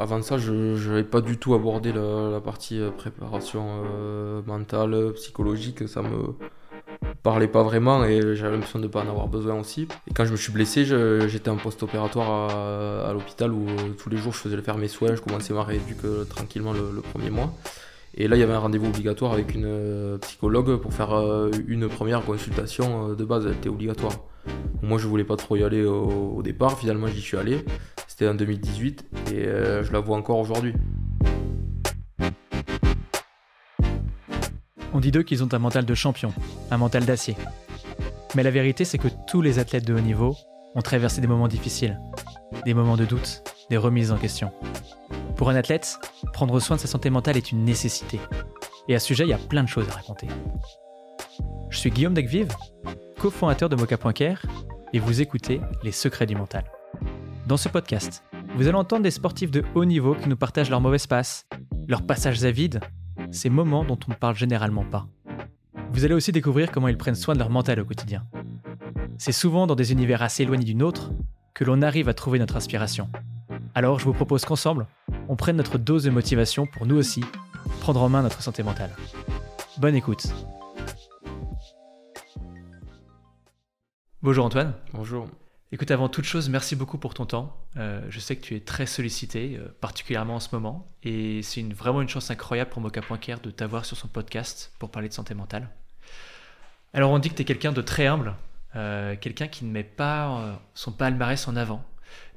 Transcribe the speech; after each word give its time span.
avant 0.00 0.22
ça, 0.22 0.38
je 0.38 0.52
n'avais 0.88 1.04
pas 1.04 1.20
du 1.20 1.36
tout 1.36 1.54
abordé 1.54 1.92
la, 1.92 2.40
partie 2.40 2.80
préparation 2.96 3.84
mentale, 4.46 5.12
psychologique. 5.14 5.86
Ça 5.88 6.00
me 6.00 6.34
parlait 7.22 7.48
pas 7.48 7.62
vraiment 7.62 8.04
et 8.04 8.34
j'avais 8.34 8.52
l'impression 8.54 8.78
de 8.78 8.84
ne 8.84 8.88
pas 8.88 9.02
en 9.02 9.08
avoir 9.08 9.28
besoin 9.28 9.60
aussi. 9.60 9.88
Et 10.08 10.14
quand 10.14 10.24
je 10.24 10.32
me 10.32 10.38
suis 10.38 10.52
blessé, 10.52 10.86
j'étais 11.28 11.50
en 11.50 11.58
post-opératoire 11.58 12.50
à, 13.06 13.12
l'hôpital 13.12 13.52
où 13.52 13.66
tous 13.98 14.08
les 14.08 14.16
jours 14.16 14.32
je 14.32 14.38
faisais 14.38 14.60
faire 14.62 14.78
mes 14.78 14.88
soins, 14.88 15.14
je 15.14 15.20
commençais 15.20 15.52
ma 15.52 15.64
rééduque 15.64 16.28
tranquillement 16.30 16.72
le, 16.72 17.02
premier 17.02 17.28
mois. 17.28 17.52
Et 18.14 18.26
là, 18.26 18.36
il 18.36 18.40
y 18.40 18.42
avait 18.42 18.54
un 18.54 18.58
rendez-vous 18.58 18.88
obligatoire 18.88 19.34
avec 19.34 19.54
une 19.54 20.18
psychologue 20.22 20.76
pour 20.78 20.94
faire 20.94 21.12
une 21.68 21.88
première 21.88 22.24
consultation 22.24 23.12
de 23.12 23.24
base, 23.24 23.46
elle 23.46 23.52
était 23.52 23.68
obligatoire. 23.68 24.14
Moi, 24.82 24.98
je 24.98 25.06
voulais 25.06 25.24
pas 25.24 25.36
trop 25.36 25.56
y 25.56 25.62
aller 25.62 25.84
au, 25.84 26.40
départ. 26.42 26.78
Finalement, 26.78 27.06
j'y 27.06 27.20
suis 27.20 27.36
allé. 27.36 27.64
En 28.28 28.34
2018 28.34 29.04
et 29.32 29.46
euh, 29.46 29.82
je 29.82 29.92
la 29.92 30.00
vois 30.00 30.16
encore 30.16 30.38
aujourd'hui. 30.38 30.74
On 34.92 35.00
dit 35.00 35.10
d'eux 35.10 35.22
qu'ils 35.22 35.42
ont 35.42 35.48
un 35.52 35.58
mental 35.58 35.86
de 35.86 35.94
champion, 35.94 36.32
un 36.70 36.76
mental 36.76 37.06
d'acier. 37.06 37.34
Mais 38.34 38.42
la 38.42 38.50
vérité, 38.50 38.84
c'est 38.84 38.98
que 38.98 39.08
tous 39.26 39.40
les 39.40 39.58
athlètes 39.58 39.86
de 39.86 39.94
haut 39.94 40.00
niveau 40.00 40.36
ont 40.74 40.82
traversé 40.82 41.20
des 41.20 41.26
moments 41.26 41.48
difficiles, 41.48 41.98
des 42.66 42.74
moments 42.74 42.96
de 42.96 43.06
doute, 43.06 43.42
des 43.70 43.78
remises 43.78 44.12
en 44.12 44.18
question. 44.18 44.52
Pour 45.36 45.48
un 45.48 45.56
athlète, 45.56 45.98
prendre 46.34 46.60
soin 46.60 46.76
de 46.76 46.82
sa 46.82 46.88
santé 46.88 47.08
mentale 47.08 47.38
est 47.38 47.52
une 47.52 47.64
nécessité. 47.64 48.20
Et 48.88 48.94
à 48.94 48.98
ce 48.98 49.06
sujet, 49.06 49.24
il 49.24 49.30
y 49.30 49.34
a 49.34 49.38
plein 49.38 49.62
de 49.62 49.68
choses 49.68 49.88
à 49.88 49.92
raconter. 49.92 50.26
Je 51.70 51.78
suis 51.78 51.90
Guillaume 51.90 52.14
Degvive, 52.14 52.52
cofondateur 53.18 53.70
de 53.70 53.76
Mocha.care, 53.76 54.44
et 54.92 54.98
vous 54.98 55.22
écoutez 55.22 55.60
Les 55.82 55.92
Secrets 55.92 56.26
du 56.26 56.36
Mental. 56.36 56.64
Dans 57.50 57.56
ce 57.56 57.68
podcast, 57.68 58.22
vous 58.54 58.68
allez 58.68 58.76
entendre 58.76 59.02
des 59.02 59.10
sportifs 59.10 59.50
de 59.50 59.64
haut 59.74 59.84
niveau 59.84 60.14
qui 60.14 60.28
nous 60.28 60.36
partagent 60.36 60.70
leurs 60.70 60.80
mauvaises 60.80 61.08
passes, 61.08 61.48
leurs 61.88 62.06
passages 62.06 62.44
à 62.44 62.52
vide, 62.52 62.78
ces 63.32 63.50
moments 63.50 63.82
dont 63.82 63.98
on 64.06 64.12
ne 64.12 64.16
parle 64.16 64.36
généralement 64.36 64.84
pas. 64.84 65.08
Vous 65.90 66.04
allez 66.04 66.14
aussi 66.14 66.30
découvrir 66.30 66.70
comment 66.70 66.86
ils 66.86 66.96
prennent 66.96 67.16
soin 67.16 67.34
de 67.34 67.40
leur 67.40 67.50
mental 67.50 67.80
au 67.80 67.84
quotidien. 67.84 68.24
C'est 69.18 69.32
souvent 69.32 69.66
dans 69.66 69.74
des 69.74 69.90
univers 69.90 70.22
assez 70.22 70.44
éloignés 70.44 70.64
du 70.64 70.76
nôtre 70.76 71.10
que 71.52 71.64
l'on 71.64 71.82
arrive 71.82 72.08
à 72.08 72.14
trouver 72.14 72.38
notre 72.38 72.54
inspiration. 72.54 73.10
Alors 73.74 73.98
je 73.98 74.04
vous 74.04 74.14
propose 74.14 74.44
qu'ensemble, 74.44 74.86
on 75.28 75.34
prenne 75.34 75.56
notre 75.56 75.76
dose 75.76 76.04
de 76.04 76.10
motivation 76.10 76.66
pour 76.66 76.86
nous 76.86 76.94
aussi 76.94 77.24
prendre 77.80 78.00
en 78.00 78.08
main 78.08 78.22
notre 78.22 78.42
santé 78.42 78.62
mentale. 78.62 78.94
Bonne 79.78 79.96
écoute 79.96 80.28
Bonjour 84.22 84.44
Antoine. 84.44 84.74
Bonjour. 84.92 85.26
Écoute, 85.72 85.92
avant 85.92 86.08
toute 86.08 86.24
chose, 86.24 86.48
merci 86.48 86.74
beaucoup 86.74 86.98
pour 86.98 87.14
ton 87.14 87.26
temps. 87.26 87.56
Euh, 87.76 88.04
je 88.08 88.18
sais 88.18 88.34
que 88.34 88.40
tu 88.40 88.56
es 88.56 88.60
très 88.60 88.86
sollicité, 88.86 89.56
euh, 89.56 89.68
particulièrement 89.80 90.34
en 90.34 90.40
ce 90.40 90.48
moment, 90.52 90.84
et 91.04 91.42
c'est 91.42 91.62
vraiment 91.72 92.02
une 92.02 92.08
chance 92.08 92.28
incroyable 92.32 92.70
pour 92.70 92.82
Mocha.care 92.82 93.38
de 93.38 93.52
t'avoir 93.52 93.84
sur 93.84 93.96
son 93.96 94.08
podcast 94.08 94.72
pour 94.80 94.90
parler 94.90 95.08
de 95.08 95.14
santé 95.14 95.32
mentale. 95.32 95.68
Alors 96.92 97.12
on 97.12 97.20
dit 97.20 97.30
que 97.30 97.36
tu 97.36 97.42
es 97.42 97.44
quelqu'un 97.44 97.70
de 97.70 97.82
très 97.82 98.08
humble, 98.08 98.34
euh, 98.74 99.14
quelqu'un 99.14 99.46
qui 99.46 99.64
ne 99.64 99.70
met 99.70 99.84
pas 99.84 100.60
son 100.74 100.90
palmarès 100.90 101.46
en 101.46 101.54
avant. 101.54 101.84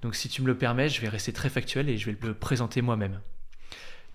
Donc 0.03 0.13
si 0.13 0.29
tu 0.29 0.43
me 0.43 0.47
le 0.47 0.55
permets, 0.55 0.87
je 0.87 1.01
vais 1.01 1.09
rester 1.09 1.33
très 1.33 1.49
factuel 1.49 1.89
et 1.89 1.97
je 1.97 2.11
vais 2.11 2.17
le 2.21 2.35
présenter 2.35 2.83
moi-même. 2.83 3.19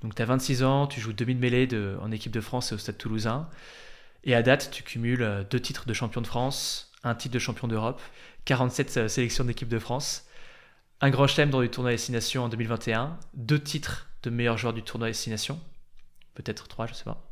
Donc 0.00 0.14
tu 0.14 0.22
as 0.22 0.26
26 0.26 0.62
ans, 0.62 0.86
tu 0.86 1.00
joues 1.00 1.12
demi 1.12 1.34
de 1.34 1.40
mêlée 1.40 1.68
en 2.00 2.12
équipe 2.12 2.30
de 2.30 2.40
France 2.40 2.70
et 2.70 2.76
au 2.76 2.78
Stade 2.78 2.98
Toulousain, 2.98 3.48
et 4.22 4.36
à 4.36 4.44
date 4.44 4.70
tu 4.70 4.84
cumules 4.84 5.44
deux 5.50 5.58
titres 5.58 5.86
de 5.86 5.92
champion 5.92 6.20
de 6.20 6.26
France, 6.28 6.92
un 7.02 7.16
titre 7.16 7.34
de 7.34 7.40
champion 7.40 7.66
d'Europe, 7.66 8.00
47 8.48 8.96
euh, 8.96 9.08
sélections 9.08 9.44
d'équipe 9.44 9.68
de 9.68 9.78
France, 9.78 10.24
un 11.02 11.10
grand 11.10 11.26
chelem 11.26 11.50
dans 11.50 11.60
le 11.60 11.68
tournoi 11.68 11.90
Destination 11.90 12.44
en 12.44 12.48
2021, 12.48 13.18
deux 13.34 13.58
titres 13.58 14.08
de 14.22 14.30
meilleur 14.30 14.56
joueur 14.56 14.72
du 14.72 14.82
tournoi 14.82 15.08
Destination, 15.08 15.60
peut-être 16.32 16.66
trois, 16.66 16.86
je 16.86 16.94
sais 16.94 17.04
pas. 17.04 17.30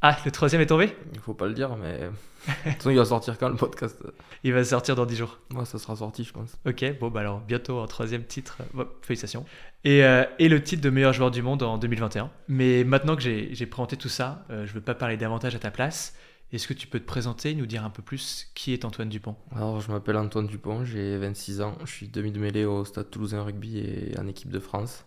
Ah, 0.00 0.16
le 0.24 0.30
troisième 0.30 0.62
est 0.62 0.66
tombé? 0.66 0.94
Il 1.12 1.18
faut 1.18 1.34
pas 1.34 1.46
le 1.46 1.54
dire, 1.54 1.76
mais 1.76 2.08
il 2.86 2.96
va 2.96 3.04
sortir 3.04 3.36
quand 3.36 3.48
le 3.48 3.56
podcast? 3.56 4.00
Il 4.44 4.52
va 4.52 4.62
sortir 4.62 4.94
dans 4.94 5.06
10 5.06 5.16
jours. 5.16 5.40
Moi, 5.50 5.64
ça 5.64 5.80
sera 5.80 5.96
sorti, 5.96 6.22
je 6.22 6.32
pense. 6.32 6.56
Ok, 6.66 6.84
bon, 7.00 7.08
bah 7.08 7.20
alors 7.20 7.40
bientôt 7.40 7.80
en 7.80 7.86
troisième 7.88 8.22
titre. 8.22 8.58
félicitations. 9.02 9.44
Et, 9.82 10.04
euh, 10.04 10.24
et, 10.38 10.48
le 10.48 10.62
titre 10.62 10.82
de 10.82 10.90
meilleur 10.90 11.12
joueur 11.12 11.32
du 11.32 11.42
monde 11.42 11.64
en 11.64 11.78
2021. 11.78 12.30
Mais 12.46 12.84
maintenant 12.84 13.16
que 13.16 13.22
j'ai 13.22 13.66
présenté 13.66 13.96
tout 13.96 14.08
ça, 14.08 14.44
euh, 14.50 14.66
je 14.66 14.70
ne 14.70 14.74
veux 14.74 14.82
pas 14.82 14.94
parler 14.94 15.16
davantage 15.16 15.56
à 15.56 15.58
ta 15.58 15.72
place. 15.72 16.14
Est-ce 16.52 16.68
que 16.68 16.74
tu 16.74 16.86
peux 16.86 17.00
te 17.00 17.04
présenter, 17.04 17.54
nous 17.54 17.66
dire 17.66 17.84
un 17.84 17.90
peu 17.90 18.02
plus 18.02 18.50
qui 18.54 18.72
est 18.72 18.84
Antoine 18.84 19.08
Dupont? 19.08 19.36
Alors, 19.54 19.80
je 19.80 19.90
m'appelle 19.90 20.16
Antoine 20.16 20.46
Dupont, 20.46 20.84
j'ai 20.84 21.16
26 21.18 21.60
ans, 21.62 21.76
je 21.84 21.90
suis 21.90 22.08
demi 22.08 22.30
de 22.30 22.38
mêlée 22.38 22.64
au 22.64 22.84
Stade 22.84 23.10
Toulousain 23.10 23.42
Rugby 23.42 23.78
et 23.78 24.18
en 24.18 24.28
équipe 24.28 24.50
de 24.50 24.60
France, 24.60 25.04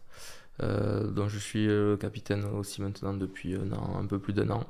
euh, 0.61 1.09
dont 1.09 1.29
je 1.29 1.39
suis 1.39 1.67
le 1.67 1.95
capitaine 1.95 2.43
aussi 2.45 2.81
maintenant 2.81 3.13
depuis 3.13 3.55
un, 3.55 3.71
an, 3.71 3.97
un 3.97 4.05
peu 4.05 4.19
plus 4.19 4.33
d'un 4.33 4.49
an. 4.49 4.65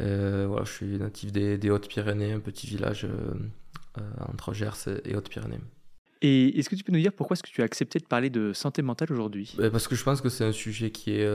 Euh, 0.00 0.46
voilà, 0.48 0.64
je 0.64 0.72
suis 0.72 0.98
natif 0.98 1.32
des, 1.32 1.70
Hautes-Pyrénées, 1.70 2.32
un 2.32 2.40
petit 2.40 2.66
village 2.66 3.06
euh, 3.06 4.02
entre 4.30 4.52
Gers 4.52 4.88
et 5.04 5.16
Hautes-Pyrénées. 5.16 5.60
Et 6.22 6.58
est-ce 6.58 6.68
que 6.68 6.76
tu 6.76 6.84
peux 6.84 6.92
nous 6.92 7.00
dire 7.00 7.14
pourquoi 7.14 7.34
est-ce 7.34 7.42
que 7.42 7.48
tu 7.48 7.62
as 7.62 7.64
accepté 7.64 7.98
de 7.98 8.04
parler 8.04 8.28
de 8.28 8.52
santé 8.52 8.82
mentale 8.82 9.10
aujourd'hui? 9.12 9.54
Ben, 9.56 9.70
Parce 9.70 9.88
que 9.88 9.94
je 9.94 10.04
pense 10.04 10.20
que 10.20 10.28
c'est 10.28 10.44
un 10.44 10.52
sujet 10.52 10.90
qui 10.90 11.12
est 11.12 11.26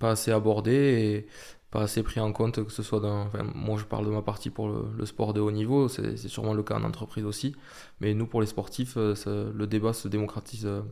pas 0.00 0.10
assez 0.10 0.32
abordé 0.32 0.72
et 0.72 1.26
pas 1.72 1.80
assez 1.80 2.02
pris 2.02 2.20
en 2.20 2.32
compte, 2.32 2.62
que 2.62 2.70
ce 2.70 2.82
soit 2.82 3.00
dans. 3.00 3.30
moi, 3.54 3.78
je 3.78 3.84
parle 3.84 4.04
de 4.04 4.10
ma 4.10 4.20
partie 4.20 4.50
pour 4.50 4.68
le, 4.68 5.06
sport 5.06 5.32
de 5.32 5.40
haut 5.40 5.50
niveau, 5.50 5.88
c'est 5.88 6.28
sûrement 6.28 6.52
le 6.52 6.62
cas 6.62 6.76
en 6.76 6.84
entreprise 6.84 7.24
aussi. 7.24 7.56
Mais 8.00 8.12
nous, 8.12 8.26
pour 8.26 8.42
les 8.42 8.46
sportifs, 8.46 8.94
euh, 8.98 9.52
le 9.54 9.66
débat 9.66 9.94
se 9.94 10.06
démocratise 10.06 10.66
euh, 10.66 10.82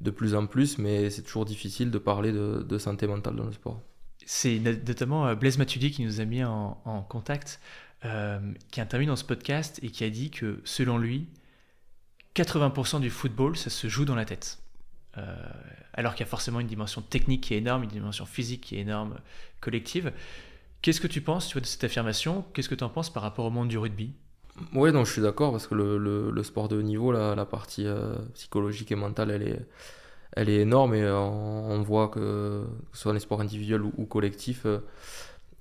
de 0.00 0.10
plus 0.10 0.34
en 0.34 0.46
plus, 0.46 0.78
mais 0.78 1.10
c'est 1.10 1.22
toujours 1.22 1.44
difficile 1.44 1.92
de 1.92 1.98
parler 1.98 2.32
de, 2.32 2.78
santé 2.78 3.06
mentale 3.06 3.36
dans 3.36 3.44
le 3.44 3.52
sport. 3.52 3.80
C'est 4.26 4.58
notamment 4.58 5.28
euh, 5.28 5.36
Blaise 5.36 5.58
Matuidi 5.58 5.92
qui 5.92 6.04
nous 6.04 6.20
a 6.20 6.24
mis 6.24 6.42
en, 6.42 7.06
contact, 7.08 7.60
qui 8.02 8.08
a 8.80 8.82
intervenu 8.82 9.06
dans 9.06 9.16
ce 9.16 9.24
podcast 9.24 9.78
et 9.84 9.90
qui 9.90 10.02
a 10.02 10.10
dit 10.10 10.30
que, 10.30 10.60
selon 10.64 10.98
lui, 10.98 11.28
80% 12.34 13.00
du 13.00 13.10
football, 13.10 13.56
ça 13.56 13.70
se 13.70 13.86
joue 13.86 14.04
dans 14.04 14.16
la 14.16 14.24
tête. 14.24 14.58
Euh, 15.18 15.36
alors 15.94 16.14
qu'il 16.14 16.24
y 16.24 16.28
a 16.28 16.30
forcément 16.30 16.60
une 16.60 16.66
dimension 16.66 17.00
technique 17.00 17.42
qui 17.42 17.54
est 17.54 17.58
énorme, 17.58 17.84
une 17.84 17.90
dimension 17.90 18.26
physique 18.26 18.60
qui 18.60 18.76
est 18.76 18.80
énorme, 18.80 19.16
collective. 19.60 20.12
Qu'est-ce 20.82 21.00
que 21.00 21.06
tu 21.06 21.20
penses 21.20 21.48
tu 21.48 21.54
vois, 21.54 21.62
de 21.62 21.66
cette 21.66 21.84
affirmation? 21.84 22.44
Qu'est-ce 22.52 22.68
que 22.68 22.74
tu 22.74 22.84
en 22.84 22.90
penses 22.90 23.10
par 23.10 23.22
rapport 23.22 23.46
au 23.46 23.50
monde 23.50 23.68
du 23.68 23.78
rugby? 23.78 24.12
Oui, 24.74 24.90
je 24.92 25.10
suis 25.10 25.22
d'accord 25.22 25.52
parce 25.52 25.66
que 25.66 25.74
le, 25.74 26.42
sport 26.42 26.68
de 26.68 26.76
haut 26.76 26.82
niveau, 26.82 27.12
la, 27.12 27.44
partie 27.46 27.86
euh, 27.86 28.14
psychologique 28.34 28.92
et 28.92 28.94
mentale, 28.94 29.30
elle 29.30 29.42
est, 29.42 29.66
elle 30.32 30.48
est 30.48 30.60
énorme 30.60 30.94
et 30.94 31.10
on, 31.10 31.82
voit 31.82 32.08
que, 32.08 32.64
que 32.90 32.96
ce 32.96 33.02
soit 33.02 33.12
les 33.12 33.20
sports 33.20 33.40
individuels 33.40 33.82
ou, 33.82 34.04
collectifs, 34.04 34.66
euh, 34.66 34.78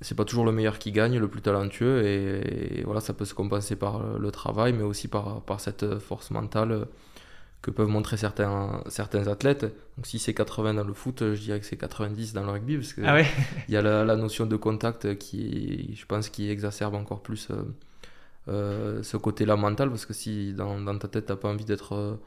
c'est 0.01 0.15
pas 0.15 0.25
toujours 0.25 0.45
le 0.45 0.51
meilleur 0.51 0.79
qui 0.79 0.91
gagne, 0.91 1.17
le 1.17 1.27
plus 1.27 1.41
talentueux 1.41 2.05
et, 2.05 2.83
voilà, 2.83 3.01
ça 3.01 3.13
peut 3.13 3.25
se 3.25 3.33
compenser 3.33 3.75
par 3.75 4.17
le 4.17 4.31
travail, 4.31 4.73
mais 4.73 4.83
aussi 4.83 5.07
par, 5.07 5.41
par 5.41 5.59
cette 5.59 5.99
force 5.99 6.31
mentale 6.31 6.87
que 7.65 7.71
peuvent 7.71 7.87
montrer 7.87 8.15
certains, 8.15 8.83
certains 8.89 9.27
athlètes. 9.27 9.63
Donc 9.97 10.05
si 10.05 10.19
c'est 10.19 10.35
80 10.35 10.75
dans 10.75 10.83
le 10.83 10.93
foot, 10.93 11.33
je 11.33 11.41
dirais 11.41 11.59
que 11.59 11.65
c'est 11.65 11.77
90 11.77 12.33
dans 12.33 12.43
le 12.43 12.51
rugby, 12.51 12.77
parce 12.77 12.93
qu'il 12.93 13.03
ah 13.07 13.23
y 13.67 13.75
a 13.75 13.81
la, 13.81 14.15
notion 14.15 14.45
de 14.45 14.55
contact 14.55 15.17
qui, 15.17 15.95
je 15.95 16.05
pense, 16.05 16.29
qui 16.29 16.51
exacerbe 16.51 16.93
encore 16.93 17.23
plus 17.23 17.47
euh, 17.49 17.63
euh, 18.49 19.01
ce 19.01 19.17
côté-là 19.17 19.55
mental, 19.55 19.89
parce 19.89 20.05
que 20.05 20.13
si 20.13 20.53
dans, 20.53 20.79
dans 20.79 20.95
ta 20.99 21.07
tête, 21.07 21.25
tu 21.25 21.31
n'as 21.31 21.37
pas 21.37 21.49
envie 21.49 21.65
d'être 21.65 22.19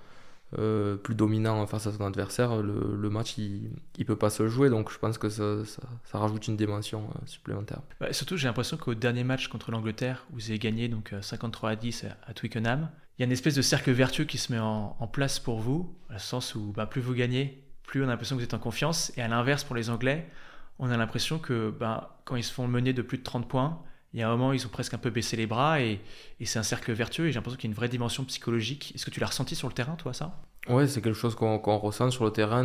euh, 0.59 0.97
plus 0.97 1.15
dominant 1.15 1.65
face 1.69 1.87
à 1.87 1.93
ton 1.93 2.06
adversaire, 2.06 2.56
le, 2.60 3.09
match, 3.09 3.38
il 3.38 3.70
ne 3.97 4.05
peut 4.05 4.16
pas 4.16 4.31
se 4.31 4.49
jouer, 4.49 4.70
donc 4.70 4.91
je 4.91 4.99
pense 4.99 5.19
que 5.19 5.28
ça, 5.28 5.65
ça, 5.65 6.19
rajoute 6.19 6.49
une 6.49 6.56
dimension 6.56 7.10
supplémentaire. 7.26 7.82
surtout, 8.10 8.37
j'ai 8.37 8.49
l'impression 8.49 8.76
qu'au 8.76 8.94
dernier 8.94 9.22
match 9.22 9.47
contre 9.47 9.70
l'Angleterre, 9.70 10.26
vous 10.32 10.50
avez 10.50 10.59
gagné 10.59 10.88
donc 10.88 11.15
53 11.20 11.70
à 11.70 11.76
10 11.76 12.06
à 12.26 12.34
Twickenham, 12.34 12.88
il 13.19 13.23
y 13.23 13.25
a 13.25 13.27
une 13.27 13.33
espèce 13.33 13.56
de 13.56 13.62
cercle 13.62 13.91
vertueux 13.91 14.25
qui 14.25 14.38
se 14.38 14.53
met 14.53 14.61
en, 14.61 15.11
place 15.12 15.41
pour 15.41 15.59
vous, 15.59 15.93
dans 16.09 16.15
le 16.15 16.20
sens 16.20 16.55
où 16.55 16.73
bah, 16.73 16.87
plus 16.87 17.00
vous 17.00 17.15
gagnez, 17.15 17.65
plus 17.82 18.00
on 18.03 18.05
a 18.05 18.11
l'impression 18.11 18.37
que 18.37 18.41
vous 18.41 18.44
êtes 18.44 18.55
en 18.55 18.61
confiance. 18.61 19.12
Et 19.17 19.23
à 19.23 19.26
l'inverse, 19.26 19.65
pour 19.65 19.75
les 19.75 19.91
Anglais, 19.91 20.31
on 20.79 20.88
a 20.91 20.97
l'impression 20.97 21.41
que 21.41 21.70
bah, 21.70 22.20
quand 22.25 22.37
ils 22.37 22.44
se 22.44 22.53
font 22.53 22.69
mener 22.69 22.93
de 22.93 23.03
plus 23.03 23.19
de 23.19 23.25
30 23.25 23.49
points, 23.49 23.82
il 24.15 24.20
y 24.20 24.23
a 24.23 24.29
un 24.29 24.31
moment, 24.31 24.53
ils 24.53 24.65
ont 24.65 24.70
presque 24.70 24.94
un 24.94 24.99
peu 24.99 25.11
baissé 25.11 25.37
les 25.37 25.47
bras 25.47 25.81
et, 25.81 26.00
c'est 26.44 26.61
un 26.61 26.62
cercle 26.62 26.93
vertueux. 26.93 27.26
Et 27.26 27.32
j'ai 27.32 27.35
l'impression 27.35 27.59
qu'il 27.59 27.69
y 27.69 27.70
a 27.70 27.73
une 27.73 27.76
vraie 27.76 27.88
dimension 27.88 28.25
psychologique. 28.25 28.93
Est-ce 28.94 29.05
que 29.05 29.11
tu 29.11 29.19
l'as 29.19 29.26
ressenti 29.26 29.56
sur 29.56 29.67
le 29.67 29.75
terrain, 29.75 29.97
toi, 29.97 30.12
ça? 30.12 30.41
Ouais, 30.69 30.87
c'est 30.87 31.03
quelque 31.03 31.19
chose 31.19 31.35
qu'on 31.35 31.59
ressent 31.59 32.11
sur 32.12 32.25
le 32.25 32.31
terrain, 32.31 32.62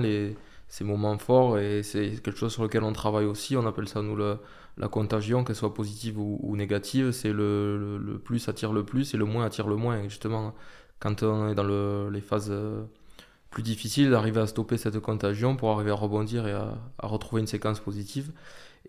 ces 0.67 0.83
moments 0.83 1.17
forts, 1.17 1.59
et 1.59 1.83
c'est 1.83 2.21
quelque 2.21 2.37
chose 2.37 2.51
sur 2.51 2.63
lequel 2.63 2.83
on 2.83 2.93
travaille 2.93 3.25
aussi. 3.25 3.55
On 3.55 3.65
appelle 3.67 3.87
ça, 3.87 4.01
nous, 4.01 4.15
la 4.15 4.87
contagion, 4.87 5.43
qu'elle 5.43 5.55
soit 5.55 5.73
positive 5.73 6.19
ou, 6.19 6.55
négative, 6.55 7.11
c'est 7.11 7.31
le, 7.31 8.19
plus 8.23 8.47
attire 8.49 8.73
le 8.73 8.83
plus 8.83 9.13
et 9.13 9.17
le 9.17 9.25
moins 9.25 9.45
attire 9.45 9.67
le 9.67 9.75
moins. 9.75 9.99
Et 9.99 10.09
justement, 10.09 10.55
quand 10.99 11.23
on 11.23 11.49
est 11.49 11.55
dans 11.55 12.09
les 12.09 12.21
phases 12.21 12.49
euh, 12.49 12.83
plus 13.49 13.63
difficiles, 13.63 14.09
d'arriver 14.09 14.41
à 14.41 14.47
stopper 14.47 14.77
cette 14.77 14.99
contagion 14.99 15.55
pour 15.55 15.71
arriver 15.71 15.91
à 15.91 15.95
rebondir 15.95 16.47
et 16.47 16.53
à, 16.53 16.75
retrouver 17.01 17.41
une 17.41 17.47
séquence 17.47 17.79
positive. 17.79 18.31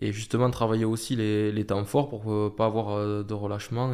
et 0.01 0.11
justement 0.11 0.49
travailler 0.49 0.85
aussi 0.85 1.15
les, 1.15 1.65
temps 1.65 1.85
forts 1.85 2.09
pour 2.09 2.25
ne 2.25 2.49
pas 2.49 2.65
avoir 2.65 3.23
de 3.23 3.33
relâchement 3.33 3.93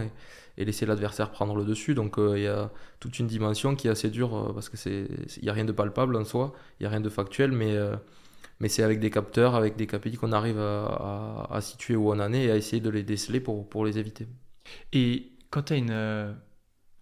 et 0.58 0.66
laisser 0.66 0.86
l'adversaire 0.86 1.32
prendre 1.32 1.56
le 1.56 1.66
dessus. 1.66 1.94
Donc 1.96 2.16
il 2.18 2.42
y 2.42 2.48
a 2.48 2.70
toute 3.00 3.20
une 3.20 3.28
dimension 3.28 3.76
qui 3.76 3.88
est 3.88 3.92
assez 3.92 4.10
dure 4.10 4.52
parce 4.54 4.70
qu'il 4.70 5.08
n'y 5.42 5.50
a 5.50 5.54
rien 5.54 5.66
de 5.66 5.72
palpable 5.72 6.16
en 6.16 6.26
soi, 6.26 6.54
il 6.80 6.84
n'y 6.84 6.88
a 6.88 6.90
rien 6.90 7.02
de 7.02 7.10
factuel, 7.10 7.52
mais 7.52 7.78
mais 8.62 8.70
c'est 8.70 8.84
avec 8.84 9.00
des 9.00 9.10
capteurs, 9.10 9.56
avec 9.56 9.76
des 9.76 9.88
KPI 9.88 10.18
qu'on 10.18 10.32
arrive 10.32 10.60
à, 10.60 11.58
situer 11.62 11.96
où 11.96 12.12
on 12.12 12.20
en 12.20 12.32
est 12.32 12.44
et 12.44 12.52
à 12.52 12.56
essayer 12.56 12.80
de 12.80 12.92
les 12.92 13.02
déceler 13.02 13.40
pour, 13.40 13.68
pour 13.68 13.86
les 13.86 13.98
éviter. 13.98 14.28
Et 14.94 15.32
quand 15.50 15.64
tu 15.64 15.74
as 15.74 15.78
une, 15.78 15.90
euh, 15.90 16.32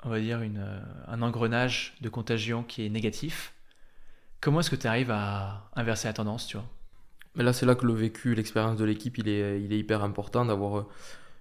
on 0.05 0.09
va 0.09 0.21
dire 0.21 0.41
une, 0.41 0.57
euh, 0.57 0.79
un 1.07 1.21
engrenage 1.21 1.95
de 1.99 2.07
contagion 2.07 2.63
qui 2.63 2.85
est 2.85 2.89
négatif, 2.89 3.53
comment 4.39 4.61
est-ce 4.61 4.69
que 4.69 4.77
tu 4.77 4.87
arrives 4.87 5.11
à 5.11 5.69
inverser 5.75 6.07
la 6.07 6.13
tendance, 6.13 6.47
tu 6.47 6.55
vois? 6.55 6.65
Mais 7.35 7.43
là, 7.43 7.51
c'est 7.51 7.65
là 7.65 7.75
que 7.75 7.85
le 7.85 7.93
vécu, 7.93 8.35
l'expérience 8.35 8.77
de 8.77 8.85
l'équipe, 8.85 9.17
il 9.17 9.27
est, 9.27 9.61
il 9.61 9.73
est 9.73 9.79
hyper 9.79 10.01
important 10.01 10.45
d'avoir 10.45 10.79
euh, 10.79 10.87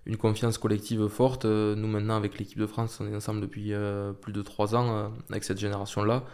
une 0.07 0.17
confiance 0.17 0.59
collective 0.59 1.09
forte. 1.09 1.45
Nous, 1.45 1.87
maintenant, 1.87 2.17
avec 2.17 2.39
l'équipe 2.39 2.59
de 2.59 2.67
France, 2.67 2.99
on 3.01 3.07
est 3.11 3.15
ensemble 3.15 3.41
depuis 3.41 3.73
plus 4.21 4.33
de 4.33 4.43
trois 4.43 4.75
ans 4.75 5.13
avec 5.31 5.45
cette 5.45 5.59
génération-là. 5.59 6.25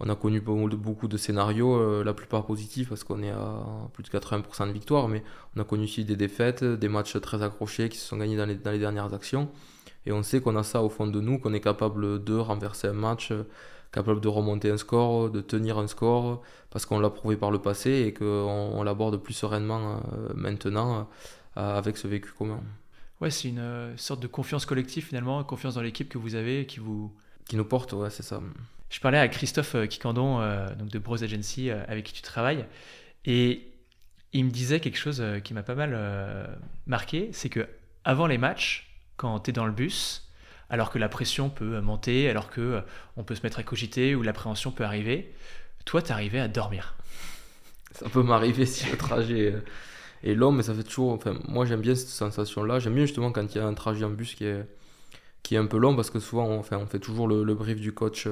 On 0.00 0.08
a 0.08 0.14
connu 0.14 0.40
beaucoup 0.40 1.08
de 1.08 1.16
scénarios, 1.16 1.74
euh, 1.74 2.04
la 2.04 2.14
plupart 2.14 2.46
positifs 2.46 2.88
parce 2.88 3.02
qu'on 3.02 3.22
est 3.22 3.30
à 3.30 3.64
plus 3.92 4.04
de 4.04 4.08
80% 4.08 4.68
de 4.68 4.72
victoires, 4.72 5.08
mais 5.08 5.24
on 5.56 5.60
a 5.60 5.64
connu 5.64 5.84
aussi 5.84 6.04
des 6.04 6.14
défaites, 6.14 6.62
des 6.62 6.88
matchs 6.88 7.20
très 7.20 7.42
accrochés 7.42 7.88
qui 7.88 7.98
se 7.98 8.06
sont 8.06 8.16
gagnés 8.16 8.36
dans 8.36 8.46
les, 8.46 8.78
dernières 8.78 9.12
actions. 9.12 9.50
Et 10.06 10.12
on 10.12 10.22
sait 10.22 10.40
qu'on 10.40 10.54
a 10.54 10.62
ça 10.62 10.82
au 10.82 10.88
fond 10.88 11.08
de 11.08 11.20
nous, 11.20 11.38
qu'on 11.38 11.52
est 11.52 11.60
capable 11.60 12.22
de 12.22 12.34
renverser 12.36 12.86
un 12.86 12.92
match, 12.92 13.32
capable 13.90 14.20
de 14.20 14.28
remonter 14.28 14.70
un 14.70 14.76
score, 14.76 15.30
de 15.30 15.40
tenir 15.40 15.78
un 15.78 15.88
score, 15.88 16.42
parce 16.70 16.86
qu'on 16.86 17.00
l'a 17.00 17.10
prouvé 17.10 17.36
par 17.36 17.50
le 17.50 17.58
passé 17.58 17.90
et 18.06 18.14
qu'on 18.14 18.24
on, 18.24 18.82
l'aborde 18.84 19.16
plus 19.16 19.34
sereinement 19.34 20.00
euh, 20.12 20.28
maintenant 20.34 21.08
euh, 21.56 21.76
avec 21.78 21.96
ce 21.96 22.06
vécu 22.06 22.30
commun. 22.32 22.60
Ouais, 23.20 23.30
c'est 23.30 23.48
une 23.48 23.96
sorte 23.96 24.20
de 24.20 24.28
confiance 24.28 24.64
collective 24.64 25.04
finalement, 25.04 25.42
confiance 25.44 25.74
dans 25.74 25.82
l'équipe 25.82 26.08
que 26.08 26.18
vous 26.18 26.34
avez 26.34 26.66
qui 26.66 26.78
vous... 26.78 27.14
Qui 27.48 27.56
nous 27.56 27.64
porte, 27.64 27.92
ouais, 27.92 28.10
c'est 28.10 28.22
ça. 28.22 28.40
Je 28.90 29.00
parlais 29.00 29.18
à 29.18 29.28
Christophe 29.28 29.74
euh, 29.74 29.86
Kikandon, 29.86 30.40
euh, 30.40 30.74
donc 30.74 30.88
de 30.88 30.98
Bros 30.98 31.22
Agency, 31.22 31.70
euh, 31.70 31.82
avec 31.88 32.06
qui 32.06 32.12
tu 32.12 32.22
travailles, 32.22 32.64
et 33.24 33.70
il 34.32 34.44
me 34.44 34.50
disait 34.50 34.80
quelque 34.80 34.98
chose 34.98 35.24
qui 35.42 35.54
m'a 35.54 35.62
pas 35.62 35.74
mal 35.74 36.58
marqué, 36.86 37.30
c'est 37.32 37.48
que 37.48 37.66
avant 38.04 38.26
les 38.26 38.36
matchs, 38.36 38.94
quand 39.16 39.40
tu 39.40 39.50
es 39.50 39.52
dans 39.54 39.64
le 39.64 39.72
bus, 39.72 40.28
alors 40.68 40.90
que 40.90 40.98
la 40.98 41.08
pression 41.08 41.48
peut 41.48 41.80
monter, 41.80 42.28
alors 42.28 42.50
que 42.50 42.82
on 43.16 43.24
peut 43.24 43.34
se 43.34 43.42
mettre 43.42 43.58
à 43.58 43.62
cogiter 43.62 44.14
ou 44.14 44.22
l'appréhension 44.22 44.70
peut 44.70 44.84
arriver, 44.84 45.34
toi, 45.86 46.02
tu 46.02 46.12
arrivais 46.12 46.40
à 46.40 46.46
dormir. 46.46 46.94
Ça 47.92 48.10
peut 48.10 48.22
m'arriver 48.22 48.66
si 48.66 48.88
le 48.90 48.98
trajet 48.98 49.54
long, 50.22 50.52
mais 50.52 50.62
ça 50.62 50.74
fait 50.74 50.82
toujours. 50.82 51.12
Enfin, 51.12 51.34
moi, 51.48 51.64
j'aime 51.64 51.80
bien 51.80 51.94
cette 51.94 52.08
sensation-là. 52.08 52.78
J'aime 52.78 52.94
bien 52.94 53.06
justement 53.06 53.32
quand 53.32 53.54
il 53.54 53.58
y 53.58 53.60
a 53.60 53.66
un 53.66 53.74
trajet 53.74 54.04
en 54.04 54.10
bus 54.10 54.34
qui 54.34 54.44
est, 54.44 54.66
qui 55.42 55.54
est 55.54 55.58
un 55.58 55.66
peu 55.66 55.78
long 55.78 55.96
parce 55.96 56.10
que 56.10 56.20
souvent, 56.20 56.46
on, 56.46 56.60
on 56.60 56.86
fait 56.86 56.98
toujours 56.98 57.28
le, 57.28 57.54
brief 57.54 57.80
du 57.80 57.92
coach. 57.92 58.28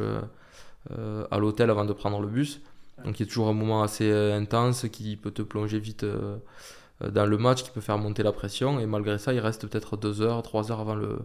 Euh, 0.92 1.26
à 1.32 1.38
l'hôtel 1.38 1.70
avant 1.70 1.84
de 1.84 1.92
prendre 1.92 2.20
le 2.20 2.28
bus. 2.28 2.60
Donc 3.04 3.18
il 3.18 3.24
y 3.24 3.26
a 3.26 3.26
toujours 3.26 3.48
un 3.48 3.52
moment 3.52 3.82
assez 3.82 4.08
euh, 4.08 4.36
intense 4.36 4.86
qui 4.88 5.16
peut 5.16 5.32
te 5.32 5.42
plonger 5.42 5.80
vite 5.80 6.04
euh, 6.04 6.36
dans 7.00 7.26
le 7.26 7.36
match, 7.38 7.64
qui 7.64 7.70
peut 7.70 7.80
faire 7.80 7.98
monter 7.98 8.22
la 8.22 8.30
pression. 8.30 8.78
Et 8.78 8.86
malgré 8.86 9.18
ça, 9.18 9.32
il 9.32 9.40
reste 9.40 9.66
peut-être 9.66 9.96
2 9.96 10.22
heures, 10.22 10.42
3 10.42 10.70
heures 10.70 10.80
avant 10.80 10.94
le, 10.94 11.18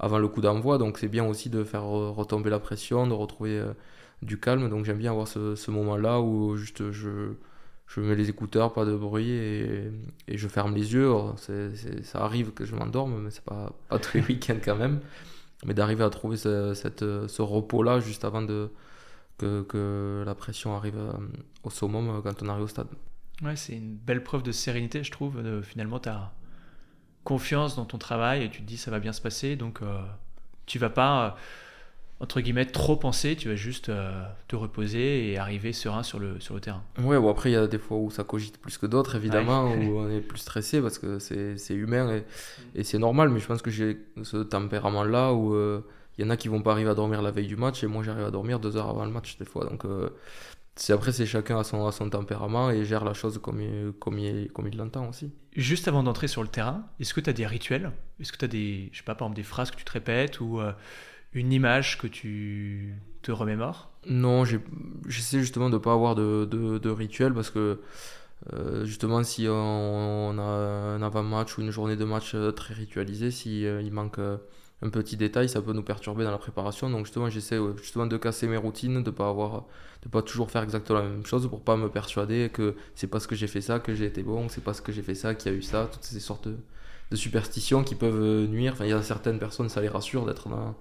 avant 0.00 0.18
le 0.18 0.26
coup 0.26 0.40
d'envoi. 0.40 0.78
Donc 0.78 0.98
c'est 0.98 1.08
bien 1.08 1.24
aussi 1.24 1.48
de 1.48 1.62
faire 1.62 1.84
retomber 1.84 2.50
la 2.50 2.58
pression, 2.58 3.06
de 3.06 3.12
retrouver 3.12 3.62
du 4.22 4.40
calme. 4.40 4.68
Donc 4.68 4.84
j'aime 4.84 4.98
bien 4.98 5.12
avoir 5.12 5.28
ce, 5.28 5.70
moment-là 5.70 6.20
où 6.20 6.56
juste 6.56 6.90
je, 6.90 7.34
je 7.86 8.00
mets 8.00 8.14
les 8.14 8.30
écouteurs, 8.30 8.72
pas 8.72 8.84
de 8.84 8.96
bruit 8.96 9.30
et, 9.30 9.92
je 10.28 10.48
ferme 10.48 10.74
les 10.74 10.94
yeux. 10.94 11.12
ça 12.02 12.24
arrive 12.24 12.52
que 12.52 12.64
je 12.64 12.74
m'endorme, 12.74 13.22
mais 13.22 13.30
c'est 13.30 13.44
pas, 13.44 13.72
pas 13.88 13.98
tous 13.98 14.16
les 14.18 14.22
week-ends 14.28 14.58
quand 14.64 14.76
même. 14.76 15.00
Mais 15.64 15.74
d'arriver 15.74 16.04
à 16.04 16.10
trouver 16.10 16.36
ce, 16.36 17.42
repos-là 17.42 18.00
juste 18.00 18.24
avant 18.24 18.42
de, 18.42 18.70
que, 19.38 20.22
la 20.26 20.34
pression 20.34 20.76
arrive 20.76 20.98
euh, 20.98 21.12
au 21.62 21.70
summum 21.70 22.08
euh, 22.08 22.20
quand 22.20 22.42
on 22.42 22.48
arrive 22.48 22.64
au 22.64 22.68
stade. 22.68 22.88
Ouais, 23.42 23.56
c'est 23.56 23.74
une 23.74 23.96
belle 23.96 24.22
preuve 24.22 24.42
de 24.42 24.52
sérénité, 24.52 25.02
je 25.02 25.10
trouve. 25.10 25.42
finalement, 25.62 25.98
tu 25.98 26.08
as 26.08 26.32
confiance 27.24 27.74
dans 27.74 27.86
ton 27.86 27.98
travail 27.98 28.44
et 28.44 28.50
tu 28.50 28.60
te 28.60 28.66
dis 28.66 28.76
ça 28.76 28.90
va 28.90 29.00
bien 29.00 29.12
se 29.12 29.20
passer. 29.20 29.56
Donc, 29.56 29.82
euh, 29.82 30.00
tu 30.66 30.78
vas 30.78 30.90
pas, 30.90 31.36
entre 32.20 32.40
guillemets, 32.40 32.66
trop 32.66 32.96
penser. 32.96 33.36
Tu 33.36 33.48
vas 33.48 33.56
juste 33.56 33.90
te 34.48 34.56
reposer 34.56 35.30
et 35.30 35.38
arriver 35.38 35.72
serein 35.72 36.02
sur 36.02 36.18
le, 36.18 36.40
sur 36.40 36.54
le 36.54 36.60
terrain. 36.60 36.82
Ouais, 36.98 37.18
bon, 37.18 37.30
après, 37.30 37.50
il 37.50 37.54
y 37.54 37.56
a 37.56 37.66
des 37.66 37.78
fois 37.78 37.98
où 37.98 38.10
ça 38.10 38.24
cogite 38.24 38.58
plus 38.58 38.78
que 38.78 38.86
d'autres, 38.86 39.16
évidemment, 39.16 39.72
où 39.72 39.98
on 39.98 40.10
est 40.10 40.20
plus 40.20 40.38
stressé 40.38 40.80
parce 40.80 40.98
que 40.98 41.18
c'est 41.18 41.74
humain 41.74 42.16
et, 42.16 42.24
et 42.74 42.84
c'est 42.84 42.98
normal. 42.98 43.28
Mais 43.30 43.40
je 43.40 43.46
pense 43.46 43.62
que 43.62 43.70
j'ai 43.70 43.98
ce 44.22 44.38
tempérament-là 44.38 45.32
où 45.34 45.54
il 46.16 46.24
y 46.24 46.26
en 46.26 46.30
a 46.30 46.36
qui 46.36 46.46
vont 46.46 46.62
pas 46.62 46.70
arriver 46.70 46.90
à 46.90 46.94
dormir 46.94 47.22
la 47.22 47.32
veille 47.32 47.48
du 47.48 47.56
match 47.56 47.82
et 47.82 47.88
moi 47.88 48.04
j'arrive 48.04 48.24
à 48.24 48.30
dormir 48.30 48.60
deux 48.60 48.76
heures 48.76 48.88
avant 48.88 49.04
le 49.04 49.10
match 49.10 49.36
des 49.36 49.44
fois. 49.44 49.64
Donc 49.64 49.84
euh, 49.84 50.10
c'est 50.76 50.92
après 50.92 51.10
c'est 51.10 51.26
chacun 51.26 51.58
à 51.58 51.64
son, 51.64 51.88
à 51.88 51.90
son 51.90 52.08
tempérament 52.08 52.70
et 52.70 52.84
gère 52.84 53.04
la 53.04 53.14
chose 53.14 53.38
comme 53.38 53.60
il, 53.60 53.92
comme 53.98 54.20
il, 54.20 54.48
comme 54.52 54.68
il 54.68 54.76
l'entend 54.76 55.08
aussi. 55.08 55.32
Juste 55.56 55.88
avant 55.88 56.04
d'entrer 56.04 56.28
sur 56.28 56.42
le 56.42 56.48
terrain, 56.48 56.86
est-ce 57.00 57.14
que 57.14 57.20
tu 57.20 57.30
as 57.30 57.32
des 57.32 57.46
rituels? 57.46 57.90
Est-ce 58.20 58.30
que 58.30 58.38
tu 58.38 58.44
as 58.44 58.48
des, 58.48 58.90
je 58.92 58.98
sais 58.98 59.04
pas, 59.04 59.16
par 59.16 59.26
exemple 59.26 59.36
des 59.36 59.42
phrases 59.42 59.72
que 59.72 59.76
tu 59.76 59.84
te 59.84 59.90
répètes 59.90 60.40
ou 60.40 60.60
euh, 60.60 60.72
une 61.34 61.52
image 61.52 61.98
que 61.98 62.06
tu 62.06 62.94
te 63.22 63.32
remémores? 63.32 63.90
Non, 64.06 64.44
j'essaie 64.44 65.40
justement 65.40 65.68
de 65.68 65.74
ne 65.74 65.78
pas 65.78 65.92
avoir 65.92 66.14
de, 66.14 66.44
de, 66.44 66.90
rituel 66.90 67.32
parce 67.32 67.50
que 67.50 67.80
euh, 68.52 68.84
justement 68.84 69.22
si 69.22 69.46
on, 69.48 70.38
a 70.38 70.42
un 70.42 71.02
avant-match 71.02 71.56
ou 71.56 71.62
une 71.62 71.70
journée 71.70 71.96
de 71.96 72.04
match 72.04 72.36
très 72.54 72.74
ritualisée, 72.74 73.30
si 73.30 73.62
il 73.62 73.92
manque 73.92 74.18
un 74.82 74.90
petit 74.90 75.16
détail, 75.16 75.48
ça 75.48 75.62
peut 75.62 75.72
nous 75.72 75.82
perturber 75.82 76.24
dans 76.24 76.30
la 76.30 76.38
préparation. 76.38 76.90
Donc 76.90 77.06
justement, 77.06 77.30
j'essaie 77.30 77.58
justement 77.78 78.06
de 78.06 78.16
casser 78.16 78.46
mes 78.46 78.58
routines, 78.58 79.02
de 79.02 79.10
pas 79.10 79.34
pas 80.12 80.22
toujours 80.22 80.50
faire 80.50 80.62
exactement 80.62 80.98
la 80.98 81.08
même 81.08 81.24
chose 81.24 81.48
pour 81.48 81.62
pas 81.62 81.76
me 81.76 81.88
persuader 81.88 82.50
que 82.52 82.74
c'est 82.94 83.06
parce 83.06 83.26
que 83.26 83.34
j'ai 83.34 83.46
fait 83.46 83.62
ça 83.62 83.80
que 83.80 83.94
j'ai 83.94 84.04
été 84.04 84.22
bon, 84.22 84.50
c'est 84.50 84.62
parce 84.62 84.82
que 84.82 84.92
j'ai 84.92 85.02
fait 85.02 85.14
ça 85.14 85.34
qu'il 85.34 85.50
y 85.50 85.54
a 85.54 85.58
eu 85.58 85.62
ça, 85.62 85.88
toutes 85.90 86.04
ces 86.04 86.20
sortes 86.20 86.48
de, 86.48 86.56
superstitions 87.16 87.84
qui 87.84 87.94
peuvent 87.94 88.46
nuire. 88.48 88.72
Enfin, 88.72 88.84
il 88.86 88.90
y 88.90 88.92
a 88.92 89.00
certaines 89.00 89.38
personnes, 89.38 89.68
ça 89.68 89.80
les 89.80 89.88
rassure 89.88 90.26
d'être 90.26 90.48
dans, 90.48 90.74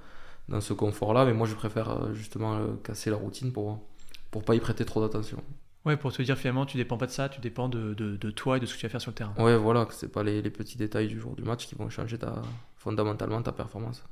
dans 0.50 0.62
ce 0.62 0.74
confort-là, 0.74 1.26
mais 1.26 1.34
moi 1.34 1.48
je 1.48 1.56
préfère 1.56 1.90
euh, 1.90 2.14
justement 2.14 2.56
euh, 2.56 2.74
casser 2.84 3.10
la 3.10 3.18
routine 3.18 3.52
pour 3.52 3.80
pour 4.32 4.44
pas 4.44 4.56
y 4.56 4.60
prêter 4.60 4.84
trop 4.84 5.02
d'attention. 5.02 5.38
Ouais, 5.86 5.98
pour 5.98 6.14
te 6.14 6.22
dire 6.22 6.38
finalement, 6.38 6.66
tu 6.66 6.78
dépends 6.78 6.98
pas 6.98 7.06
de 7.06 7.12
ça, 7.12 7.30
tu 7.30 7.42
dépends 7.42 7.68
de, 7.68 7.94
de, 7.94 8.32
toi 8.32 8.58
et 8.58 8.60
de 8.60 8.66
ce 8.66 8.74
que 8.74 8.80
tu 8.80 8.86
vas 8.86 8.90
faire 8.90 9.02
sur 9.02 9.12
le 9.12 9.16
terrain. 9.16 9.34
Ouais, 9.38 9.58
voilà, 9.58 9.86
c'est 9.92 10.12
pas 10.12 10.24
les, 10.24 10.42
les, 10.42 10.50
petits 10.50 10.78
détails 10.78 11.08
du 11.08 11.20
jour 11.20 11.36
du 11.36 11.44
match 11.44 11.68
qui 11.68 11.76
vont 11.76 11.90
changer 11.90 12.18
ta, 12.18 12.42
fondamentalement 12.78 13.42
ta 13.42 13.52
performance. 13.52 14.04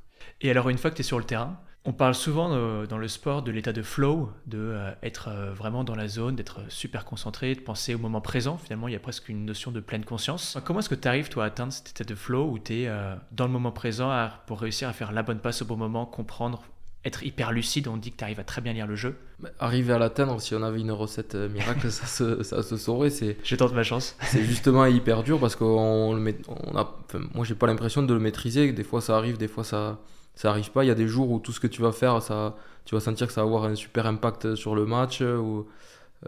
Et 0.42 0.52
alors, 0.52 0.70
une 0.70 0.78
fois 0.78 0.92
que 0.92 0.98
tu 0.98 1.02
es 1.02 1.06
sur 1.06 1.18
le 1.18 1.24
terrain, 1.24 1.58
on 1.84 1.94
parle 1.94 2.14
souvent 2.14 2.52
euh, 2.52 2.86
dans 2.86 3.00
le 3.00 3.08
sport 3.08 3.42
de 3.42 3.52
l'état 3.52 3.74
de 3.74 3.82
flow, 3.82 4.30
de 4.46 4.60
euh, 4.60 4.92
être 5.02 5.30
euh, 5.30 5.52
vraiment 5.52 5.84
dans 5.84 5.96
la 5.96 6.08
zone, 6.08 6.36
d'être 6.36 6.62
super 6.70 7.06
concentré, 7.06 7.56
de 7.56 7.60
penser 7.60 7.96
au 7.96 7.98
moment 7.98 8.22
présent. 8.22 8.58
Finalement, 8.58 8.88
il 8.88 8.92
y 8.94 8.96
a 8.96 9.00
presque 9.00 9.30
une 9.30 9.46
notion 9.46 9.72
de 9.72 9.80
pleine 9.80 10.06
conscience. 10.06 10.60
Comment 10.64 10.80
est-ce 10.80 10.90
que 10.90 10.96
tu 10.96 11.08
arrives, 11.08 11.30
toi, 11.30 11.46
à 11.46 11.48
atteindre 11.48 11.74
cet 11.74 11.90
état 11.90 12.04
de 12.04 12.14
flow 12.14 12.52
où 12.52 12.60
tu 12.60 12.74
es 12.84 12.92
dans 13.32 13.46
le 13.46 13.52
moment 13.52 13.72
présent 13.72 14.30
pour 14.46 14.62
réussir 14.62 14.88
à 14.88 14.94
faire 14.94 15.12
la 15.12 15.24
bonne 15.24 15.40
passe 15.40 15.64
au 15.64 15.66
bon 15.66 15.76
moment, 15.76 16.06
comprendre 16.06 16.64
être 17.04 17.24
hyper 17.24 17.52
lucide, 17.52 17.88
on 17.88 17.98
dit 17.98 18.12
que 18.12 18.18
tu 18.18 18.24
arrives 18.24 18.40
à 18.40 18.44
très 18.44 18.62
bien 18.62 18.74
lire 18.74 18.86
le 18.86 18.96
jeu. 18.96 19.16
Arriver 19.60 19.92
à 19.92 19.98
l'atteindre, 19.98 20.40
si 20.40 20.54
on 20.54 20.62
avait 20.62 20.82
une 20.82 20.92
recette 20.92 21.34
miracle, 21.34 21.90
ça, 21.92 22.06
se, 22.06 22.44
ça 22.44 22.62
se 22.62 22.78
saurait. 22.78 23.10
C'est, 23.10 23.38
je 23.44 23.56
tente 23.56 23.74
ma 23.74 23.82
chance. 23.82 24.16
C'est 24.22 24.44
justement 24.44 24.86
hyper 24.86 25.24
dur 25.24 25.40
parce 25.40 25.60
le 25.60 26.20
met, 26.20 26.38
on 26.48 26.78
a, 26.78 26.96
moi 27.34 27.44
j'ai 27.44 27.56
pas 27.56 27.66
l'impression 27.66 28.04
de 28.04 28.14
le 28.14 28.20
maîtriser. 28.20 28.72
Des 28.72 28.84
fois 28.84 29.02
ça 29.02 29.18
arrive, 29.18 29.40
des 29.40 29.48
fois 29.48 29.64
ça, 29.64 29.98
ça 30.36 30.50
arrive 30.50 30.72
pas. 30.72 30.84
Il 30.84 30.88
y 30.88 30.92
a 30.92 30.96
des 30.96 31.08
jours 31.08 31.32
où 31.32 31.40
tout 31.40 31.52
ce 31.52 31.60
que 31.60 31.68
tu 31.68 31.82
vas 31.82 31.92
faire, 31.92 32.22
ça, 32.22 32.56
tu 32.86 32.96
vas 32.96 33.02
sentir 33.02 33.28
que 33.28 33.34
ça 33.34 33.42
va 33.42 33.48
avoir 33.48 33.66
un 33.66 33.76
super 33.76 34.06
impact 34.06 34.56
sur 34.56 34.76
le 34.76 34.86
match 34.86 35.22
ou, 35.22 35.68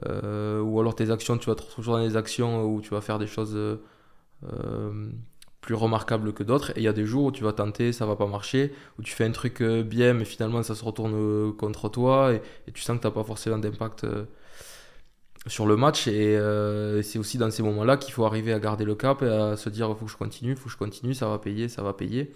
euh, 0.06 0.62
ou 0.62 0.80
alors 0.80 0.96
tes 0.96 1.12
actions, 1.12 1.38
tu 1.38 1.50
vas 1.50 1.56
te 1.56 1.62
retrouver 1.62 1.88
dans 1.88 2.08
des 2.08 2.18
actions 2.18 2.66
où 2.66 2.82
tu 2.82 2.90
vas 2.92 3.02
faire 3.02 3.20
des 3.20 3.28
choses. 3.28 3.56
Euh, 3.56 5.10
plus 5.62 5.76
remarquable 5.76 6.34
que 6.34 6.44
d'autres. 6.44 6.72
Et 6.72 6.82
il 6.82 6.84
y 6.84 6.90
a 6.90 6.94
des 6.94 7.06
jours 7.06 7.26
où 7.26 7.32
tu 7.32 7.46
vas 7.46 7.54
tenter, 7.54 7.94
ça 7.94 8.06
va 8.06 8.18
pas 8.18 8.28
marcher, 8.28 8.74
où 9.00 9.02
tu 9.02 9.14
fais 9.14 9.24
un 9.24 9.32
truc 9.32 9.62
euh, 9.62 9.82
bien, 9.82 10.14
mais 10.14 10.26
finalement 10.26 10.62
ça 10.62 10.76
se 10.76 10.84
retourne 10.84 11.56
contre 11.56 11.88
toi 11.88 12.34
et, 12.34 12.42
tu 12.74 12.82
sens 12.82 12.98
que 12.98 13.02
tu 13.02 13.08
n'as 13.08 13.14
pas 13.14 13.24
forcément 13.24 13.58
d'impact 13.58 14.06
sur 15.48 15.66
le 15.66 15.78
match. 15.78 16.08
Et, 16.08 16.38
c'est 17.04 17.18
aussi 17.18 17.38
dans 17.38 17.50
ces 17.50 17.64
moments-là 17.64 17.96
qu'il 17.96 18.14
faut 18.14 18.26
arriver 18.26 18.52
à 18.52 18.60
garder 18.60 18.84
le 18.84 18.96
cap 18.96 19.22
et 19.22 19.28
à 19.28 19.56
se 19.56 19.70
dire 19.70 19.96
faut 19.98 20.06
que 20.06 20.12
je 20.12 20.18
continue, 20.18 20.56
faut 20.58 20.66
que 20.66 20.72
je 20.72 20.78
continue, 20.78 21.14
ça 21.14 21.30
va 21.30 21.40
payer, 21.40 21.70
ça 21.70 21.82
va 21.82 21.94
payer. 21.94 22.34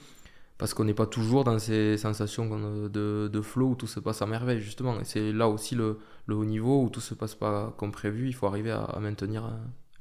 Parce 0.57 0.73
qu'on 0.73 0.85
n'est 0.85 0.93
pas 0.93 1.05
toujours 1.05 1.43
dans 1.43 1.59
ces 1.59 1.97
sensations 1.97 2.49
de, 2.89 3.27
de, 3.27 3.41
flow 3.41 3.69
où 3.69 3.75
tout 3.75 3.87
se 3.87 3.99
passe 3.99 4.21
à 4.21 4.25
merveille, 4.25 4.59
justement. 4.59 4.99
Et 4.99 5.03
c'est 5.03 5.31
là 5.31 5.47
aussi 5.47 5.75
le, 5.75 5.99
le, 6.25 6.35
haut 6.35 6.45
niveau 6.45 6.83
où 6.83 6.89
tout 6.89 7.01
se 7.01 7.13
passe 7.13 7.35
pas 7.35 7.75
comme 7.77 7.91
prévu. 7.91 8.27
Il 8.27 8.33
faut 8.33 8.47
arriver 8.47 8.71
à, 8.71 8.97
maintenir 8.99 9.51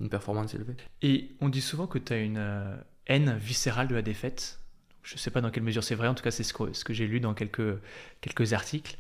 une 0.01 0.09
performance 0.09 0.55
élevée. 0.55 0.75
Et 1.03 1.37
on 1.41 1.51
dit 1.51 1.61
souvent 1.61 1.87
que 1.87 1.99
tu 1.99 2.13
as 2.13 2.19
une 2.19 2.79
haine 3.07 3.37
viscérale 3.37 3.89
de 3.89 3.95
la 3.95 4.03
défaite. 4.03 4.61
Je 5.03 5.15
ne 5.15 5.19
sais 5.19 5.31
pas 5.31 5.41
dans 5.41 5.51
quelle 5.51 5.63
mesure 5.63 5.85
c'est 5.85 5.95
vrai, 5.95 6.09
en 6.09 6.15
tout 6.15 6.25
cas 6.25 6.33
c'est 6.33 6.43
ce 6.43 6.53
que, 6.53 6.73
ce 6.73 6.85
que 6.85 6.93
j'ai 6.93 7.07
lu 7.07 7.21
dans 7.21 7.35
quelques, 7.35 7.79
quelques 8.23 8.55
articles. 8.55 8.97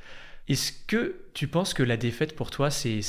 Est-ce 0.48 0.72
que 0.86 1.16
tu 1.34 1.48
penses 1.48 1.74
que 1.74 1.82
la 1.82 1.96
défaite 1.96 2.36
pour 2.36 2.50
toi, 2.50 2.70
c'est, 2.70 3.00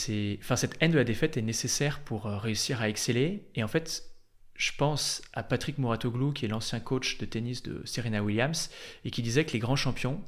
enfin 0.41 0.55
cette 0.55 0.75
haine 0.81 0.91
de 0.91 0.97
la 0.97 1.03
défaite 1.03 1.37
est 1.37 1.43
nécessaire 1.43 1.99
pour 1.99 2.25
euh, 2.25 2.37
réussir 2.37 2.81
à 2.81 2.89
exceller? 2.89 3.43
Et 3.53 3.63
en 3.63 3.67
fait, 3.67 4.09
je 4.57 4.71
pense 4.75 5.21
à 5.33 5.43
Patrick 5.43 5.77
Mouratoglou, 5.77 6.33
qui 6.33 6.45
est 6.45 6.47
l'ancien 6.47 6.79
coach 6.79 7.19
de 7.19 7.25
tennis 7.25 7.61
de 7.63 7.81
Serena 7.85 8.23
Williams, 8.23 8.69
et 9.05 9.11
qui 9.11 9.21
disait 9.21 9.45
que 9.45 9.53
les 9.53 9.59
grands 9.59 9.75
champions, 9.75 10.19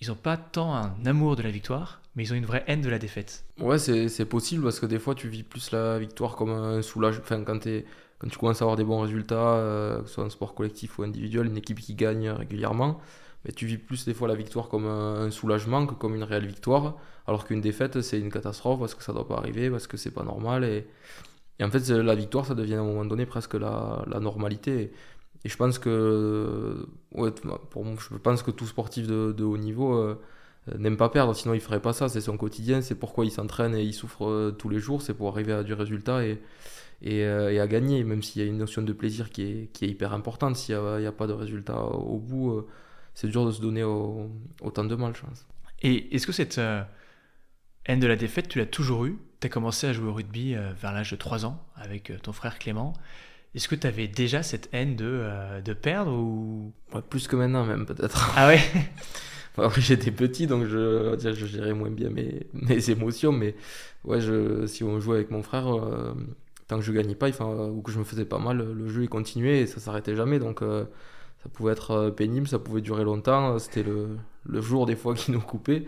ils 0.00 0.08
n'ont 0.08 0.14
pas 0.14 0.36
tant 0.36 0.74
un 0.74 0.94
amour 1.04 1.36
de 1.36 1.42
la 1.42 1.50
victoire, 1.50 2.00
mais 2.14 2.24
ils 2.24 2.32
ont 2.32 2.36
une 2.36 2.46
vraie 2.46 2.64
haine 2.68 2.80
de 2.80 2.88
la 2.88 3.00
défaite. 3.00 3.44
Ouais, 3.58 3.78
c'est 3.78 4.24
possible 4.24 4.62
parce 4.62 4.78
que 4.78 4.86
des 4.86 4.98
fois 4.98 5.14
tu 5.14 5.28
vis 5.28 5.42
plus 5.42 5.72
la 5.72 5.98
victoire 5.98 6.36
comme 6.36 6.50
un 6.50 6.82
soulagement. 6.82 7.22
Enfin, 7.24 7.42
quand, 7.42 7.58
tu 7.60 8.38
commences 8.38 8.62
à 8.62 8.64
avoir 8.64 8.76
des 8.76 8.84
bons 8.84 9.00
résultats, 9.00 9.54
euh, 9.54 10.02
que 10.02 10.08
ce 10.08 10.14
soit 10.14 10.24
un 10.24 10.30
sport 10.30 10.54
collectif 10.54 10.98
ou 10.98 11.02
individuel, 11.02 11.46
une 11.46 11.56
équipe 11.56 11.80
qui 11.80 11.94
gagne 11.94 12.30
régulièrement, 12.30 13.00
mais 13.44 13.52
tu 13.52 13.66
vis 13.66 13.78
plus 13.78 14.04
des 14.04 14.14
fois 14.14 14.28
la 14.28 14.36
victoire 14.36 14.68
comme 14.68 14.86
un, 14.86 15.30
soulagement 15.32 15.86
que 15.86 15.94
comme 15.94 16.14
une 16.14 16.24
réelle 16.24 16.46
victoire. 16.46 16.96
Alors 17.26 17.44
qu'une 17.44 17.60
défaite, 17.60 18.00
c'est 18.02 18.18
une 18.18 18.30
catastrophe 18.30 18.80
parce 18.80 18.94
que 18.94 19.02
ça 19.02 19.12
doit 19.12 19.26
pas 19.26 19.36
arriver, 19.36 19.70
parce 19.70 19.88
que 19.88 19.96
c'est 19.96 20.10
pas 20.10 20.24
normal. 20.24 20.64
Et, 20.64 20.86
et 21.58 21.64
en 21.64 21.70
fait, 21.70 21.88
la 21.90 22.14
victoire, 22.14 22.46
ça 22.46 22.54
devient 22.54 22.74
à 22.74 22.80
un 22.80 22.84
moment 22.84 23.04
donné 23.04 23.26
presque 23.26 23.54
la, 23.54 24.04
normalité. 24.20 24.92
Et 25.44 25.48
je 25.48 25.56
pense 25.56 25.78
que, 25.78 26.86
ouais, 27.14 27.30
je 27.44 28.16
pense 28.16 28.42
que 28.42 28.50
tout 28.50 28.66
sportif 28.66 29.06
de, 29.06 29.44
haut 29.44 29.58
niveau 29.58 29.94
euh, 29.94 30.20
n'aime 30.78 30.96
pas 30.96 31.08
perdre, 31.08 31.34
sinon 31.34 31.54
il 31.54 31.60
ferait 31.60 31.82
pas 31.82 31.92
ça. 31.92 32.08
C'est 32.08 32.20
son 32.20 32.36
quotidien, 32.36 32.80
c'est 32.80 32.94
pourquoi 32.94 33.24
il 33.24 33.30
s'entraîne 33.30 33.74
et 33.74 33.82
il 33.82 33.92
souffre 33.92 34.26
euh, 34.26 34.50
tous 34.52 34.68
les 34.68 34.78
jours, 34.78 35.02
c'est 35.02 35.14
pour 35.14 35.28
arriver 35.28 35.52
à 35.52 35.62
du 35.62 35.74
résultat 35.74 36.20
euh, 36.20 37.48
et 37.50 37.60
à 37.60 37.66
gagner, 37.66 38.04
même 38.04 38.22
s'il 38.22 38.42
y 38.42 38.44
a 38.44 38.48
une 38.48 38.58
notion 38.58 38.82
de 38.82 38.92
plaisir 38.92 39.30
qui 39.30 39.42
est, 39.42 39.82
hyper 39.82 40.14
importante. 40.14 40.56
S'il 40.56 40.76
n'y 40.76 41.06
a, 41.06 41.12
pas 41.12 41.26
de 41.26 41.32
résultat 41.32 41.80
au 41.84 42.18
bout, 42.18 42.64
c'est 43.14 43.28
dur 43.28 43.44
de 43.44 43.50
se 43.50 43.60
donner 43.60 43.84
autant 43.84 44.84
de 44.84 44.94
mal, 44.94 45.14
je 45.14 45.22
pense. 45.22 45.46
Et 45.82 46.14
est-ce 46.14 46.26
que 46.26 46.32
cette 46.32 46.60
haine 47.86 48.00
de 48.00 48.06
la 48.06 48.16
défaite, 48.16 48.48
tu 48.48 48.58
l'as 48.58 48.66
toujours 48.66 49.04
eu 49.06 49.18
Tu 49.42 49.46
as 49.46 49.50
commencé 49.50 49.86
à 49.88 49.92
jouer 49.92 50.08
au 50.08 50.14
rugby 50.14 50.54
vers 50.80 50.92
l'âge 50.92 51.10
de 51.10 51.16
3 51.16 51.44
ans 51.44 51.60
avec 51.76 52.12
ton 52.22 52.32
frère 52.32 52.58
Clément. 52.58 52.94
Est-ce 53.54 53.68
que 53.68 53.74
tu 53.74 53.86
avais 53.86 54.08
déjà 54.08 54.42
cette 54.42 54.70
haine 54.72 54.96
de, 54.96 55.04
euh, 55.06 55.60
de 55.60 55.72
perdre 55.74 56.12
ou? 56.12 56.72
Plus 57.10 57.28
que 57.28 57.36
maintenant 57.36 57.64
même 57.64 57.84
peut-être. 57.84 58.32
Ah 58.36 58.48
ouais? 58.48 58.60
Après 59.58 59.82
j'étais 59.82 60.10
petit 60.10 60.46
donc 60.46 60.64
je, 60.64 61.14
je 61.20 61.46
gérais 61.46 61.74
moins 61.74 61.90
bien 61.90 62.08
mes, 62.08 62.46
mes 62.54 62.88
émotions 62.88 63.32
mais 63.32 63.54
ouais 64.04 64.22
je, 64.22 64.66
si 64.66 64.82
on 64.82 64.98
jouait 64.98 65.16
avec 65.16 65.30
mon 65.30 65.42
frère 65.42 65.76
euh, 65.76 66.14
tant 66.68 66.76
que 66.76 66.82
je 66.82 66.90
gagnais 66.90 67.14
pas 67.14 67.28
enfin, 67.28 67.68
ou 67.68 67.82
que 67.82 67.92
je 67.92 67.98
me 67.98 68.04
faisais 68.04 68.24
pas 68.24 68.38
mal 68.38 68.56
le 68.56 68.88
jeu 68.88 69.02
il 69.02 69.10
continuait 69.10 69.60
et 69.60 69.66
ça 69.66 69.78
s'arrêtait 69.78 70.16
jamais 70.16 70.38
donc 70.38 70.62
euh, 70.62 70.86
ça 71.42 71.50
pouvait 71.50 71.72
être 71.72 72.08
pénible, 72.16 72.48
ça 72.48 72.58
pouvait 72.58 72.80
durer 72.80 73.04
longtemps, 73.04 73.58
c'était 73.58 73.82
le, 73.82 74.16
le, 74.46 74.60
jour 74.62 74.86
des 74.86 74.96
fois 74.96 75.14
qui 75.16 75.32
nous 75.32 75.40
coupait. 75.40 75.84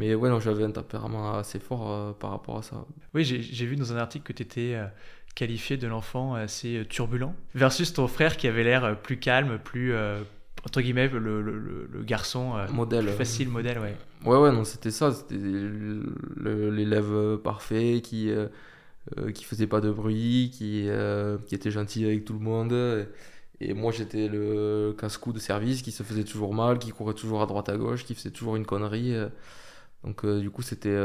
Mais 0.00 0.14
ouais, 0.14 0.30
j'avais 0.40 0.64
un 0.64 0.70
tempérament 0.70 1.34
assez 1.34 1.58
fort 1.58 2.14
par 2.16 2.30
rapport 2.30 2.58
à 2.58 2.62
ça. 2.62 2.84
Oui, 3.14 3.24
j'ai 3.24 3.66
vu 3.66 3.76
dans 3.76 3.92
un 3.92 3.98
article 3.98 4.24
que 4.24 4.32
tu 4.32 4.42
étais 4.42 4.76
qualifié 5.34 5.76
de 5.76 5.86
l'enfant 5.86 6.34
assez 6.34 6.78
euh, 6.78 6.84
turbulent, 6.84 7.34
versus 7.54 7.92
ton 7.92 8.08
frère 8.08 8.36
qui 8.36 8.48
avait 8.48 8.64
l'air 8.64 8.84
euh, 8.84 8.94
plus 8.94 9.18
calme, 9.18 9.58
plus 9.62 9.92
euh, 9.92 10.20
entre 10.66 10.80
guillemets 10.80 11.08
le, 11.08 11.40
le, 11.40 11.88
le 11.90 12.02
garçon 12.02 12.52
modèle 12.70 13.08
facile 13.08 13.48
modèle 13.48 13.78
ouais. 13.78 13.96
Ouais 14.26 14.36
ouais 14.36 14.52
non 14.52 14.64
c'était 14.64 14.90
ça 14.90 15.10
c'était 15.10 15.38
l'élève 16.42 17.38
parfait 17.38 18.02
qui 18.02 18.30
qui 19.32 19.44
faisait 19.44 19.66
pas 19.66 19.80
de 19.80 19.90
bruit 19.90 20.50
qui 20.52 20.86
qui 21.46 21.54
était 21.54 21.70
gentil 21.70 22.04
avec 22.04 22.26
tout 22.26 22.34
le 22.34 22.40
monde. 22.40 23.06
Et, 23.62 23.72
moi 23.72 23.90
j'étais 23.90 24.28
le 24.28 24.94
casse-cou 24.98 25.32
de 25.32 25.38
service 25.38 25.80
qui 25.80 25.92
se 25.92 26.02
faisait 26.02 26.24
toujours 26.24 26.52
mal 26.52 26.78
qui 26.78 26.90
courait 26.90 27.14
toujours 27.14 27.40
à 27.40 27.46
droite 27.46 27.70
à 27.70 27.78
gauche 27.78 28.04
qui 28.04 28.14
faisait 28.14 28.30
toujours 28.30 28.56
une 28.56 28.66
connerie 28.66 29.14
donc 30.04 30.26
du 30.26 30.50
coup 30.50 30.62
c'était 30.62 30.96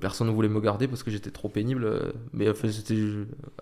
personne 0.00 0.28
ne 0.28 0.32
voulait 0.32 0.48
me 0.48 0.60
garder 0.60 0.88
parce 0.88 1.02
que 1.02 1.10
j'étais 1.10 1.30
trop 1.30 1.48
pénible. 1.48 2.12
Mais 2.32 2.48
enfin, 2.48 2.68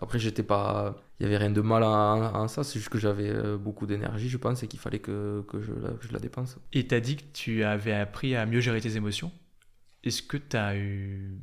après, 0.00 0.18
j'étais 0.18 0.42
pas. 0.42 0.96
Il 1.18 1.24
y 1.24 1.26
avait 1.26 1.38
rien 1.38 1.50
de 1.50 1.60
mal 1.60 1.82
à, 1.82 2.46
ça. 2.48 2.62
C'est 2.62 2.78
juste 2.78 2.90
que 2.90 2.98
j'avais 2.98 3.28
euh, 3.30 3.56
beaucoup 3.56 3.86
d'énergie, 3.86 4.28
je 4.28 4.36
pense, 4.36 4.62
et 4.62 4.68
qu'il 4.68 4.78
fallait 4.78 4.98
que, 4.98 5.42
que 5.48 5.60
je, 5.60 5.72
la, 5.72 5.90
je, 6.00 6.12
la, 6.12 6.18
dépense. 6.18 6.58
Et 6.72 6.86
tu 6.86 6.94
as 6.94 7.00
dit 7.00 7.16
que 7.16 7.24
tu 7.32 7.64
avais 7.64 7.94
appris 7.94 8.36
à 8.36 8.46
mieux 8.46 8.60
gérer 8.60 8.80
tes 8.80 8.96
émotions. 8.96 9.32
Est-ce 10.04 10.22
que 10.22 10.36
tu 10.36 10.56
as 10.56 10.76
eu. 10.76 11.38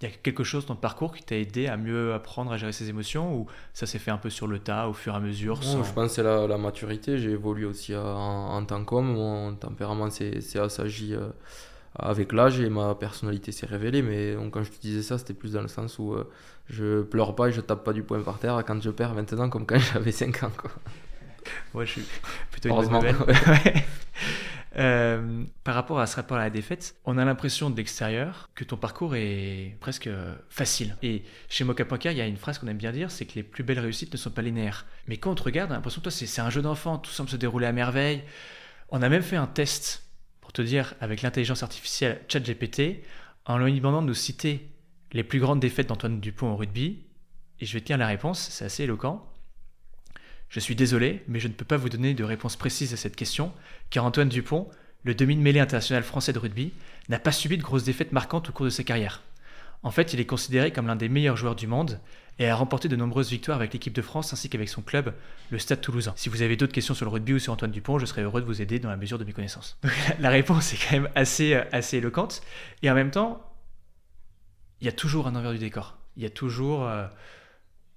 Il 0.00 0.08
y 0.08 0.12
a 0.12 0.14
quelque 0.16 0.42
chose 0.42 0.66
dans 0.66 0.74
ton 0.74 0.80
parcours 0.80 1.14
qui 1.14 1.22
t'a 1.22 1.36
aidé 1.36 1.68
à 1.68 1.76
mieux 1.76 2.12
apprendre 2.12 2.50
à 2.50 2.56
gérer 2.56 2.72
ses 2.72 2.88
émotions 2.88 3.36
ou 3.36 3.46
ça 3.72 3.86
s'est 3.86 4.00
fait 4.00 4.10
un 4.10 4.18
peu 4.18 4.30
sur 4.30 4.48
le 4.48 4.58
tas 4.58 4.88
au 4.88 4.94
fur 4.94 5.12
et 5.12 5.16
à 5.16 5.20
mesure 5.20 5.62
Je 5.62 5.92
pense 5.92 6.08
que 6.08 6.08
c'est 6.08 6.24
la, 6.24 6.48
la, 6.48 6.58
maturité. 6.58 7.18
J'ai 7.18 7.30
évolué 7.30 7.66
aussi 7.66 7.94
en, 7.94 8.02
en, 8.02 8.64
tant 8.64 8.84
qu'homme. 8.84 9.12
Mon 9.12 9.54
tempérament 9.54 10.10
s'est 10.10 10.58
assagi. 10.58 11.14
Euh, 11.14 11.28
avec 11.98 12.32
l'âge 12.32 12.60
et 12.60 12.68
ma 12.68 12.94
personnalité 12.94 13.52
s'est 13.52 13.66
révélée. 13.66 14.02
Mais 14.02 14.36
quand 14.50 14.62
je 14.62 14.70
te 14.70 14.80
disais 14.80 15.02
ça, 15.02 15.18
c'était 15.18 15.34
plus 15.34 15.52
dans 15.52 15.62
le 15.62 15.68
sens 15.68 15.98
où 15.98 16.12
euh, 16.14 16.30
je 16.68 17.02
pleure 17.02 17.34
pas 17.34 17.48
et 17.48 17.52
je 17.52 17.60
tape 17.60 17.84
pas 17.84 17.92
du 17.92 18.02
poing 18.02 18.20
par 18.20 18.38
terre 18.38 18.62
quand 18.66 18.80
je 18.82 18.90
perds 18.90 19.14
maintenant, 19.14 19.48
comme 19.48 19.66
quand 19.66 19.78
j'avais 19.92 20.12
5 20.12 20.42
ans. 20.44 20.52
Quoi. 20.56 20.70
Ouais, 21.74 21.86
je 21.86 21.92
suis 21.92 22.04
plutôt 22.50 22.68
une 22.68 22.76
bonne 22.76 22.92
nouvelle. 22.92 23.16
Euh, 24.76 25.44
par 25.64 25.74
rapport 25.74 26.00
à 26.00 26.06
ce 26.06 26.16
rapport 26.16 26.38
à 26.38 26.40
la 26.40 26.50
défaite, 26.50 26.96
on 27.04 27.18
a 27.18 27.24
l'impression 27.24 27.68
de 27.68 27.76
l'extérieur 27.76 28.48
que 28.54 28.64
ton 28.64 28.76
parcours 28.76 29.14
est 29.16 29.76
presque 29.80 30.08
facile. 30.48 30.96
Et 31.02 31.24
chez 31.48 31.64
Mocha 31.64 31.84
il 32.06 32.16
y 32.16 32.20
a 32.20 32.26
une 32.26 32.38
phrase 32.38 32.58
qu'on 32.58 32.68
aime 32.68 32.78
bien 32.78 32.92
dire, 32.92 33.10
c'est 33.10 33.26
que 33.26 33.34
les 33.34 33.42
plus 33.42 33.64
belles 33.64 33.80
réussites 33.80 34.12
ne 34.12 34.16
sont 34.16 34.30
pas 34.30 34.40
linéaires. 34.40 34.86
Mais 35.08 35.18
quand 35.18 35.30
on 35.30 35.34
te 35.34 35.42
regarde, 35.42 35.70
on 35.70 35.74
a 35.74 35.76
l'impression 35.76 36.00
que 36.00 36.04
toi, 36.04 36.12
c'est 36.12 36.40
un 36.40 36.48
jeu 36.48 36.62
d'enfant, 36.62 36.96
tout 36.96 37.10
semble 37.10 37.28
se 37.28 37.36
dérouler 37.36 37.66
à 37.66 37.72
merveille. 37.72 38.22
On 38.88 39.02
a 39.02 39.08
même 39.08 39.22
fait 39.22 39.36
un 39.36 39.46
test 39.46 40.04
te 40.52 40.62
dire, 40.62 40.94
avec 41.00 41.22
l'intelligence 41.22 41.62
artificielle 41.62 42.20
ChatGPT, 42.28 43.02
en 43.44 43.58
lui 43.58 43.74
demandant 43.74 44.02
de 44.02 44.06
nous 44.06 44.14
citer 44.14 44.68
les 45.12 45.24
plus 45.24 45.40
grandes 45.40 45.60
défaites 45.60 45.88
d'Antoine 45.88 46.20
Dupont 46.20 46.52
au 46.52 46.56
rugby, 46.56 47.04
et 47.60 47.66
je 47.66 47.72
vais 47.74 47.80
te 47.80 47.92
la 47.92 48.06
réponse, 48.06 48.48
c'est 48.50 48.64
assez 48.64 48.84
éloquent. 48.84 49.28
Je 50.48 50.60
suis 50.60 50.74
désolé, 50.74 51.22
mais 51.28 51.40
je 51.40 51.48
ne 51.48 51.52
peux 51.52 51.64
pas 51.64 51.76
vous 51.76 51.88
donner 51.88 52.14
de 52.14 52.24
réponse 52.24 52.56
précise 52.56 52.92
à 52.92 52.96
cette 52.96 53.16
question, 53.16 53.52
car 53.90 54.04
Antoine 54.04 54.28
Dupont, 54.28 54.68
le 55.04 55.14
demi-mêlée 55.14 55.60
international 55.60 56.02
français 56.02 56.32
de 56.32 56.38
rugby, 56.38 56.72
n'a 57.08 57.18
pas 57.18 57.32
subi 57.32 57.56
de 57.56 57.62
grosses 57.62 57.84
défaites 57.84 58.12
marquantes 58.12 58.50
au 58.50 58.52
cours 58.52 58.66
de 58.66 58.70
sa 58.70 58.84
carrière. 58.84 59.22
En 59.82 59.90
fait, 59.90 60.12
il 60.12 60.20
est 60.20 60.26
considéré 60.26 60.72
comme 60.72 60.86
l'un 60.86 60.96
des 60.96 61.08
meilleurs 61.08 61.36
joueurs 61.36 61.56
du 61.56 61.66
monde 61.66 62.00
et 62.38 62.48
a 62.48 62.54
remporté 62.54 62.88
de 62.88 62.96
nombreuses 62.96 63.30
victoires 63.30 63.58
avec 63.58 63.72
l'équipe 63.72 63.92
de 63.92 64.02
France 64.02 64.32
ainsi 64.32 64.48
qu'avec 64.48 64.68
son 64.68 64.82
club, 64.82 65.14
le 65.50 65.58
Stade 65.58 65.80
Toulousain. 65.80 66.14
Si 66.16 66.28
vous 66.28 66.42
avez 66.42 66.56
d'autres 66.56 66.72
questions 66.72 66.94
sur 66.94 67.04
le 67.04 67.10
rugby 67.10 67.34
ou 67.34 67.38
sur 67.38 67.52
Antoine 67.52 67.70
Dupont, 67.70 67.98
je 67.98 68.06
serais 68.06 68.22
heureux 68.22 68.40
de 68.40 68.46
vous 68.46 68.62
aider 68.62 68.78
dans 68.78 68.88
la 68.88 68.96
mesure 68.96 69.18
de 69.18 69.24
mes 69.24 69.32
connaissances. 69.32 69.78
la 70.18 70.30
réponse 70.30 70.72
est 70.72 70.76
quand 70.76 70.92
même 70.92 71.08
assez, 71.14 71.54
euh, 71.54 71.64
assez 71.72 71.98
éloquente 71.98 72.42
et 72.82 72.90
en 72.90 72.94
même 72.94 73.10
temps, 73.10 73.48
il 74.80 74.86
y 74.86 74.88
a 74.88 74.92
toujours 74.92 75.26
un 75.26 75.36
envers 75.36 75.52
du 75.52 75.58
décor. 75.58 75.98
Il 76.16 76.22
y 76.22 76.26
a 76.26 76.30
toujours 76.30 76.86
euh, 76.86 77.06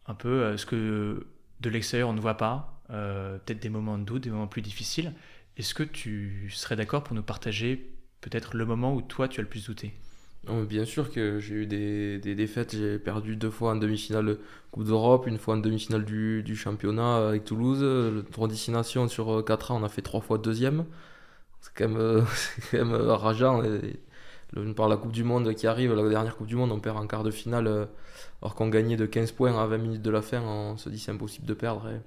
un 0.06 0.14
peu 0.14 0.44
euh, 0.44 0.58
ce 0.58 0.66
que 0.66 1.28
de 1.62 1.70
l'extérieur 1.70 2.10
on 2.10 2.14
ne 2.14 2.20
voit 2.22 2.38
pas, 2.38 2.84
peut-être 2.90 3.60
des 3.60 3.70
moments 3.70 3.98
de 3.98 4.04
doute, 4.04 4.24
des 4.24 4.30
moments 4.30 4.48
plus 4.48 4.62
difficiles. 4.62 5.14
Est-ce 5.58 5.74
que 5.74 5.84
tu 5.84 6.52
serais 6.54 6.76
d'accord 6.76 7.04
pour 7.04 7.16
nous 7.16 7.24
partager 7.24 7.96
peut-être 8.22 8.56
le 8.56 8.66
moment 8.66 8.94
où 8.94 9.02
toi 9.02 9.28
tu 9.28 9.40
as 9.40 9.44
le 9.44 9.50
plus 9.50 9.66
douté? 9.66 9.94
Bien 10.48 10.86
sûr 10.86 11.12
que 11.12 11.40
j'ai 11.40 11.56
eu 11.56 11.66
des, 11.66 12.20
des 12.20 12.36
défaites. 12.36 12.76
J'ai 12.76 13.00
perdu 13.00 13.36
deux 13.36 13.50
fois 13.50 13.72
en 13.72 13.76
demi-finale 13.76 14.26
de 14.26 14.40
Coupe 14.72 14.86
d'Europe, 14.86 15.28
une 15.28 15.38
fois 15.38 15.56
en 15.56 15.58
demi-finale 15.58 16.06
du, 16.06 16.44
du, 16.44 16.56
championnat 16.56 17.30
avec 17.30 17.46
Toulouse. 17.46 17.82
Le 17.82 18.24
tour 18.32 18.48
destination 18.48 19.08
sur 19.08 19.44
4 19.44 19.72
ans, 19.72 19.82
on 19.82 19.84
a 19.84 19.90
fait 19.90 20.02
trois 20.02 20.22
fois 20.22 20.38
deuxième. 20.38 20.86
C'est 21.62 21.72
quand 21.76 21.90
même, 21.90 22.26
quand 22.72 22.78
même 22.78 22.94
rageant. 22.94 23.64
Et, 23.64 24.00
le, 24.54 24.74
par 24.74 24.88
la 24.88 24.98
Coupe 24.98 25.12
du 25.12 25.24
Monde 25.24 25.54
qui 25.56 25.68
arrive, 25.68 25.94
la 25.94 26.08
dernière 26.08 26.36
Coupe 26.38 26.48
du 26.48 26.56
Monde, 26.56 26.72
on 26.72 26.80
perd 26.80 26.98
en 26.98 27.08
quart 27.08 27.24
de 27.24 27.32
finale 27.32 27.88
alors 28.42 28.56
qu'on 28.56 28.70
gagnait 28.70 28.98
de 28.98 29.06
15 29.06 29.32
points 29.32 29.60
à 29.60 29.66
20 29.66 29.78
minutes 29.78 30.02
de 30.02 30.12
la 30.12 30.22
fin. 30.22 30.42
On 30.42 30.78
se 30.78 30.90
dit 30.90 31.00
c'est 31.00 31.12
impossible 31.12 31.48
de 31.48 31.54
perdre. 31.54 31.88
Et 31.90 32.00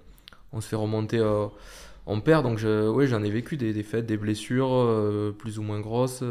on 0.53 0.61
se 0.61 0.69
fait 0.69 0.77
remonter. 0.77 1.19
Euh, 1.19 1.47
on 2.07 2.21
perd, 2.21 2.45
donc 2.45 2.59
je, 2.59 2.89
ouais, 2.89 3.07
j'en 3.07 3.23
ai 3.23 3.31
vécu 3.31 3.57
des 3.57 3.73
défaites, 3.73 4.07
des 4.07 4.17
blessures 4.17 4.73
euh, 4.73 5.35
plus 5.37 5.59
ou 5.59 5.63
moins 5.63 5.81
grosses. 5.81 6.23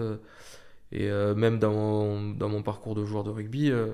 Et 0.92 1.10
euh, 1.10 1.36
même 1.36 1.60
dans 1.60 1.72
mon, 1.72 2.32
dans 2.32 2.50
mon, 2.50 2.64
parcours 2.64 2.96
de 2.96 3.04
joueur 3.06 3.24
de 3.24 3.30
rugby, 3.30 3.72
euh, 3.72 3.94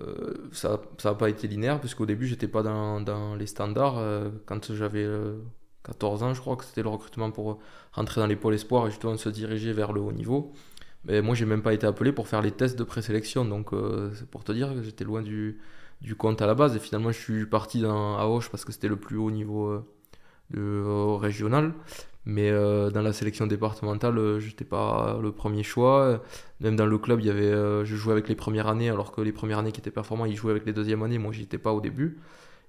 euh, 0.00 0.34
ça 0.52 0.80
n'a 1.04 1.14
pas 1.14 1.30
été 1.30 1.46
linéaire, 1.46 1.80
puisqu'au 1.80 2.06
début, 2.06 2.26
j'étais 2.26 2.48
pas 2.48 2.62
dans, 2.62 3.00
dans, 3.00 3.34
les 3.36 3.46
standards. 3.46 4.02
quand 4.46 4.72
j'avais 4.72 5.06
14 5.84 6.22
ans, 6.22 6.34
je 6.34 6.40
crois 6.40 6.56
que 6.56 6.64
c'était 6.64 6.82
le 6.82 6.88
recrutement 6.88 7.30
pour 7.30 7.60
rentrer 7.92 8.20
dans 8.20 8.26
les 8.26 8.36
pôles 8.36 8.54
espoirs 8.54 8.86
et 8.86 8.90
justement 8.90 9.16
se 9.16 9.28
diriger 9.28 9.72
vers 9.72 9.92
le 9.92 10.00
haut 10.00 10.12
niveau. 10.12 10.52
Mais 11.04 11.20
moi, 11.20 11.34
j'ai 11.34 11.46
même 11.46 11.62
pas 11.62 11.74
été 11.74 11.86
appelé 11.86 12.12
pour 12.12 12.28
faire 12.28 12.42
les 12.42 12.52
tests 12.52 12.78
de 12.78 12.84
présélection. 12.84 13.44
Donc, 13.44 13.70
c'est 14.14 14.28
pour 14.28 14.44
te 14.44 14.52
dire 14.52 14.74
que 14.74 14.82
j'étais 14.82 15.04
loin 15.04 15.22
du, 15.22 15.60
du, 16.00 16.14
compte 16.16 16.42
à 16.42 16.46
la 16.46 16.54
base. 16.54 16.76
Et 16.76 16.78
finalement, 16.78 17.10
je 17.12 17.18
suis 17.18 17.46
parti 17.46 17.80
dans, 17.80 18.18
à 18.18 18.24
Auch 18.24 18.48
parce 18.50 18.64
que 18.64 18.72
c'était 18.72 18.88
le 18.88 18.96
plus 18.96 19.16
haut 19.16 19.30
niveau 19.30 19.82
de, 20.50 21.16
régional. 21.16 21.72
Mais 22.24 22.50
euh, 22.50 22.90
dans 22.90 23.02
la 23.02 23.12
sélection 23.12 23.46
départementale, 23.46 24.16
euh, 24.18 24.38
j'étais 24.40 24.64
pas 24.64 25.18
le 25.20 25.32
premier 25.32 25.64
choix. 25.64 26.22
Même 26.60 26.76
dans 26.76 26.86
le 26.86 26.98
club, 26.98 27.20
il 27.20 27.26
y 27.26 27.30
avait, 27.30 27.42
euh, 27.42 27.84
je 27.84 27.96
jouais 27.96 28.12
avec 28.12 28.28
les 28.28 28.36
premières 28.36 28.68
années, 28.68 28.90
alors 28.90 29.10
que 29.12 29.20
les 29.20 29.32
premières 29.32 29.58
années 29.58 29.72
qui 29.72 29.80
étaient 29.80 29.90
performants, 29.90 30.26
ils 30.26 30.36
jouaient 30.36 30.52
avec 30.52 30.64
les 30.64 30.72
deuxièmes 30.72 31.02
années. 31.02 31.18
Moi, 31.18 31.32
j'y 31.32 31.42
étais 31.42 31.58
pas 31.58 31.72
au 31.72 31.80
début. 31.80 32.18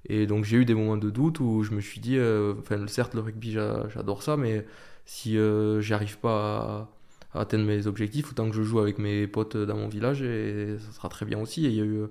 Et 0.09 0.25
donc, 0.25 0.43
j'ai 0.45 0.57
eu 0.57 0.65
des 0.65 0.73
moments 0.73 0.97
de 0.97 1.09
doute 1.09 1.39
où 1.39 1.63
je 1.63 1.71
me 1.71 1.81
suis 1.81 1.99
dit, 2.01 2.17
enfin, 2.59 2.87
certes, 2.87 3.13
le 3.13 3.21
rugby, 3.21 3.53
j'adore 3.53 4.23
ça, 4.23 4.37
mais 4.37 4.65
si 5.05 5.37
j'arrive 5.79 6.17
pas 6.19 6.89
à, 7.33 7.41
atteindre 7.41 7.65
mes 7.65 7.87
objectifs, 7.87 8.31
autant 8.31 8.49
que 8.49 8.55
je 8.55 8.63
joue 8.63 8.79
avec 8.79 8.99
mes 8.99 9.27
potes 9.27 9.55
dans 9.55 9.77
mon 9.77 9.87
village, 9.87 10.21
et 10.21 10.77
ça 10.79 10.91
sera 10.93 11.09
très 11.09 11.25
bien 11.25 11.39
aussi. 11.39 11.65
Et 11.65 11.69
il 11.69 11.75
y 11.75 11.81
a 11.81 11.85
eu 11.85 12.03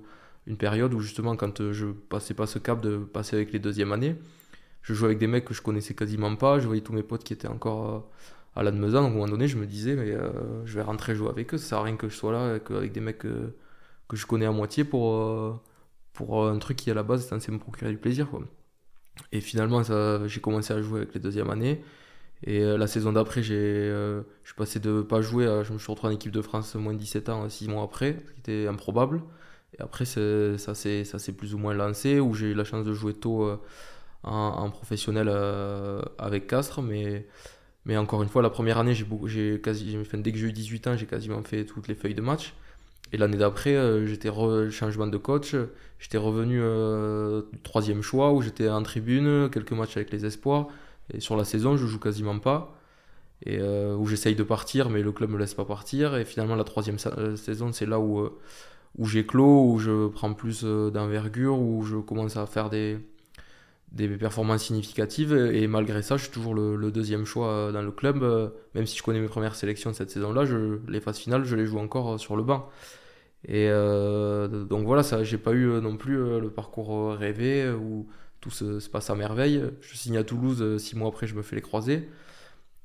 une 0.47 0.57
période 0.57 0.93
où 0.93 1.01
justement 1.01 1.35
quand 1.35 1.71
je 1.71 1.87
passais 1.87 2.33
pas 2.33 2.47
ce 2.47 2.59
cap 2.59 2.81
de 2.81 2.97
passer 2.97 3.35
avec 3.35 3.53
les 3.53 3.59
deuxièmes 3.59 3.91
années, 3.91 4.15
je 4.83 4.93
jouais 4.93 5.07
avec 5.07 5.17
des 5.17 5.27
mecs 5.27 5.45
que 5.45 5.53
je 5.53 5.61
connaissais 5.61 5.93
quasiment 5.95 6.35
pas, 6.35 6.59
je 6.59 6.67
voyais 6.67 6.81
tous 6.81 6.93
mes 6.93 7.03
potes 7.03 7.23
qui 7.23 7.33
étaient 7.33 7.47
encore 7.47 8.09
à 8.55 8.63
la 8.63 8.71
donc 8.71 8.93
à 8.93 8.99
un 8.99 9.09
moment 9.09 9.27
donné 9.27 9.47
je 9.47 9.57
me 9.57 9.65
disais 9.65 9.95
mais 9.95 10.15
je 10.65 10.75
vais 10.75 10.83
rentrer 10.83 11.15
jouer 11.15 11.29
avec 11.29 11.53
eux, 11.53 11.57
ça 11.57 11.69
sert 11.69 11.77
à 11.79 11.83
rien 11.83 11.95
que 11.97 12.09
je 12.09 12.15
sois 12.15 12.31
là 12.31 12.59
avec, 12.67 12.91
des 12.91 12.99
mecs 12.99 13.19
que, 13.19 13.53
que, 14.07 14.15
je 14.15 14.27
connais 14.27 14.45
à 14.45 14.51
moitié 14.51 14.83
pour, 14.83 15.59
pour 16.13 16.47
un 16.47 16.59
truc 16.59 16.77
qui 16.77 16.91
à 16.91 16.93
la 16.93 17.03
base 17.03 17.23
c'est 17.23 17.29
censé 17.29 17.51
me 17.51 17.59
procurer 17.59 17.91
du 17.91 17.97
plaisir. 17.97 18.29
Quoi. 18.29 18.41
Et 19.31 19.41
finalement 19.41 19.81
j'ai 20.27 20.41
commencé 20.41 20.73
à 20.73 20.81
jouer 20.81 20.99
avec 21.01 21.13
les 21.13 21.19
deuxièmes 21.19 21.49
années. 21.49 21.81
Et 22.45 22.61
euh, 22.61 22.77
la 22.77 22.87
saison 22.87 23.13
d'après, 23.13 23.41
j'ai, 23.41 23.55
euh, 23.55 24.21
je 24.43 24.49
suis 24.49 24.55
passé 24.55 24.79
de 24.79 25.01
pas 25.01 25.21
jouer 25.21 25.47
à, 25.47 25.63
je 25.63 25.71
me 25.71 25.77
suis 25.77 25.89
retrouvé 25.89 26.13
en 26.13 26.15
équipe 26.15 26.31
de 26.31 26.41
France 26.41 26.75
moins 26.75 26.93
de 26.93 26.97
17 26.97 27.29
ans, 27.29 27.47
6 27.49 27.69
mois 27.69 27.83
après, 27.83 28.17
ce 28.27 28.33
qui 28.33 28.39
était 28.39 28.67
improbable. 28.67 29.21
Et 29.77 29.81
après, 29.81 30.05
ça 30.05 30.75
s'est 30.75 31.31
plus 31.37 31.53
ou 31.53 31.57
moins 31.57 31.73
lancé, 31.73 32.19
où 32.19 32.33
j'ai 32.33 32.51
eu 32.51 32.53
la 32.53 32.65
chance 32.65 32.85
de 32.85 32.93
jouer 32.93 33.13
tôt 33.13 33.49
euh, 34.25 34.29
en, 34.29 34.69
professionnel 34.69 35.29
avec 36.17 36.47
Castres. 36.47 36.81
Mais, 36.81 37.25
mais 37.85 37.97
encore 37.97 38.23
une 38.23 38.29
fois, 38.29 38.41
la 38.41 38.49
première 38.49 38.77
année, 38.77 38.93
j'ai, 38.95 39.05
j'ai 39.25 39.61
quasi, 39.61 39.97
dès 40.13 40.31
que 40.31 40.37
j'ai 40.37 40.47
eu 40.47 40.53
18 40.53 40.87
ans, 40.87 40.97
j'ai 40.97 41.05
quasiment 41.05 41.41
fait 41.43 41.65
toutes 41.65 41.87
les 41.87 41.95
feuilles 41.95 42.15
de 42.15 42.21
match. 42.21 42.53
Et 43.11 43.17
l'année 43.17 43.37
d'après, 43.37 43.75
j'étais 44.07 44.29
changement 44.71 45.07
de 45.07 45.17
coach. 45.17 45.55
J'étais 45.99 46.17
revenu 46.17 46.61
troisième 47.63 48.01
choix, 48.01 48.33
où 48.33 48.41
j'étais 48.41 48.69
en 48.69 48.81
tribune, 48.81 49.49
quelques 49.51 49.73
matchs 49.73 49.97
avec 49.97 50.11
les 50.11 50.25
espoirs. 50.25 50.67
Et 51.13 51.19
sur 51.19 51.35
la 51.35 51.43
saison, 51.43 51.77
je 51.77 51.85
joue 51.85 51.99
quasiment 51.99 52.39
pas. 52.39 52.75
Et 53.45 53.57
euh, 53.59 53.95
où 53.95 54.05
j'essaye 54.07 54.35
de 54.35 54.43
partir, 54.43 54.89
mais 54.89 55.01
le 55.01 55.11
club 55.11 55.29
me 55.29 55.37
laisse 55.37 55.53
pas 55.53 55.65
partir. 55.65 56.15
Et 56.15 56.25
finalement, 56.25 56.55
la 56.55 56.63
troisième 56.63 56.97
euh, 57.17 57.35
saison, 57.35 57.73
c'est 57.73 57.85
là 57.85 57.99
où, 57.99 58.19
euh, 58.19 58.39
où 58.97 59.05
j'éclot, 59.05 59.65
où 59.71 59.79
je 59.79 60.07
prends 60.07 60.33
plus 60.33 60.63
d'envergure, 60.63 61.59
où 61.59 61.83
je 61.83 61.97
commence 61.97 62.37
à 62.37 62.45
faire 62.45 62.69
des, 62.69 62.99
des 63.93 64.07
performances 64.09 64.65
significatives. 64.65 65.33
Et 65.33 65.67
malgré 65.67 66.01
ça, 66.01 66.17
je 66.17 66.23
suis 66.23 66.31
toujours 66.31 66.55
le, 66.55 66.91
deuxième 66.91 67.25
choix 67.25 67.71
dans 67.71 67.81
le 67.81 67.91
club. 67.91 68.51
Même 68.75 68.85
si 68.85 68.97
je 68.97 69.03
connais 69.03 69.19
mes 69.19 69.27
premières 69.27 69.55
sélections 69.55 69.93
cette 69.93 70.11
saison-là, 70.11 70.43
les 70.87 70.99
phases 70.99 71.17
finales, 71.17 71.45
je 71.45 71.55
les 71.55 71.65
joue 71.65 71.79
encore 71.79 72.19
sur 72.19 72.35
le 72.35 72.43
banc. 72.43 72.69
Et 73.47 73.69
donc 73.69 74.85
voilà, 74.85 75.03
ça, 75.03 75.23
j'ai 75.23 75.37
pas 75.37 75.53
eu 75.53 75.65
non 75.81 75.97
plus 75.97 76.17
le 76.39 76.49
parcours 76.49 77.13
rêvé 77.13 77.69
où 77.71 78.07
tout 78.43 78.51
se, 78.51 78.89
passe 78.89 79.09
à 79.09 79.15
merveille. 79.15 79.63
Je 79.81 79.95
signe 79.95 80.17
à 80.17 80.23
Toulouse, 80.23 80.61
euh, 80.61 80.77
six 80.77 80.97
mois 80.97 81.07
après, 81.07 81.27
je 81.27 81.35
me 81.35 81.41
fais 81.41 81.55
les 81.55 81.61
croisés. 81.61 82.09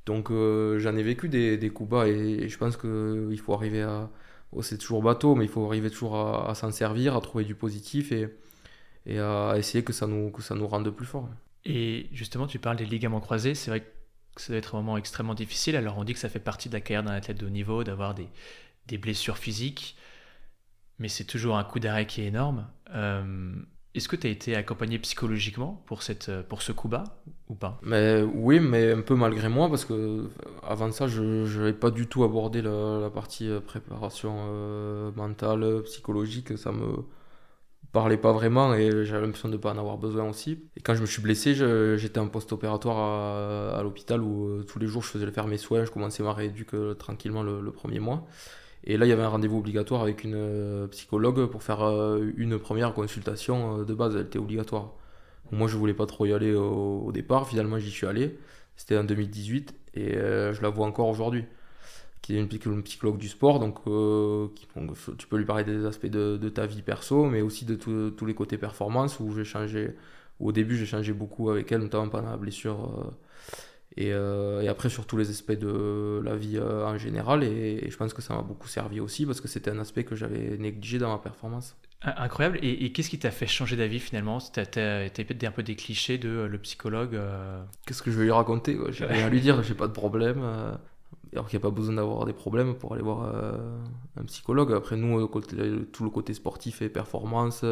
Donc 0.06 0.30
euh, 0.30 0.78
j'en 0.78 0.96
ai 0.96 1.02
vécu 1.02 1.28
des, 1.28 1.70
coups 1.70 1.90
bas 1.90 2.08
et, 2.08 2.48
je 2.48 2.58
pense 2.58 2.76
qu'il 2.76 2.88
euh, 2.88 3.36
faut 3.36 3.54
arriver 3.54 3.82
à. 3.82 4.10
Oh, 4.52 4.62
c'est 4.62 4.78
toujours 4.78 5.02
bateau, 5.02 5.34
mais 5.34 5.44
il 5.44 5.50
faut 5.50 5.66
arriver 5.66 5.90
toujours 5.90 6.16
à, 6.16 6.54
s'en 6.54 6.70
servir, 6.70 7.16
à 7.16 7.20
trouver 7.20 7.44
du 7.44 7.54
positif 7.54 8.12
et, 8.12 8.28
et 9.08 9.18
à 9.18 9.54
essayer 9.56 9.82
que 9.82 9.92
ça, 9.92 10.06
nous, 10.06 10.30
que 10.30 10.42
ça 10.42 10.54
nous 10.54 10.68
rende 10.68 10.88
plus 10.90 11.06
forts. 11.06 11.28
Et 11.64 12.08
justement, 12.12 12.46
tu 12.46 12.58
parles 12.58 12.76
des 12.76 12.84
ligaments 12.84 13.20
croisés, 13.20 13.54
c'est 13.54 13.70
vrai 13.70 13.80
que 14.34 14.40
ça 14.40 14.52
doit 14.52 14.58
être 14.58 14.76
vraiment 14.76 14.96
extrêmement 14.96 15.34
difficile. 15.34 15.76
Alors 15.76 15.98
on 15.98 16.04
dit 16.04 16.12
que 16.12 16.20
ça 16.20 16.28
fait 16.28 16.38
partie 16.38 16.68
de 16.68 16.74
la 16.74 16.80
carrière 16.80 17.02
d'un 17.02 17.12
athlète 17.12 17.38
de 17.38 17.46
haut 17.46 17.50
niveau, 17.50 17.82
d'avoir 17.82 18.14
des, 18.14 18.28
des, 18.86 18.98
blessures 18.98 19.38
physiques, 19.38 19.96
mais 20.98 21.08
c'est 21.08 21.24
toujours 21.24 21.56
un 21.56 21.64
coup 21.64 21.80
d'arrêt 21.80 22.06
qui 22.06 22.20
est 22.20 22.26
énorme. 22.26 22.66
Est-ce 23.94 24.08
que 24.08 24.16
tu 24.16 24.26
as 24.26 24.30
été 24.30 24.54
accompagné 24.54 24.98
psychologiquement 24.98 25.82
pour, 25.86 26.02
cette, 26.02 26.30
pour 26.42 26.62
ce 26.62 26.70
coup 26.72 26.88
bas 26.88 27.04
ou 27.48 27.54
pas? 27.54 27.80
Mais, 27.82 28.22
Oui, 28.22 28.60
mais 28.60 28.92
un 28.92 29.00
peu 29.00 29.16
malgré 29.16 29.48
moi, 29.48 29.68
parce 29.68 29.84
que 29.84 30.30
avant 30.62 30.92
ça, 30.92 31.08
je 31.08 31.22
n'avais 31.58 31.72
pas 31.72 31.90
du 31.90 32.06
tout 32.06 32.22
abordé 32.22 32.62
la, 32.62 33.10
partie 33.12 33.48
euh, 33.48 33.60
préparation 33.60 34.36
euh, 34.50 35.10
mentale, 35.16 35.82
psychologique. 35.84 36.56
Ça 36.58 36.70
me 36.70 37.04
parlait 37.92 38.16
pas 38.16 38.32
vraiment 38.32 38.74
et 38.74 39.04
j'avais 39.04 39.24
l'impression 39.24 39.48
de 39.48 39.56
pas 39.56 39.72
en 39.72 39.78
avoir 39.78 39.98
besoin 39.98 40.28
aussi. 40.28 40.64
Et 40.76 40.80
quand 40.80 40.94
je 40.94 41.00
me 41.00 41.06
suis 41.06 41.22
blessé, 41.22 41.54
j'étais 41.54 42.20
en 42.20 42.28
post-opératoire 42.28 43.76
à, 43.76 43.82
l'hôpital 43.82 44.22
où 44.22 44.48
euh, 44.48 44.62
tous 44.62 44.78
les 44.78 44.86
jours 44.86 45.02
je 45.02 45.08
faisais 45.08 45.30
faire 45.30 45.46
mes 45.46 45.58
soins, 45.58 45.84
je 45.84 45.90
commençais 45.90 46.22
ma 46.22 46.32
rééduque 46.32 46.74
tranquillement 46.98 47.42
le 47.42 47.70
premier 47.72 48.00
mois. 48.00 48.26
Et 48.84 48.96
là, 48.96 49.06
il 49.06 49.08
y 49.08 49.12
avait 49.12 49.22
un 49.22 49.28
rendez-vous 49.28 49.58
obligatoire 49.58 50.02
avec 50.02 50.24
une 50.24 50.34
euh, 50.34 50.86
psychologue 50.88 51.46
pour 51.46 51.62
faire 51.62 51.82
euh, 51.82 52.32
une 52.36 52.58
première 52.58 52.94
consultation 52.94 53.80
euh, 53.80 53.84
de 53.84 53.94
base. 53.94 54.16
Elle 54.16 54.22
était 54.22 54.38
obligatoire. 54.38 54.92
Moi, 55.50 55.68
je 55.68 55.76
voulais 55.76 55.94
pas 55.94 56.06
trop 56.06 56.26
y 56.26 56.32
aller 56.32 56.54
au, 56.54 57.10
départ. 57.12 57.48
Finalement, 57.48 57.78
j'y 57.78 57.90
suis 57.90 58.06
allé. 58.06 58.38
C'était 58.76 58.96
en 58.96 59.04
2018 59.04 59.74
et 59.94 60.14
je 60.14 60.62
la 60.62 60.68
vois 60.68 60.86
encore 60.86 61.08
aujourd'hui. 61.08 61.44
Qui 62.28 62.36
est 62.36 62.40
une, 62.40 62.82
psychologue 62.82 63.16
du 63.16 63.28
sport, 63.28 63.58
donc 63.58 63.78
tu 63.84 65.26
peux 65.28 65.36
lui 65.38 65.46
parler 65.46 65.64
des 65.64 65.86
aspects 65.86 66.08
de, 66.08 66.48
ta 66.50 66.66
vie 66.66 66.82
perso, 66.82 67.24
mais 67.24 67.40
aussi 67.40 67.64
de 67.64 67.74
tous 67.74 68.26
les 68.26 68.34
côtés 68.34 68.58
performance 68.58 69.18
où 69.18 69.34
j'ai 69.34 69.44
changé. 69.44 69.94
Au 70.38 70.52
début, 70.52 70.76
j'ai 70.76 70.84
changé 70.84 71.14
beaucoup 71.14 71.48
avec 71.48 71.72
elle, 71.72 71.80
notamment 71.80 72.10
pendant 72.10 72.28
la 72.28 72.36
blessure 72.36 73.10
euh, 73.98 74.60
et, 74.60 74.68
après 74.68 74.90
sur 74.90 75.06
tous 75.06 75.16
les 75.16 75.30
aspects 75.30 75.58
de 75.58 76.20
la 76.22 76.36
vie 76.36 76.58
euh, 76.58 76.86
en 76.86 76.98
général. 76.98 77.42
Et, 77.44 77.88
je 77.88 77.96
pense 77.96 78.12
que 78.12 78.20
ça 78.20 78.34
m'a 78.34 78.42
beaucoup 78.42 78.68
servi 78.68 79.00
aussi 79.00 79.24
parce 79.24 79.40
que 79.40 79.48
c'était 79.48 79.70
un 79.70 79.78
aspect 79.78 80.04
que 80.04 80.14
j'avais 80.14 80.58
négligé 80.58 80.98
dans 80.98 81.10
ma 81.10 81.18
performance. 81.18 81.78
Incroyable. 82.02 82.58
Et, 82.60 82.92
qu'est-ce 82.92 83.08
qui 83.08 83.18
t'a 83.18 83.30
fait 83.30 83.46
changer 83.46 83.76
d'avis 83.76 84.00
finalement? 84.00 84.38
T'as 84.52 84.66
peut-être 84.66 85.44
un 85.44 85.50
peu 85.50 85.62
des 85.62 85.76
clichés 85.76 86.18
de 86.18 86.28
euh, 86.28 86.46
le 86.46 86.58
psychologue 86.58 87.18
Qu'est-ce 87.86 88.02
que 88.02 88.10
je 88.10 88.18
vais 88.18 88.24
lui 88.24 88.32
raconter? 88.32 88.78
J'ai 88.90 89.06
rien 89.06 89.24
à 89.24 89.30
lui 89.30 89.40
dire, 89.40 89.62
j'ai 89.62 89.74
pas 89.74 89.88
de 89.88 89.94
problème. 89.94 90.42
Alors 91.32 91.48
qu'il 91.48 91.58
n'y 91.58 91.62
a 91.62 91.68
pas 91.68 91.74
besoin 91.74 91.94
d'avoir 91.94 92.24
des 92.24 92.32
problèmes 92.32 92.74
pour 92.74 92.94
aller 92.94 93.02
voir 93.02 93.34
un 94.16 94.24
psychologue. 94.24 94.72
Après, 94.72 94.96
nous, 94.96 95.26
tout 95.26 96.04
le 96.04 96.10
côté 96.10 96.34
sportif 96.34 96.82
et 96.82 96.88
performance, 96.88 97.64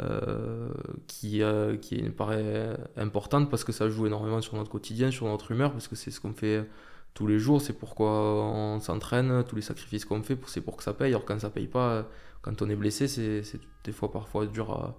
euh, 0.00 0.68
qui, 1.08 1.42
euh, 1.42 1.76
qui 1.76 2.00
paraît 2.10 2.76
importante 2.96 3.50
parce 3.50 3.64
que 3.64 3.72
ça 3.72 3.88
joue 3.88 4.06
énormément 4.06 4.40
sur 4.40 4.54
notre 4.54 4.70
quotidien, 4.70 5.10
sur 5.10 5.26
notre 5.26 5.50
humeur, 5.50 5.72
parce 5.72 5.88
que 5.88 5.96
c'est 5.96 6.12
ce 6.12 6.20
qu'on 6.20 6.34
fait 6.34 6.68
tous 7.14 7.26
les 7.26 7.40
jours, 7.40 7.60
c'est 7.60 7.72
pourquoi 7.72 8.08
on 8.08 8.78
s'entraîne, 8.78 9.42
tous 9.48 9.56
les 9.56 9.62
sacrifices 9.62 10.04
qu'on 10.04 10.22
fait, 10.22 10.38
c'est 10.46 10.60
pour 10.60 10.76
que 10.76 10.84
ça 10.84 10.92
paye. 10.92 11.08
Alors 11.08 11.24
quand 11.24 11.40
ça 11.40 11.50
paye 11.50 11.66
pas, 11.66 12.06
quand 12.42 12.62
on 12.62 12.68
est 12.68 12.76
blessé, 12.76 13.08
c'est 13.08 13.60
des 13.82 13.92
fois 13.92 14.12
parfois 14.12 14.46
dur 14.46 14.94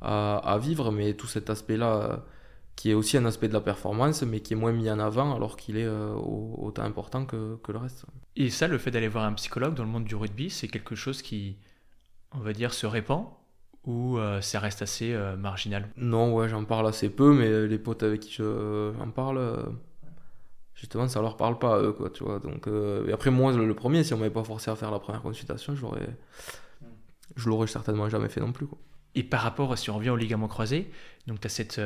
à, 0.00 0.36
à, 0.36 0.58
vivre, 0.58 0.92
mais 0.92 1.14
tout 1.14 1.26
cet 1.26 1.50
aspect-là, 1.50 2.24
qui 2.80 2.90
est 2.90 2.94
aussi 2.94 3.18
un 3.18 3.26
aspect 3.26 3.46
de 3.46 3.52
la 3.52 3.60
performance, 3.60 4.22
mais 4.22 4.40
qui 4.40 4.54
est 4.54 4.56
moins 4.56 4.72
mis 4.72 4.90
en 4.90 4.98
avant 4.98 5.36
alors 5.36 5.58
qu'il 5.58 5.76
est 5.76 5.84
euh, 5.84 6.14
autant 6.14 6.82
important 6.82 7.26
que, 7.26 7.56
que, 7.56 7.72
le 7.72 7.78
reste. 7.78 8.06
Et 8.36 8.48
ça, 8.48 8.68
le 8.68 8.78
fait 8.78 8.90
d'aller 8.90 9.06
voir 9.08 9.24
un 9.24 9.34
psychologue 9.34 9.74
dans 9.74 9.84
le 9.84 9.90
monde 9.90 10.04
du 10.04 10.14
rugby, 10.14 10.48
c'est 10.48 10.66
quelque 10.66 10.94
chose 10.94 11.20
qui, 11.20 11.58
on 12.32 12.38
va 12.38 12.54
dire, 12.54 12.72
se 12.72 12.86
répand 12.86 13.26
ou 13.84 14.16
euh, 14.16 14.40
ça 14.40 14.60
reste 14.60 14.80
assez 14.80 15.12
euh, 15.12 15.36
marginal? 15.36 15.90
Non, 15.98 16.32
ouais, 16.32 16.48
j'en 16.48 16.64
parle 16.64 16.88
assez 16.88 17.10
peu, 17.10 17.34
mais 17.34 17.66
les 17.66 17.78
potes 17.78 18.02
avec 18.02 18.20
qui 18.20 18.32
j'en 18.32 19.10
parle, 19.14 19.62
justement, 20.74 21.06
ça 21.06 21.20
leur 21.20 21.36
parle 21.36 21.58
pas, 21.58 21.82
eux, 21.82 21.92
quoi, 21.92 22.08
tu 22.08 22.24
vois. 22.24 22.38
Donc, 22.38 22.66
et 22.66 23.12
après, 23.12 23.30
moi, 23.30 23.52
le, 23.52 23.74
premier, 23.74 24.04
si 24.04 24.14
on 24.14 24.16
m'avait 24.16 24.30
pas 24.30 24.42
forcé 24.44 24.70
à 24.70 24.74
faire 24.74 24.90
la 24.90 25.00
première 25.00 25.20
consultation, 25.20 25.76
j'aurais, 25.76 26.16
je 27.36 27.46
l'aurais 27.46 27.66
certainement 27.66 28.08
jamais 28.08 28.30
fait 28.30 28.40
non 28.40 28.52
plus, 28.52 28.66
quoi. 28.66 28.78
Et 29.14 29.22
par 29.22 29.42
rapport, 29.42 29.76
si 29.76 29.90
on 29.90 29.96
revient 29.96 30.10
au 30.10 30.16
ligament 30.16 30.48
croisé, 30.48 30.90
donc 31.26 31.40
tu 31.40 31.46
as 31.46 31.50
cette 31.50 31.78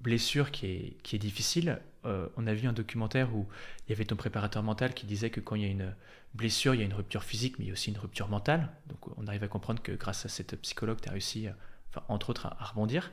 blessure 0.00 0.50
qui 0.50 0.66
est, 0.66 0.96
qui 1.02 1.16
est 1.16 1.18
difficile. 1.18 1.80
Euh, 2.04 2.28
on 2.36 2.46
a 2.46 2.54
vu 2.54 2.68
un 2.68 2.72
documentaire 2.72 3.34
où 3.34 3.46
il 3.86 3.90
y 3.90 3.94
avait 3.94 4.04
ton 4.04 4.16
préparateur 4.16 4.62
mental 4.62 4.94
qui 4.94 5.06
disait 5.06 5.30
que 5.30 5.40
quand 5.40 5.56
il 5.56 5.62
y 5.62 5.66
a 5.66 5.68
une 5.68 5.94
blessure, 6.34 6.74
il 6.74 6.80
y 6.80 6.82
a 6.82 6.86
une 6.86 6.94
rupture 6.94 7.24
physique, 7.24 7.58
mais 7.58 7.64
il 7.64 7.68
y 7.68 7.70
a 7.70 7.72
aussi 7.72 7.90
une 7.90 7.98
rupture 7.98 8.28
mentale. 8.28 8.70
Donc 8.86 8.98
on 9.16 9.26
arrive 9.26 9.44
à 9.44 9.48
comprendre 9.48 9.82
que 9.82 9.92
grâce 9.92 10.24
à 10.24 10.28
cette 10.28 10.60
psychologue, 10.60 10.98
tu 11.00 11.08
as 11.08 11.12
réussi, 11.12 11.48
enfin, 11.90 12.04
entre 12.08 12.30
autres, 12.30 12.46
à, 12.46 12.64
rebondir. 12.64 13.10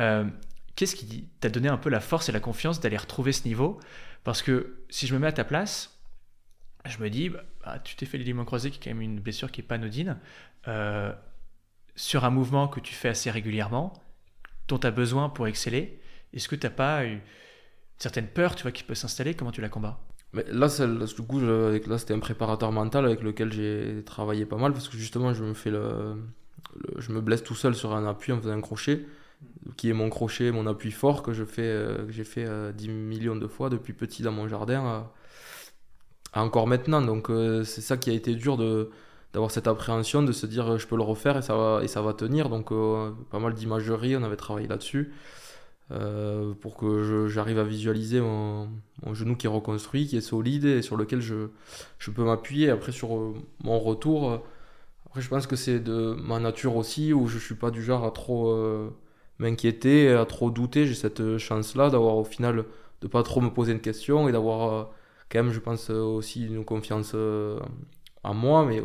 Euh, 0.00 0.28
qu'est-ce 0.76 0.96
qui 0.96 1.28
t'a 1.40 1.48
donné 1.48 1.68
un 1.68 1.76
peu 1.76 1.90
la 1.90 2.00
force 2.00 2.28
et 2.28 2.32
la 2.32 2.40
confiance 2.40 2.80
d'aller 2.80 2.96
retrouver 2.96 3.32
ce 3.32 3.46
niveau? 3.46 3.80
Parce 4.24 4.42
que 4.42 4.82
si 4.88 5.06
je 5.06 5.14
me 5.14 5.20
mets 5.20 5.26
à 5.26 5.32
ta 5.32 5.44
place, 5.44 5.98
je 6.86 6.98
me 6.98 7.08
dis, 7.08 7.30
bah, 7.30 7.78
tu 7.82 7.96
t'es 7.96 8.06
fait 8.06 8.18
ligament 8.18 8.44
croisé, 8.44 8.70
qui 8.70 8.78
est 8.78 8.82
quand 8.82 8.90
même 8.90 9.02
une 9.02 9.20
blessure 9.20 9.50
qui 9.50 9.60
est 9.60 9.64
pas 9.64 9.76
anodine, 9.76 10.18
euh, 10.68 11.12
sur 11.96 12.24
un 12.24 12.30
mouvement 12.30 12.68
que 12.68 12.80
tu 12.80 12.94
fais 12.94 13.08
assez 13.08 13.30
régulièrement, 13.30 13.92
dont 14.68 14.78
tu 14.78 14.86
as 14.86 14.90
besoin 14.90 15.28
pour 15.28 15.46
exceller. 15.46 16.00
Est-ce 16.34 16.48
que 16.48 16.56
tu 16.56 16.66
n'as 16.66 16.72
pas 16.72 17.04
une 17.04 17.20
certaine 17.98 18.26
peur 18.26 18.54
tu 18.54 18.62
vois, 18.62 18.72
qui 18.72 18.82
peut 18.82 18.94
s'installer? 18.94 19.34
Comment 19.34 19.52
tu 19.52 19.60
la 19.60 19.68
combats? 19.68 20.00
Mais 20.32 20.44
là, 20.50 20.66
du 20.68 21.22
coup, 21.22 21.40
là, 21.40 21.98
c'était 21.98 22.14
un 22.14 22.18
préparateur 22.18 22.72
mental 22.72 23.06
avec 23.06 23.22
lequel 23.22 23.52
j'ai 23.52 24.02
travaillé 24.04 24.44
pas 24.44 24.56
mal 24.56 24.72
parce 24.72 24.88
que 24.88 24.96
justement, 24.96 25.32
je 25.32 25.44
me 25.44 25.54
fais 25.54 25.70
le, 25.70 26.16
je 26.98 27.12
me 27.12 27.20
blesse 27.20 27.42
tout 27.42 27.54
seul 27.54 27.74
sur 27.74 27.94
un 27.94 28.06
appui 28.06 28.32
en 28.32 28.40
faisant 28.40 28.52
un 28.52 28.60
crochet, 28.60 29.06
qui 29.76 29.90
est 29.90 29.92
mon 29.92 30.10
crochet, 30.10 30.50
mon 30.50 30.66
appui 30.66 30.90
fort 30.90 31.22
que 31.22 31.32
je 31.32 31.44
fais, 31.44 31.62
euh, 31.62 32.10
j'ai 32.10 32.24
fait 32.24 32.44
10 32.44 32.46
euh, 32.48 32.92
millions 32.92 33.36
de 33.36 33.46
fois 33.46 33.70
depuis 33.70 33.92
petit 33.92 34.22
dans 34.22 34.32
mon 34.32 34.48
jardin, 34.48 35.08
encore 36.34 36.66
maintenant. 36.66 37.02
Donc, 37.02 37.30
euh, 37.30 37.64
c'est 37.64 37.80
ça 37.80 37.96
qui 37.96 38.10
a 38.10 38.12
été 38.12 38.34
dur 38.34 38.56
d'avoir 39.32 39.50
cette 39.50 39.66
appréhension, 39.66 40.22
de 40.22 40.32
se 40.32 40.46
dire 40.46 40.78
je 40.78 40.86
peux 40.86 40.96
le 40.96 41.02
refaire 41.02 41.36
et 41.36 41.42
ça 41.42 41.56
va, 41.56 41.80
et 41.82 41.88
ça 41.88 42.02
va 42.02 42.12
tenir. 42.12 42.48
Donc, 42.48 42.70
pas 43.30 43.38
mal 43.38 43.54
d'imagerie, 43.54 44.16
on 44.16 44.22
avait 44.22 44.36
travaillé 44.36 44.68
là-dessus. 44.68 45.12
Euh, 45.90 46.54
pour 46.54 46.76
que 46.78 47.28
j'arrive 47.28 47.58
à 47.58 47.64
visualiser 47.64 48.20
mon, 48.20 48.70
genou 49.12 49.36
qui 49.36 49.46
est 49.46 49.50
reconstruit, 49.50 50.06
qui 50.06 50.16
est 50.16 50.22
solide 50.22 50.64
et 50.64 50.82
sur 50.82 50.96
lequel 50.96 51.20
je, 51.20 51.48
peux 52.14 52.24
m'appuyer. 52.24 52.70
Après, 52.70 52.92
sur 52.92 53.16
euh, 53.16 53.34
mon 53.62 53.78
retour, 53.78 54.30
euh, 54.30 54.38
Après, 55.06 55.20
je 55.22 55.28
pense 55.28 55.46
que 55.46 55.56
c'est 55.56 55.80
de 55.80 56.16
ma 56.22 56.40
nature 56.40 56.76
aussi, 56.76 57.12
où 57.12 57.26
je 57.28 57.38
suis 57.38 57.54
pas 57.54 57.70
du 57.70 57.82
genre 57.82 58.04
à 58.04 58.10
trop 58.12 58.56
m'inquiéter, 59.38 60.10
à 60.12 60.26
trop 60.26 60.50
douter. 60.50 60.86
J'ai 60.86 60.94
cette 60.94 61.38
chance-là 61.38 61.90
d'avoir 61.90 62.16
au 62.16 62.24
final 62.24 62.64
de 63.02 63.08
pas 63.08 63.22
trop 63.22 63.40
me 63.40 63.50
poser 63.50 63.72
une 63.72 63.80
question 63.80 64.28
et 64.28 64.32
d'avoir 64.32 64.90
quand 65.30 65.42
même, 65.42 65.52
je 65.52 65.60
pense, 65.60 65.90
aussi 65.90 66.46
une 66.46 66.64
confiance 66.64 67.14
en 68.24 68.34
moi, 68.34 68.64
mais 68.66 68.82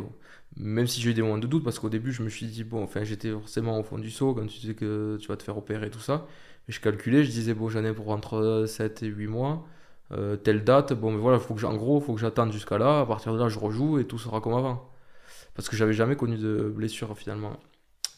même 0.56 0.86
si 0.86 1.00
j'ai 1.00 1.10
eu 1.10 1.14
des 1.14 1.22
moments 1.22 1.38
de 1.38 1.46
doute, 1.46 1.64
parce 1.64 1.78
qu'au 1.78 1.88
début, 1.88 2.12
je 2.12 2.22
me 2.22 2.28
suis 2.28 2.46
dit, 2.46 2.64
bon, 2.64 2.82
enfin, 2.82 3.04
j'étais 3.04 3.30
forcément 3.30 3.78
au 3.78 3.82
fond 3.82 3.98
du 3.98 4.10
saut 4.10 4.34
quand 4.34 4.46
tu 4.46 4.58
sais 4.60 4.74
que 4.74 5.16
tu 5.20 5.28
vas 5.28 5.36
te 5.36 5.42
faire 5.42 5.56
opérer, 5.58 5.90
tout 5.90 6.00
ça. 6.00 6.26
Je 6.70 6.78
calculais, 6.80 7.24
je 7.24 7.30
disais, 7.30 7.52
bon, 7.52 7.68
j'en 7.68 7.84
ai 7.84 7.92
pour 7.92 8.10
entre 8.10 8.64
7 8.66 9.02
et 9.02 9.06
8 9.08 9.26
mois. 9.26 9.66
Euh, 10.12 10.36
telle 10.36 10.64
date, 10.64 10.92
bon, 10.92 11.10
mais 11.12 11.18
voilà, 11.18 11.38
faut 11.40 11.54
que 11.54 11.64
en 11.66 11.76
gros, 11.76 12.00
il 12.00 12.04
faut 12.04 12.14
que 12.14 12.20
j'attende 12.20 12.52
jusqu'à 12.52 12.78
là. 12.78 13.00
À 13.00 13.06
partir 13.06 13.32
de 13.34 13.38
là, 13.38 13.48
je 13.48 13.58
rejoue 13.58 13.98
et 13.98 14.06
tout 14.06 14.18
sera 14.18 14.40
comme 14.40 14.54
avant. 14.54 14.88
Parce 15.54 15.68
que 15.68 15.76
j'avais 15.76 15.92
jamais 15.94 16.16
connu 16.16 16.36
de 16.38 16.72
blessure 16.74 17.16
finalement. 17.18 17.58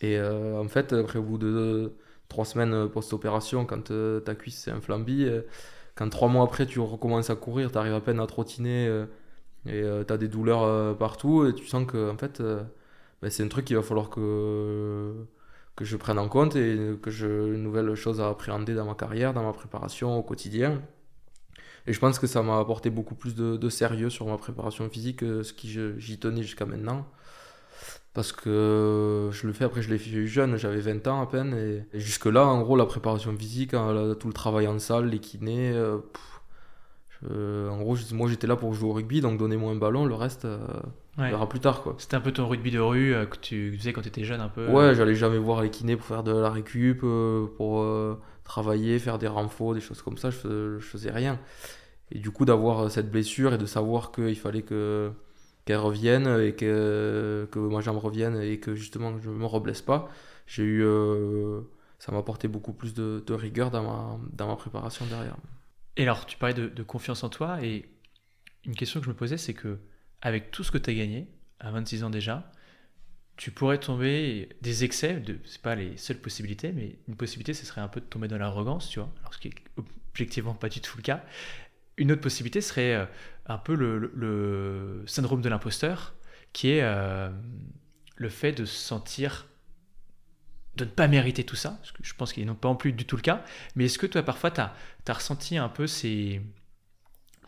Et 0.02 0.18
euh, 0.18 0.60
en 0.60 0.68
fait, 0.68 0.92
après, 0.92 1.18
au 1.18 1.22
bout 1.22 1.38
de 1.38 1.92
3 2.28 2.44
semaines 2.44 2.88
post-opération, 2.90 3.66
quand 3.66 3.90
euh, 3.90 4.20
ta 4.20 4.34
cuisse 4.34 4.58
s'est 4.58 4.70
inflambie, 4.70 5.26
quand 5.94 6.08
3 6.10 6.28
mois 6.28 6.44
après 6.44 6.66
tu 6.66 6.80
recommences 6.80 7.30
à 7.30 7.36
courir, 7.36 7.72
tu 7.72 7.78
arrives 7.78 7.94
à 7.94 8.00
peine 8.00 8.20
à 8.20 8.26
trottiner 8.26 8.86
et 9.66 9.82
tu 10.06 10.12
as 10.12 10.16
des 10.18 10.28
douleurs 10.28 10.96
partout 10.98 11.46
et 11.46 11.54
tu 11.54 11.66
sens 11.66 11.86
que 11.86 12.10
en 12.10 12.16
fait, 12.18 12.42
ben, 13.22 13.30
c'est 13.30 13.44
un 13.44 13.48
truc 13.48 13.64
qu'il 13.66 13.76
va 13.76 13.82
falloir 13.82 14.10
que 14.10 15.14
que 15.76 15.85
je 15.85 15.96
prenne 15.96 16.18
en 16.18 16.28
compte 16.28 16.56
et 16.56 16.96
que 17.02 17.11
je 17.11 17.54
une 17.54 17.62
nouvelle 17.62 17.94
chose 17.94 18.20
à 18.20 18.28
appréhender 18.28 18.74
dans 18.74 18.85
ma 18.85 18.94
carrière, 18.94 19.32
dans 19.32 19.44
ma 19.44 19.52
préparation 19.52 20.16
au 20.16 20.22
quotidien. 20.22 20.82
Et 21.87 21.92
je 21.92 21.98
pense 21.98 22.18
que 22.18 22.26
ça 22.26 22.42
m'a 22.42 22.58
apporté 22.58 22.90
beaucoup 22.90 23.14
plus 23.14 23.35
de, 23.35 23.68
sérieux 23.68 24.11
sur 24.11 24.26
ma 24.26 24.37
préparation 24.37 24.88
physique 24.88 25.18
que 25.20 25.42
ce 25.42 25.52
qui 25.52 25.76
j'y 25.98 26.18
tenais 26.18 26.42
jusqu'à 26.42 26.66
maintenant. 26.66 27.06
Parce 28.14 28.32
que 28.32 29.30
je 29.32 29.46
le 29.46 29.52
fais, 29.54 29.64
après 29.64 29.80
je 29.80 29.88
l'ai 29.88 29.98
fait 29.98 30.26
jeune, 30.26 30.56
j'avais 30.58 30.80
20 30.80 31.06
ans 31.08 31.22
à 31.22 31.26
peine. 31.26 31.54
Et, 31.54 31.98
jusque-là, 31.98 32.46
en 32.46 32.61
gros, 32.61 32.76
la 32.76 32.85
préparation 32.85 33.37
physique, 33.37 33.74
hein, 33.74 34.14
tout 34.20 34.28
le 34.28 34.35
travail 34.35 34.68
en 34.68 34.78
salle, 34.78 35.06
les 35.06 35.18
kinés, 35.18 35.72
euh, 35.72 35.98
en 37.30 37.78
gros, 37.78 37.96
moi 38.12 38.28
j'étais 38.28 38.46
là 38.46 38.56
pour 38.56 38.74
jouer 38.74 38.88
au 38.88 38.92
rugby, 38.92 39.20
donc 39.20 39.38
donnez-moi 39.38 39.72
un 39.72 39.76
ballon, 39.76 40.04
le 40.04 40.14
reste, 40.14 40.44
euh, 40.44 40.58
on 41.18 41.22
verra 41.22 41.48
plus 41.48 41.61
tard. 41.61 41.82
quoi. 41.82 41.94
C'était 41.98 42.16
un 42.16 42.20
peu 42.20 42.32
ton 42.32 42.48
rugby 42.48 42.70
de 42.70 42.80
rue 42.80 43.14
euh, 43.14 43.26
que 43.26 43.37
tu 43.37 43.76
faisais 43.78 43.92
quand 43.92 44.02
tu 44.02 44.08
étais 44.08 44.24
jeune 44.24 44.40
un 44.40 44.48
peu 44.48 44.68
Ouais, 44.68 44.94
j'allais 44.94 45.14
jamais 45.14 45.38
voir 45.38 45.62
les 45.62 45.70
kinés 45.70 45.96
pour 45.96 46.06
faire 46.06 46.22
de 46.22 46.32
la 46.32 46.50
récup, 46.50 47.04
pour 47.56 47.85
travailler, 48.44 48.98
faire 48.98 49.18
des 49.18 49.28
renforts, 49.28 49.74
des 49.74 49.80
choses 49.80 50.02
comme 50.02 50.18
ça, 50.18 50.30
je, 50.30 50.78
faisais 50.80 51.11
rien. 51.11 51.38
Et 52.11 52.18
du 52.18 52.30
coup, 52.30 52.44
d'avoir 52.44 52.80
euh, 52.80 52.88
cette 52.88 53.11
blessure 53.11 53.54
et 53.54 53.58
de 53.58 53.66
savoir 53.66 54.12
qu'il 54.12 54.38
fallait 54.38 54.62
que 54.62 55.11
qu'elle 55.64 55.78
revienne 55.78 56.26
et 56.40 56.54
que, 56.56 57.46
que 57.52 57.58
ma 57.61 57.80
jambe 57.80 57.98
revienne 57.98 58.37
et 58.42 58.58
que 58.58 58.74
justement 58.74 59.16
je 59.22 59.30
ne 59.30 59.37
me 59.37 59.46
reblesse 59.46 59.80
pas, 59.80 60.11
j'ai 60.44 60.64
eu, 60.64 60.82
euh, 60.85 61.61
ça 62.00 62.11
m'a 62.11 62.18
apporté 62.18 62.48
beaucoup 62.48 62.72
plus 62.72 62.94
de, 62.94 63.22
de, 63.24 63.32
rigueur 63.32 63.70
dans 63.70 63.85
ma, 63.85 64.18
dans 64.32 64.48
ma 64.48 64.56
préparation 64.56 65.06
derrière. 65.06 65.37
Et 65.96 66.02
alors, 66.02 66.26
tu 66.26 66.37
parlais 66.37 66.55
de, 66.55 66.83
confiance 66.83 67.22
en 67.22 67.28
toi 67.28 67.62
et 67.62 67.88
une 68.64 68.74
question 68.74 69.00
que 69.00 69.07
je 69.07 69.11
me 69.11 69.16
posais, 69.16 69.37
c'est 69.37 69.55
que 69.55 69.78
avec 70.20 70.50
tout 70.50 70.64
ce 70.64 70.70
que 70.70 70.78
tu 70.78 70.90
as 70.90 70.94
gagné, 70.94 71.28
à 71.61 71.70
26 71.70 72.05
ans 72.05 72.11
déjà, 72.11 72.50
tu 73.37 73.50
pourrais 73.50 73.78
tomber 73.78 74.48
des 74.61 74.85
excès, 74.85 75.14
de, 75.14 75.38
c'est 75.44 75.61
pas 75.61 75.74
les 75.74 75.96
seules 75.96 76.18
possibilités, 76.18 76.72
mais 76.72 76.98
une 77.09 77.16
possibilité, 77.16 77.55
ce 77.55 77.66
serait 77.66 77.81
un 77.81 77.88
peu 77.88 78.00
de 78.00 78.07
tomber 78.07 78.28
dans 78.28 78.38
l'arrogance, 78.38 78.88
tu 78.88 79.00
vois, 79.00 79.12
alors 79.20 79.35
ce 79.35 79.38
qui 79.38 79.48
est 79.48 79.55
objectivement 79.76 80.55
pas 80.55 80.68
du 80.68 80.81
tout 80.81 80.96
le 80.96 81.02
cas. 81.02 81.24
Une 81.96 82.12
autre 82.12 82.20
possibilité 82.20 82.61
serait 82.61 82.94
euh, 82.94 83.07
un 83.46 83.59
peu 83.59 83.74
le, 83.74 85.02
syndrome 85.07 85.42
de 85.42 85.48
l'imposteur, 85.48 86.14
qui 86.52 86.70
est 86.70 86.83
euh, 86.83 87.31
le 88.16 88.28
fait 88.28 88.52
de 88.52 88.64
se 88.64 88.76
sentir 88.76 89.46
de 90.76 90.85
ne 90.85 90.90
pas 90.90 91.08
mériter 91.08 91.44
tout 91.44 91.56
ça, 91.56 91.70
parce 91.80 91.92
que 91.92 92.02
je 92.02 92.14
pense 92.14 92.32
qu'il 92.32 92.46
n'est 92.46 92.54
pas 92.54 92.68
en 92.68 92.76
plus 92.76 92.92
du 92.92 93.04
tout 93.04 93.16
le 93.16 93.22
cas, 93.22 93.44
mais 93.74 93.85
est-ce 93.85 93.98
que 93.98 94.06
toi 94.06 94.22
parfois 94.22 94.50
tu 94.50 94.61
as, 94.61 94.72
ressenti 95.12 95.58
un 95.58 95.68
peu 95.68 95.87
ces, 95.87 96.40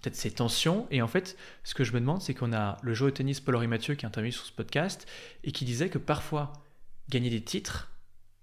peut-être 0.00 0.14
ces 0.14 0.30
tensions? 0.30 0.86
Et 0.90 1.00
en 1.00 1.08
fait, 1.08 1.36
ce 1.62 1.74
que 1.74 1.84
je 1.84 1.92
me 1.92 2.00
demande, 2.00 2.20
c'est 2.20 2.34
qu'on 2.34 2.52
a 2.52 2.76
le 2.82 2.92
joueur 2.92 3.10
de 3.10 3.16
tennis 3.16 3.40
Paul-Henri 3.40 3.66
Mathieu 3.66 3.94
qui 3.94 4.04
est 4.04 4.08
intervenu 4.08 4.32
sur 4.32 4.44
ce 4.44 4.52
podcast 4.52 5.06
et 5.42 5.52
qui 5.52 5.64
disait 5.64 5.88
que 5.88 5.98
parfois, 5.98 6.52
gagner 7.08 7.30
des 7.30 7.42
titres, 7.42 7.90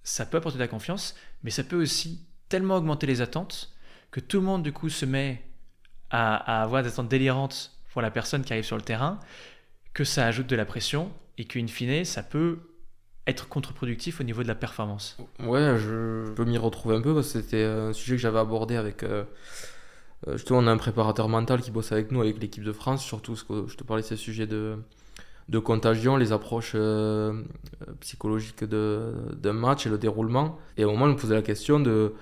ça 0.04 0.26
peut 0.26 0.38
apporter 0.38 0.58
de 0.58 0.63
la 0.63 0.67
confiance, 0.67 1.15
mais 1.44 1.52
ça 1.52 1.63
peut 1.63 1.80
aussi 1.80 2.26
tellement 2.50 2.78
augmenter 2.78 3.06
les 3.06 3.22
attentes 3.22 3.76
que 4.10 4.20
tout 4.20 4.38
le 4.38 4.44
monde, 4.44 4.63
du 4.63 4.74
coup, 4.74 4.89
se 4.89 5.06
met 5.06 5.44
à, 6.10 6.62
avoir 6.62 6.84
des 6.84 6.89
attentes 6.89 7.08
délirantes 7.08 7.72
pour 7.94 8.02
la 8.02 8.12
personne 8.12 8.44
qui 8.44 8.52
arrive 8.52 8.65
sur 8.65 8.76
le 8.76 8.82
terrain, 8.82 9.20
que 9.94 10.04
ça 10.04 10.26
ajoute 10.26 10.48
de 10.48 10.56
la 10.56 10.65
pression 10.65 11.13
et 11.38 11.46
qu'in 11.46 11.67
fine, 11.67 12.04
ça 12.04 12.24
peut 12.24 12.71
être 13.28 13.48
contre-productif 13.48 14.20
au 14.20 14.24
niveau 14.24 14.44
de 14.44 14.48
la 14.48 14.56
performance. 14.56 15.18
Ouais, 15.40 15.78
je 15.78 16.32
peux 16.34 16.46
m'y 16.46 16.58
retrouver 16.58 16.96
un 16.96 17.02
peu 17.02 17.14
parce 17.14 17.32
que 17.32 17.42
c'était 17.42 17.64
un 17.64 17.94
sujet 17.94 18.16
que 18.16 18.22
j'avais 18.22 18.40
abordé 18.40 18.76
avec 18.76 19.04
euh, 19.04 19.24
euh, 20.28 20.34
justement, 20.34 20.60
on 20.60 20.68
a 20.68 20.72
un 20.72 20.78
préparateur 20.78 21.30
mental 21.30 21.62
qui 21.62 21.72
bosse 21.72 21.92
avec 21.92 22.12
nous, 22.12 22.22
avec 22.22 22.40
l'équipe 22.40 22.64
de 22.64 22.74
France, 22.74 23.04
surtout 23.04 23.36
ce 23.36 23.44
que 23.44 23.68
je 23.68 23.76
te 23.76 23.84
parlais 23.84 24.04
de 24.04 24.08
ces 24.08 24.16
sujets 24.16 24.48
de, 24.48 24.78
de 25.50 25.60
contagion, 25.60 26.18
les 26.18 26.32
approches 26.32 26.74
euh, 26.76 27.42
psychologiques 28.00 28.64
d'un 28.64 29.54
match 29.54 29.86
et 29.86 29.90
le 29.90 29.98
déroulement. 29.98 30.60
Et 30.78 30.86
au 30.86 30.92
moment, 30.92 31.06
on 31.06 31.10
me 31.10 31.16
posait 31.16 31.36
la 31.36 31.42
question 31.42 31.80
de, 31.80 32.14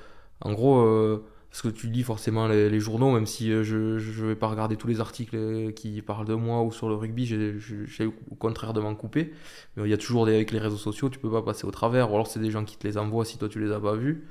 en 0.42 0.54
gros, 0.54 1.24
parce 1.50 1.64
que 1.64 1.68
tu 1.70 1.88
lis 1.88 2.04
forcément 2.04 2.48
les, 2.48 2.80
journaux, 2.80 3.12
même 3.12 3.26
si 3.26 3.50
je 3.64 3.76
ne 3.76 4.28
vais 4.28 4.36
pas 4.36 4.48
regarder 4.48 4.76
tous 4.76 4.88
les 4.88 5.00
articles 5.02 5.74
qui 5.74 6.02
parlent 6.02 6.28
de 6.28 6.36
moi 6.36 6.62
ou 6.62 6.72
sur 6.72 6.90
le 6.90 6.96
rugby, 6.96 7.26
j'ai 7.26 8.06
au 8.06 8.36
contraire 8.36 8.74
de 8.74 8.82
m'en 8.82 8.94
couper. 8.94 9.34
Mais 9.76 9.84
il 9.84 9.90
y 9.90 9.94
a 9.94 9.98
toujours 9.98 10.28
des, 10.28 10.36
avec 10.36 10.52
les 10.52 10.60
réseaux 10.60 10.78
sociaux, 10.78 11.10
tu 11.10 11.18
peux 11.18 11.32
pas 11.32 11.42
passer 11.42 11.66
au 11.66 11.72
travers, 11.72 12.12
ou 12.12 12.14
alors 12.14 12.28
c'est 12.28 12.40
des 12.40 12.52
gens 12.52 12.64
qui 12.66 12.78
te 12.78 12.88
les 12.88 12.98
envoient 12.98 13.26
si 13.26 13.38
toi 13.40 13.50
tu 13.50 13.60
les 13.60 13.72
as 13.72 13.80
pas 13.80 13.96
vus. 13.96 14.28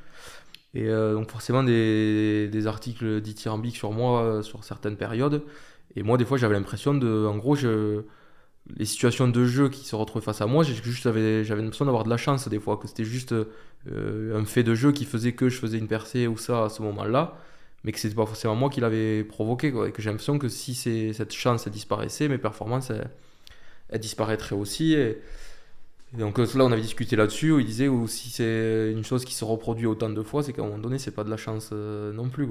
Et 0.75 0.89
euh, 0.89 1.15
donc 1.15 1.31
forcément 1.31 1.63
des, 1.65 2.49
des 2.49 2.67
articles 2.67 3.21
dithyrambiques 3.21 3.77
sur 3.77 3.93
moi 3.93 4.23
euh, 4.23 4.43
sur 4.43 4.65
certaines 4.65 4.97
périodes. 4.97 5.43
Et 5.97 6.03
moi 6.03 6.19
des 6.19 6.25
fois 6.25 6.39
j'avais 6.39 6.55
l'impression 6.55 6.95
de, 6.95 7.27
en 7.27 7.37
gros, 7.37 7.57
je, 7.57 8.03
les 8.77 8.85
situations 8.85 9.29
de 9.29 9.45
jeu 9.45 9.69
qui 9.69 9.85
se 9.87 9.97
retrouvaient 9.97 10.25
face 10.25 10.41
à 10.41 10.47
moi, 10.47 10.65
j'avais 10.65 11.43
l'impression 11.43 11.85
d'avoir 11.85 12.05
de 12.05 12.11
la 12.11 12.17
chance 12.17 12.49
des 12.49 12.61
fois, 12.61 12.77
que 12.77 12.87
c'était 12.87 13.05
juste 13.05 13.33
euh, 13.33 14.39
un 14.39 14.45
fait 14.45 14.63
de 14.63 14.75
jeu 14.75 14.93
qui 14.93 15.05
faisait 15.05 15.33
que 15.33 15.49
je 15.49 15.59
faisais 15.59 15.79
une 15.79 15.89
percée 15.89 16.27
ou 16.27 16.37
ça 16.37 16.65
à 16.65 16.69
ce 16.69 16.83
moment-là, 16.83 17.37
mais 17.85 17.93
que 17.93 17.99
c'était 17.99 18.15
pas 18.15 18.27
forcément 18.27 18.57
moi 18.57 18.71
qui 18.71 18.81
l'avais 18.81 19.25
provoqué. 19.25 19.69
Et 19.69 19.93
que 19.93 20.03
j'ai 20.03 20.11
l'impression 20.11 20.39
que 20.39 20.49
si 20.49 20.75
cette 20.75 21.33
chance 21.33 21.69
disparaissait, 21.69 22.29
mes 22.29 22.39
performances 22.39 22.91
elles, 23.91 24.01
disparaîtraient 24.01 24.57
aussi. 24.57 24.95
Et, 24.95 25.19
donc 26.15 26.39
là, 26.39 26.65
on 26.65 26.73
avait 26.73 26.81
discuté 26.81 27.17
là-dessus, 27.17 27.53
où 27.53 27.61
il 27.61 27.67
disait 27.67 27.89
ou 27.89 28.09
si 28.09 28.31
c'est 28.31 28.93
une 28.93 29.05
chose 29.05 29.25
qui 29.25 29.35
se 29.35 29.45
reproduit 29.45 29.87
autant 29.87 30.09
de 30.09 30.23
fois, 30.23 30.43
c'est 30.43 30.53
qu'à 30.55 30.63
un 30.63 30.67
moment 30.67 30.79
donné, 30.79 30.99
c'est 30.99 31.11
pas 31.11 31.25
de 31.25 31.31
la 31.31 31.37
chance 31.37 31.71
euh, 31.73 32.13
non 32.13 32.29
plus. 32.29 32.49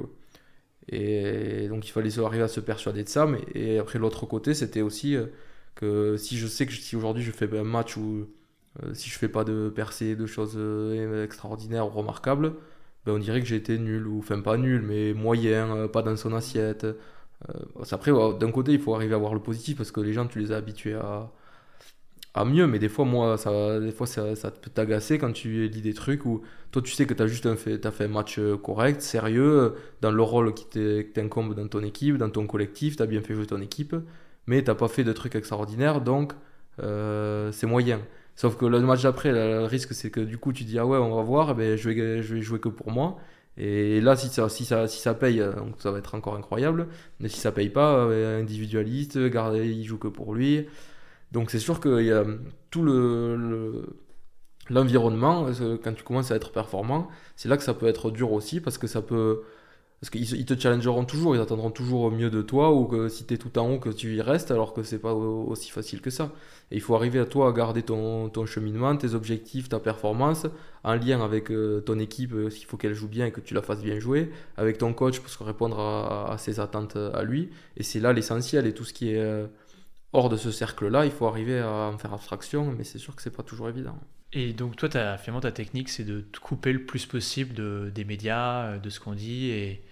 Et 0.90 1.68
donc 1.68 1.88
il 1.88 1.92
fallait 1.92 2.18
arriver 2.20 2.44
à 2.44 2.48
se 2.48 2.60
persuader 2.60 3.04
de 3.04 3.10
ça. 3.10 3.26
Mais, 3.26 3.40
et 3.56 3.80
après, 3.80 4.00
l'autre 4.00 4.26
côté, 4.26 4.54
c'était 4.54 4.82
aussi 4.82 5.16
euh, 5.16 5.26
que 5.80 6.18
si 6.18 6.38
je 6.38 6.48
sais 6.48 6.66
que 6.66 6.74
si 6.74 6.96
aujourd'hui 6.96 7.24
je 7.24 7.32
fais 7.32 7.50
un 7.58 7.64
match 7.64 7.98
où 7.98 8.28
euh, 8.84 8.94
si 8.94 9.10
je 9.10 9.18
fais 9.18 9.30
pas 9.30 9.44
de 9.44 9.70
percée, 9.70 10.16
de 10.16 10.26
choses 10.26 10.58
extraordinaires 11.24 11.88
ou 11.88 11.90
remarquables, 11.90 12.54
ben 13.06 13.14
on 13.14 13.20
dirait 13.20 13.42
que 13.42 13.48
j'ai 13.48 13.56
été 13.58 13.78
nul, 13.80 14.08
ou 14.08 14.20
enfin 14.20 14.42
pas 14.42 14.58
nul, 14.58 14.82
mais 14.82 15.14
moyen, 15.14 15.88
pas 15.88 16.02
dans 16.04 16.16
son 16.18 16.34
assiette. 16.34 16.86
après, 17.92 18.12
d'un 18.40 18.52
côté, 18.52 18.74
il 18.74 18.80
faut 18.80 18.96
arriver 18.96 19.16
à 19.16 19.18
voir 19.18 19.34
le 19.34 19.42
positif 19.42 19.78
parce 19.78 19.92
que 19.92 20.02
les 20.02 20.14
gens, 20.14 20.28
tu 20.28 20.40
les 20.40 20.52
as 20.52 20.58
habitués 20.58 20.96
à 20.96 22.46
mieux, 22.46 22.68
mais 22.68 22.80
des 22.80 22.90
fois, 22.90 23.06
moi, 23.06 23.38
ça, 23.38 23.80
des 23.80 23.92
fois, 23.92 24.08
ça, 24.08 24.52
peut 24.52 24.70
t'agacer 24.74 25.18
quand 25.18 25.32
tu 25.32 25.68
lis 25.68 25.82
des 25.82 25.94
trucs 25.94 26.26
où 26.26 26.42
toi, 26.72 26.82
tu 26.82 26.92
sais 26.92 27.06
que 27.06 27.14
tu 27.14 27.24
as 27.24 27.28
juste 27.28 27.46
un 27.46 27.56
fait, 27.56 27.86
as 27.86 27.92
fait 27.92 28.06
un 28.06 28.10
match 28.10 28.40
euh, 28.40 28.58
correct, 28.58 29.02
sérieux, 29.02 29.60
euh, 29.60 29.70
dans 30.02 30.12
le 30.12 30.22
rôle 30.22 30.54
qui 30.54 30.66
t'incombe 31.14 31.56
dans 31.56 31.68
ton 31.68 31.82
équipe, 31.82 32.18
dans 32.18 32.30
ton 32.30 32.46
collectif, 32.48 32.98
tu 32.98 33.04
as 33.04 33.06
bien 33.06 33.22
fait 33.22 33.34
jouer 33.34 33.48
ton 33.48 33.62
équipe, 33.62 33.96
mais 34.48 34.64
t'as 34.64 34.76
pas 34.76 34.88
fait 34.88 35.04
de 35.04 35.14
trucs 35.14 35.36
extraordinaires, 35.36 36.02
donc 36.02 36.34
euh, 36.82 37.52
c'est 37.52 37.68
moyen. 37.68 38.02
Sauf 38.36 38.58
que 38.58 38.66
le 38.66 38.80
match 38.82 39.04
d'après, 39.04 39.32
le 39.32 39.66
risque, 39.66 39.94
c'est 39.94 40.12
que 40.12 40.20
du 40.20 40.38
coup, 40.38 40.54
tu 40.54 40.64
dis, 40.64 40.80
ah 40.80 40.86
ouais, 40.86 40.98
on 40.98 41.16
va 41.16 41.24
voir, 41.24 41.52
eh 41.52 41.54
ben, 41.56 41.76
je, 41.76 41.90
vais, 41.90 42.22
jouer 42.22 42.60
que 42.60 42.70
pour 42.70 42.92
moi. 42.92 43.18
Et 43.58 44.02
là, 44.02 44.16
si 44.16 44.28
ça, 44.30 44.50
si 44.50 44.66
ça, 44.66 44.88
si 44.88 45.02
ça 45.02 45.16
paye, 45.16 45.40
donc 45.40 45.76
ça 45.80 45.92
va 45.92 45.98
être 45.98 46.14
encore 46.16 46.36
incroyable. 46.36 46.88
Mais 47.20 47.30
si 47.30 47.40
ça 47.40 47.52
paye 47.52 47.70
pas, 47.70 48.04
individualiste, 48.04 49.18
garder, 49.30 49.68
il 49.68 49.84
joue 49.84 49.98
que 49.98 50.08
pour 50.08 50.36
lui. 50.36 50.68
Donc 51.32 51.52
c'est 51.52 51.60
sûr 51.60 51.80
qu'il 51.82 52.06
y 52.06 52.12
a 52.12 52.24
tout 52.70 52.84
le, 52.84 53.84
l'environnement, 54.70 55.48
euh, 55.62 55.78
quand 55.82 55.94
tu 55.94 56.04
commences 56.04 56.32
à 56.32 56.36
être 56.36 56.52
performant, 56.52 57.08
c'est 57.36 57.50
là 57.50 57.58
que 57.58 57.64
ça 57.64 57.74
peut 57.74 57.88
être 57.88 58.12
dur 58.12 58.32
aussi 58.32 58.60
parce 58.60 58.78
que 58.78 58.88
ça 58.88 59.02
peut. 59.02 59.44
Parce 60.00 60.12
qu'ils 60.12 60.46
te 60.46 60.60
challengeront 60.60 61.06
toujours, 61.06 61.36
ils 61.36 61.42
attendront 61.42 61.72
toujours 61.72 62.12
mieux 62.12 62.30
de 62.30 62.44
toi 62.44 62.72
ou 62.72 62.86
que 62.86 63.10
si 63.10 63.26
tu 63.26 63.34
es 63.34 63.38
tout 63.38 63.58
en 63.58 63.72
haut, 63.72 63.80
que 63.80 63.90
tu 63.90 64.16
y 64.16 64.22
restes 64.22 64.52
alors 64.52 64.74
que 64.74 64.84
c'est 64.84 65.00
pas 65.00 65.14
aussi 65.14 65.72
facile 65.72 66.02
que 66.02 66.12
ça. 66.12 66.32
Et 66.70 66.76
il 66.76 66.82
faut 66.82 66.94
arriver 66.94 67.18
à 67.20 67.26
toi 67.26 67.50
à 67.50 67.52
garder 67.52 67.82
ton, 67.82 68.30
ton 68.30 68.46
cheminement, 68.46 68.96
tes 68.96 69.16
objectifs, 69.16 69.70
ta 69.70 69.80
performance 69.80 70.46
en 70.84 70.94
lien 70.94 71.24
avec 71.24 71.50
euh, 71.50 71.82
ton 71.82 71.98
équipe, 71.98 72.34
euh, 72.34 72.50
s'il 72.52 72.68
faut 72.68 72.78
qu'elle 72.78 72.94
joue 72.94 73.08
bien 73.08 73.26
et 73.26 73.32
que 73.32 73.42
tu 73.42 73.56
la 73.56 73.64
fasses 73.64 73.82
bien 73.82 73.98
jouer, 73.98 74.32
avec 74.56 74.78
ton 74.78 74.94
coach 74.94 75.20
pour 75.20 75.48
répondre 75.48 75.80
à, 75.80 76.38
ses 76.38 76.60
attentes 76.60 76.96
à 76.96 77.24
lui. 77.24 77.50
Et 77.76 77.84
c'est 77.84 78.00
là 78.00 78.14
l'essentiel 78.14 78.68
et 78.68 78.74
tout 78.74 78.84
ce 78.84 78.94
qui 78.94 79.10
est 79.10 79.48
hors 80.14 80.30
de 80.30 80.38
ce 80.38 80.52
cercle-là, 80.52 81.06
il 81.06 81.12
faut 81.12 81.26
arriver 81.26 81.60
à 81.60 81.90
en 81.94 81.98
faire 81.98 82.14
abstraction, 82.14 82.72
mais 82.78 82.84
c'est 82.84 82.98
sûr 83.00 83.16
que 83.16 83.22
c'est 83.22 83.36
pas 83.36 83.44
toujours 83.44 83.70
évident. 83.70 83.98
Et 84.34 84.54
donc 84.54 84.76
toi, 84.76 84.90
as, 84.96 85.18
finalement, 85.18 85.42
ta 85.42 85.52
technique, 85.52 85.90
c'est 85.90 86.04
de 86.04 86.22
te 86.22 86.40
couper 86.40 86.74
le 86.74 86.84
plus 86.86 87.06
possible 87.06 87.54
de, 87.54 87.92
des 87.94 88.04
médias, 88.04 88.64
euh, 88.64 88.78
de 88.78 88.90
ce 88.90 89.00
qu'on 89.00 89.14
dit, 89.14 89.50
et 89.50 89.84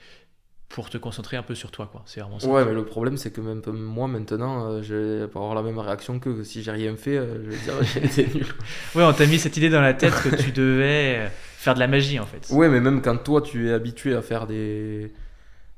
pour 0.68 0.90
te 0.90 0.98
concentrer 0.98 1.38
un 1.38 1.44
peu 1.44 1.56
sur 1.56 1.72
toi, 1.72 1.88
quoi. 1.90 2.04
C'est 2.06 2.20
vraiment 2.20 2.40
ça. 2.40 2.48
Ouais, 2.48 2.66
mais 2.66 2.74
le 2.74 2.84
problème, 2.84 3.16
c'est 3.18 3.32
que 3.32 3.40
même 3.40 3.62
moi, 3.72 4.08
maintenant, 4.08 4.66
euh, 4.66 4.82
je 4.82 4.96
vais 5.22 5.28
pas 5.28 5.40
avoir 5.40 5.56
la 5.56 5.62
même 5.62 5.80
réaction 5.80 6.20
que 6.20 6.44
si 6.44 6.64
j'ai 6.64 6.72
rien 6.72 6.96
fait, 6.98 7.18
euh, 7.18 7.46
je 7.46 7.50
vais 7.50 7.58
dire 7.58 8.04
été 8.04 8.28
nul. 8.38 8.48
ouais, 8.96 9.04
on 9.04 9.14
t'a 9.14 9.26
mis 9.26 9.40
cette 9.40 9.56
idée 9.56 9.70
dans 9.70 9.82
la 9.82 9.94
tête 9.94 10.14
que 10.22 10.36
tu 10.36 10.52
devais 10.52 11.30
faire 11.58 11.76
de 11.76 11.80
la 11.80 11.88
magie, 11.88 12.20
en 12.20 12.26
fait. 12.26 12.50
Ouais, 12.52 12.68
mais 12.68 12.82
même 12.82 13.02
quand 13.02 13.18
toi, 13.18 13.42
tu 13.42 13.70
es 13.70 13.72
habitué 13.72 14.16
à 14.16 14.22
faire 14.22 14.48
des 14.48 15.14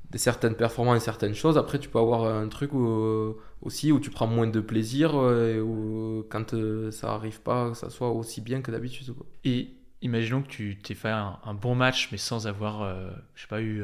des 0.09 0.17
certaines 0.17 0.55
performances, 0.55 1.03
certaines 1.03 1.35
choses. 1.35 1.57
Après, 1.57 1.79
tu 1.79 1.89
peux 1.89 1.99
avoir 1.99 2.23
un 2.33 2.47
truc 2.47 2.73
où, 2.73 3.35
aussi 3.61 3.91
où 3.91 3.99
tu 3.99 4.09
prends 4.09 4.27
moins 4.27 4.47
de 4.47 4.59
plaisir 4.59 5.11
euh, 5.15 5.59
ou 5.61 6.25
quand 6.29 6.53
euh, 6.53 6.91
ça 6.91 7.13
arrive 7.13 7.41
pas, 7.41 7.73
ça 7.73 7.89
soit 7.89 8.09
aussi 8.11 8.41
bien 8.41 8.61
que 8.61 8.71
d'habitude. 8.71 9.13
Et 9.43 9.69
imaginons 10.01 10.41
que 10.41 10.47
tu 10.47 10.77
t'es 10.77 10.93
fait 10.93 11.09
un, 11.09 11.53
bon 11.59 11.75
match, 11.75 12.09
mais 12.11 12.17
sans 12.17 12.47
avoir, 12.47 12.83
euh, 12.83 13.09
je 13.35 13.41
sais 13.41 13.47
pas, 13.47 13.61
eu 13.61 13.83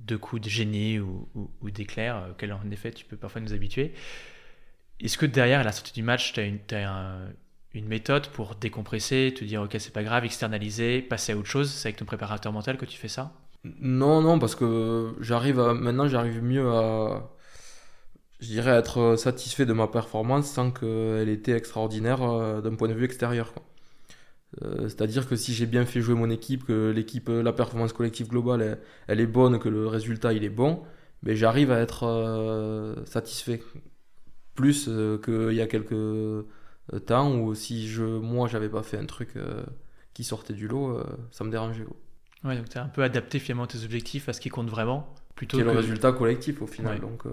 deux 0.00 0.18
coups 0.18 0.42
de 0.42 0.48
génie 0.48 1.00
ou, 1.00 1.28
ou, 1.60 1.70
d'éclair, 1.70 2.28
auxquels 2.30 2.52
en 2.52 2.70
effet 2.70 2.92
tu 2.92 3.04
peux 3.04 3.16
parfois 3.16 3.40
nous 3.40 3.52
habituer. 3.52 3.92
Est-ce 5.00 5.18
que 5.18 5.26
derrière, 5.26 5.60
à 5.60 5.64
la 5.64 5.72
sortie 5.72 5.94
du 5.94 6.02
match, 6.02 6.32
tu 6.32 6.40
as, 6.40 6.44
une, 6.44 6.58
une 7.74 7.86
méthode 7.86 8.28
pour 8.28 8.54
décompresser, 8.54 9.34
te 9.36 9.44
dire 9.44 9.62
ok, 9.62 9.76
c'est 9.78 9.92
pas 9.92 10.04
grave, 10.04 10.24
externaliser, 10.24 11.02
passer 11.02 11.32
à 11.32 11.36
autre 11.36 11.48
chose 11.48 11.70
C'est 11.70 11.88
avec 11.88 11.96
ton 11.96 12.04
préparateur 12.04 12.52
mental 12.52 12.76
que 12.76 12.84
tu 12.84 12.98
fais 12.98 13.08
ça? 13.08 13.32
Non, 13.64 14.22
non, 14.22 14.38
parce 14.38 14.54
que 14.54 15.14
j'arrive 15.20 15.58
maintenant, 15.58 16.08
j'arrive 16.08 16.42
mieux 16.42 16.70
à, 16.70 17.30
je 18.40 18.46
dirais, 18.46 18.72
être 18.72 19.16
satisfait 19.16 19.66
de 19.66 19.72
ma 19.72 19.86
performance 19.86 20.50
sans 20.50 20.70
qu'elle 20.70 21.28
était 21.28 21.52
extraordinaire 21.52 22.22
euh, 22.22 22.60
d'un 22.60 22.74
point 22.74 22.88
de 22.88 22.94
vue 22.94 23.04
extérieur. 23.04 23.52
Euh, 24.62 24.88
c'est-à-dire 24.88 25.28
que 25.28 25.36
si 25.36 25.54
j'ai 25.54 25.66
bien 25.66 25.86
fait 25.86 26.00
jouer 26.00 26.14
mon 26.14 26.30
équipe, 26.30 26.64
que 26.64 26.90
l'équipe, 26.90 27.28
la 27.28 27.52
performance 27.52 27.92
collective 27.92 28.28
globale, 28.28 28.78
elle, 29.06 29.20
est 29.20 29.26
bonne, 29.26 29.58
que 29.58 29.68
le 29.68 29.86
résultat 29.86 30.32
il 30.32 30.44
est 30.44 30.48
bon, 30.48 30.82
mais 31.22 31.36
j'arrive 31.36 31.70
à 31.70 31.78
être 31.78 32.04
euh, 32.04 32.94
satisfait. 33.06 33.62
Plus 34.54 34.90
qu'il 35.24 35.52
y 35.52 35.60
a 35.60 35.66
quelques 35.66 36.44
temps 37.06 37.34
où 37.34 37.54
si 37.54 37.88
je, 37.88 38.02
moi 38.02 38.48
j'avais 38.48 38.68
pas 38.68 38.82
fait 38.82 38.98
un 38.98 39.06
truc 39.06 39.30
qui 40.12 40.24
sortait 40.24 40.52
du 40.52 40.68
lot, 40.68 41.00
ça 41.30 41.44
me 41.44 41.50
dérangeait. 41.50 41.86
Ouais, 42.44 42.56
donc 42.56 42.68
tu 42.68 42.78
as 42.78 42.82
un 42.82 42.88
peu 42.88 43.02
adapté 43.02 43.38
finalement 43.38 43.66
tes 43.66 43.84
objectifs 43.84 44.28
à 44.28 44.32
ce 44.32 44.40
qui 44.40 44.48
compte 44.48 44.68
vraiment. 44.68 45.14
Plutôt 45.34 45.58
que 45.58 45.62
le 45.62 45.70
résultat 45.70 46.12
collectif 46.12 46.62
au 46.62 46.66
final. 46.66 47.00
Donc, 47.00 47.26
euh, 47.26 47.30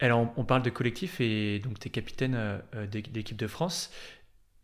Alors 0.00 0.32
on, 0.36 0.44
parle 0.44 0.62
de 0.62 0.70
collectif 0.70 1.20
et 1.20 1.58
donc 1.60 1.78
tu 1.78 1.88
es 1.88 1.90
capitaine 1.90 2.34
euh, 2.34 2.58
euh, 2.74 2.86
de 2.86 3.02
l'équipe 3.14 3.36
de 3.36 3.46
France. 3.46 3.90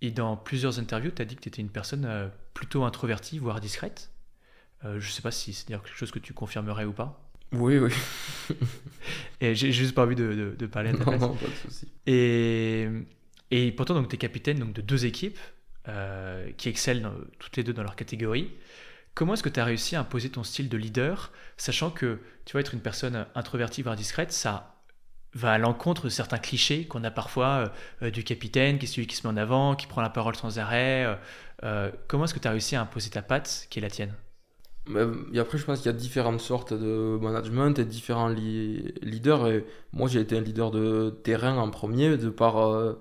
Et 0.01 0.11
dans 0.11 0.37
plusieurs 0.37 0.79
interviews, 0.79 1.13
tu 1.15 1.23
as 1.23 1.25
dit 1.25 1.37
que 1.37 1.41
tu 1.41 1.49
étais 1.49 1.63
une 1.63 1.71
personne 1.71 2.31
plutôt 2.55 2.83
introvertie, 2.83 3.39
voire 3.39 3.61
discrète. 3.61 4.11
je 4.83 4.89
ne 4.97 5.01
sais 5.01 5.23
pas 5.23 5.31
si 5.31 5.53
c'est 5.53 5.69
quelque 5.69 5.89
chose 5.95 6.11
que 6.11 6.19
tu 6.19 6.33
confirmerais 6.33 6.85
ou 6.85 6.93
pas. 6.93 7.31
Oui, 7.53 7.79
oui. 7.79 7.93
et 9.41 9.55
j'ai 9.55 9.71
juste 9.71 9.95
pas 9.95 10.03
envie 10.03 10.17
de, 10.17 10.57
de, 10.59 10.67
parler 10.67 10.91
à 10.91 10.95
ta 10.95 11.05
non, 11.05 11.19
Non, 11.19 11.37
pas 11.37 11.47
de 11.47 11.55
souci. 11.55 11.87
Et, 12.07 12.89
et 13.53 13.71
pourtant, 13.71 14.03
tu 14.03 14.17
es 14.17 14.19
capitaine 14.19 14.59
donc, 14.59 14.73
de 14.73 14.81
deux 14.81 15.07
équipes 15.07 15.39
qui 16.57 16.69
excellent 16.69 17.13
toutes 17.39 17.57
les 17.57 17.63
deux 17.63 17.73
dans 17.73 17.85
leur 17.85 17.95
catégorie. 17.95 18.51
Comment 19.15 19.35
est-ce 19.35 19.43
que 19.43 19.51
tu 19.51 19.61
as 19.61 19.65
réussi 19.65 19.95
à 19.95 20.01
imposer 20.01 20.31
ton 20.31 20.43
style 20.43 20.69
de 20.69 20.77
leader, 20.77 21.31
sachant 21.57 21.91
que 21.91 22.19
tu 22.45 22.55
vas 22.55 22.61
être 22.61 22.75
une 22.75 22.81
personne 22.81 23.27
introvertie, 23.35 23.83
voire 23.83 23.95
discrète, 23.95 24.33
ça 24.33 24.72
va 25.35 25.53
à 25.53 25.59
l'encontre 25.59 26.05
de 26.05 26.09
certains 26.09 26.39
clichés 26.39 26.87
qu'on 26.87 27.05
a 27.05 27.11
parfois 27.11 27.73
euh, 28.03 28.11
du 28.11 28.25
capitaine, 28.25 28.79
qui 28.79 28.85
est 28.85 28.89
celui 28.89 29.07
qui 29.07 29.17
se 29.17 29.27
met 29.27 29.33
en 29.33 29.37
avant, 29.37 29.75
qui 29.75 29.87
prend 29.87 30.03
la 30.03 30.11
parole 30.11 30.37
sans 30.37 30.59
arrêt. 30.59 31.05
Euh, 31.05 31.15
euh, 31.65 31.91
comment 32.09 32.25
est-ce 32.25 32.35
que 32.35 32.39
tu 32.39 32.49
as 32.49 32.51
réussi 32.51 32.77
à 32.77 32.83
imposer 32.83 33.11
ta 33.11 33.23
patte, 33.23 33.67
qui 33.71 33.79
est 33.79 33.83
la 33.83 33.91
tienne? 33.91 34.15
Après, 35.39 35.59
je 35.59 35.65
pense 35.65 35.79
qu'il 35.79 35.87
y 35.87 35.95
a 35.95 35.97
différentes 35.97 36.41
sortes 36.41 36.73
de 36.73 37.17
management 37.21 37.79
et 37.79 37.85
différents 37.85 38.29
leaders. 38.29 39.63
Moi, 39.93 40.09
j'ai 40.09 40.19
été 40.19 40.37
un 40.37 40.41
leader 40.41 40.73
de 40.73 41.11
terrain 41.23 41.57
en 41.57 41.71
premier, 41.71 42.17
de 42.17 42.31
par 42.31 42.97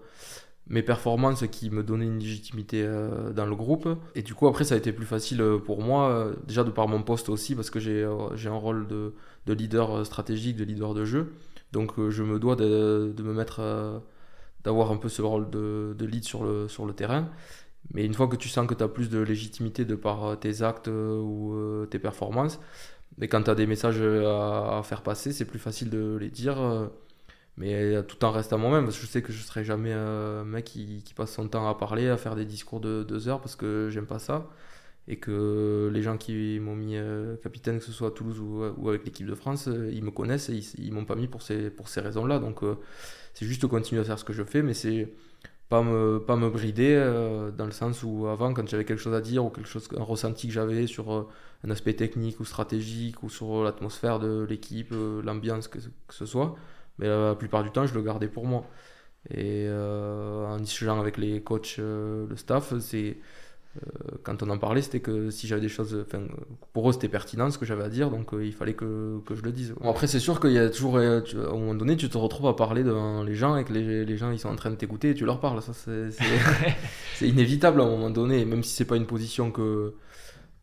mes 0.72 0.82
performances 0.82 1.46
qui 1.48 1.70
me 1.70 1.84
donnaient 1.84 2.06
une 2.06 2.20
légitimité 2.20 2.84
euh, 2.84 3.32
dans 3.32 3.46
le 3.46 3.56
groupe. 3.56 3.90
Et 4.16 4.22
du 4.22 4.34
coup, 4.34 4.48
après, 4.48 4.64
ça 4.64 4.76
a 4.76 4.78
été 4.78 4.94
plus 4.94 5.06
facile 5.06 5.42
euh, 5.42 5.58
pour 5.58 5.82
moi, 5.82 6.10
euh, 6.10 6.34
déjà 6.48 6.64
de 6.64 6.72
par 6.72 6.88
mon 6.88 7.04
poste 7.04 7.28
aussi, 7.28 7.56
parce 7.56 7.70
que 7.70 7.80
j'ai 7.80 8.06
un 8.06 8.56
rôle 8.56 8.88
de, 8.88 9.14
de, 9.48 9.54
leader 9.54 10.06
stratégique, 10.06 10.56
de 10.56 10.64
leader 10.64 10.94
de 10.94 11.04
jeu. 11.04 11.34
Donc, 11.72 11.94
je 12.10 12.24
me 12.24 12.40
dois 12.40 12.56
de, 12.56 13.14
me 13.20 13.34
mettre, 13.34 14.02
d'avoir 14.64 14.92
un 14.92 14.98
peu 14.98 15.10
ce 15.10 15.22
rôle 15.22 15.50
de, 15.50 15.96
lead 16.00 16.24
sur 16.24 16.44
le, 16.44 16.94
terrain. 16.94 17.30
Mais 17.94 18.06
une 18.06 18.14
fois 18.14 18.28
que 18.28 18.36
tu 18.36 18.50
sens 18.50 18.68
que 18.68 18.74
tu 18.74 18.84
as 18.84 18.88
plus 18.88 19.10
de 19.10 19.20
légitimité 19.20 19.86
de 19.86 19.96
par 19.96 20.40
tes 20.40 20.62
actes 20.62 20.88
ou 20.88 21.56
tes 21.90 22.00
performances, 22.00 22.60
et 23.22 23.28
quand 23.28 23.44
tu 23.44 23.50
as 23.50 23.56
des 23.56 23.68
messages 23.68 24.02
à, 24.02 24.82
faire 24.84 25.02
passer, 25.04 25.32
c'est 25.32 25.46
plus 25.46 25.60
facile 25.60 25.90
de 25.90 26.18
les 26.20 26.30
dire 26.30 26.90
mais 27.58 28.04
tout 28.04 28.24
en 28.26 28.32
restant 28.32 28.58
moi-même, 28.58 28.86
parce 28.86 28.98
que 28.98 29.06
je 29.06 29.12
sais 29.12 29.22
que 29.22 29.32
je 29.32 29.42
serai 29.42 29.64
jamais 29.64 29.94
un 29.94 30.44
mec 30.44 30.66
qui, 30.66 31.04
passe 31.16 31.34
son 31.34 31.48
temps 31.48 31.68
à 31.70 31.76
parler, 31.76 32.10
à 32.10 32.18
faire 32.18 32.36
des 32.36 32.46
discours 32.46 32.80
de 32.80 33.04
deux 33.04 33.28
heures, 33.28 33.42
parce 33.42 33.56
que 33.56 33.90
j'aime 33.92 34.08
pas 34.08 34.20
ça. 34.20 34.48
Et 35.08 35.18
que 35.18 35.90
les 35.92 36.02
gens 36.04 36.18
qui 36.18 36.60
m'ont 36.60 36.76
mis 36.76 36.96
euh, 36.96 37.36
capitaine, 37.38 37.80
que 37.80 37.84
ce 37.84 37.92
soit 37.92 38.10
à 38.10 38.12
Toulouse 38.12 38.40
ou, 38.40 38.90
avec 38.90 39.04
l'équipe 39.04 39.26
de 39.26 39.36
France, 39.36 39.68
euh, 39.68 39.90
ils 39.92 40.04
me 40.04 40.12
connaissent 40.12 40.50
et 40.50 40.54
ils, 40.54 40.86
ils 40.86 40.94
m'ont 40.94 41.06
pas 41.06 41.16
mis 41.16 41.28
pour 41.28 41.42
ces, 41.42 41.70
pour 41.72 41.90
ces 41.90 42.02
raisons-là. 42.02 42.40
Donc 42.40 42.64
euh, 42.64 42.76
c'est 43.34 43.46
juste 43.46 43.66
continuer 43.68 44.02
à 44.02 44.04
faire 44.04 44.20
ce 44.20 44.24
que 44.24 44.34
je 44.34 44.44
fais, 44.44 44.62
mais 44.62 44.74
c'est 44.76 45.12
pas 45.70 45.82
me, 45.82 46.20
pas 46.20 46.36
me 46.36 46.50
brider 46.50 46.96
dans 47.58 47.66
le 47.66 47.72
sens 47.72 48.04
où 48.04 48.28
avant, 48.28 48.54
quand 48.54 48.68
j'avais 48.68 48.84
quelque 48.84 49.00
chose 49.00 49.14
à 49.14 49.22
dire 49.22 49.46
ou 49.46 49.50
quelque 49.50 49.70
chose, 49.70 49.88
un 49.98 50.04
ressenti 50.04 50.48
que 50.48 50.54
j'avais 50.54 50.86
sur 50.86 51.30
un 51.64 51.70
aspect 51.70 51.94
technique 51.94 52.42
ou 52.42 52.46
stratégique 52.46 53.24
ou 53.24 53.30
sur 53.30 53.64
l'atmosphère 53.64 54.20
de 54.20 54.46
l'équipe, 54.50 54.94
l'ambiance, 55.24 55.70
que, 55.70 55.80
que 55.80 56.14
ce 56.14 56.26
soit, 56.26 56.56
mais 57.00 57.08
la 57.08 57.36
plupart 57.36 57.64
du 57.64 57.72
temps, 57.72 57.86
je 57.86 57.94
le 57.94 58.02
gardais 58.02 58.28
pour 58.28 58.46
moi. 58.46 58.66
Et 59.34 59.70
en 59.72 60.58
discutant 60.60 61.00
avec 61.00 61.18
les 61.18 61.42
coachs, 61.42 61.78
le 61.78 62.36
staff, 62.36 62.78
c'est 62.80 63.18
quand 64.24 64.44
on 64.44 64.50
en 64.50 64.58
parlait, 64.58 64.82
c'était 64.82 65.00
que 65.00 65.30
si 65.30 65.48
j'avais 65.48 65.62
des 65.62 65.70
choses, 65.70 66.06
pour 66.74 66.90
eux 66.90 66.94
c'était 66.94 67.08
pertinent 67.08 67.50
ce 67.52 67.58
que 67.58 67.66
j'avais 67.66 67.84
à 67.84 67.90
dire, 67.90 68.10
donc 68.10 68.32
il 68.34 68.54
fallait 68.54 68.74
que, 68.74 69.20
que, 69.26 69.36
je 69.36 69.44
le 69.44 69.52
dise. 69.52 69.74
Bon, 69.80 69.90
après, 69.90 70.08
c'est 70.08 70.20
sûr 70.20 70.40
qu'il 70.40 70.52
y 70.52 70.60
a 70.60 70.70
toujours, 70.70 70.98
à 70.98 71.02
un 71.02 71.22
moment 71.54 71.74
donné, 71.74 71.96
tu 71.96 72.10
te 72.10 72.18
retrouves 72.18 72.48
à 72.48 72.56
parler 72.56 72.84
devant 72.84 73.24
les 73.24 73.36
gens 73.36 73.56
et 73.56 73.64
que 73.64 73.72
les, 73.72 74.04
les 74.04 74.18
gens 74.18 74.32
ils 74.32 74.40
sont 74.40 74.50
en 74.50 74.56
train 74.56 74.72
de 74.72 74.76
t'écouter 74.76 75.12
et 75.12 75.14
tu 75.14 75.26
leur 75.26 75.40
parles. 75.40 75.62
Ça, 75.62 75.72
c'est 75.74 76.12
inévitable 77.28 77.82
à 77.82 77.86
un 77.86 77.90
moment 77.90 78.10
donné, 78.10 78.44
même 78.46 78.64
si 78.64 78.76
c'est 78.76 78.86
pas 78.86 78.98
une 78.98 79.08
position 79.08 79.52
que, 79.52 79.94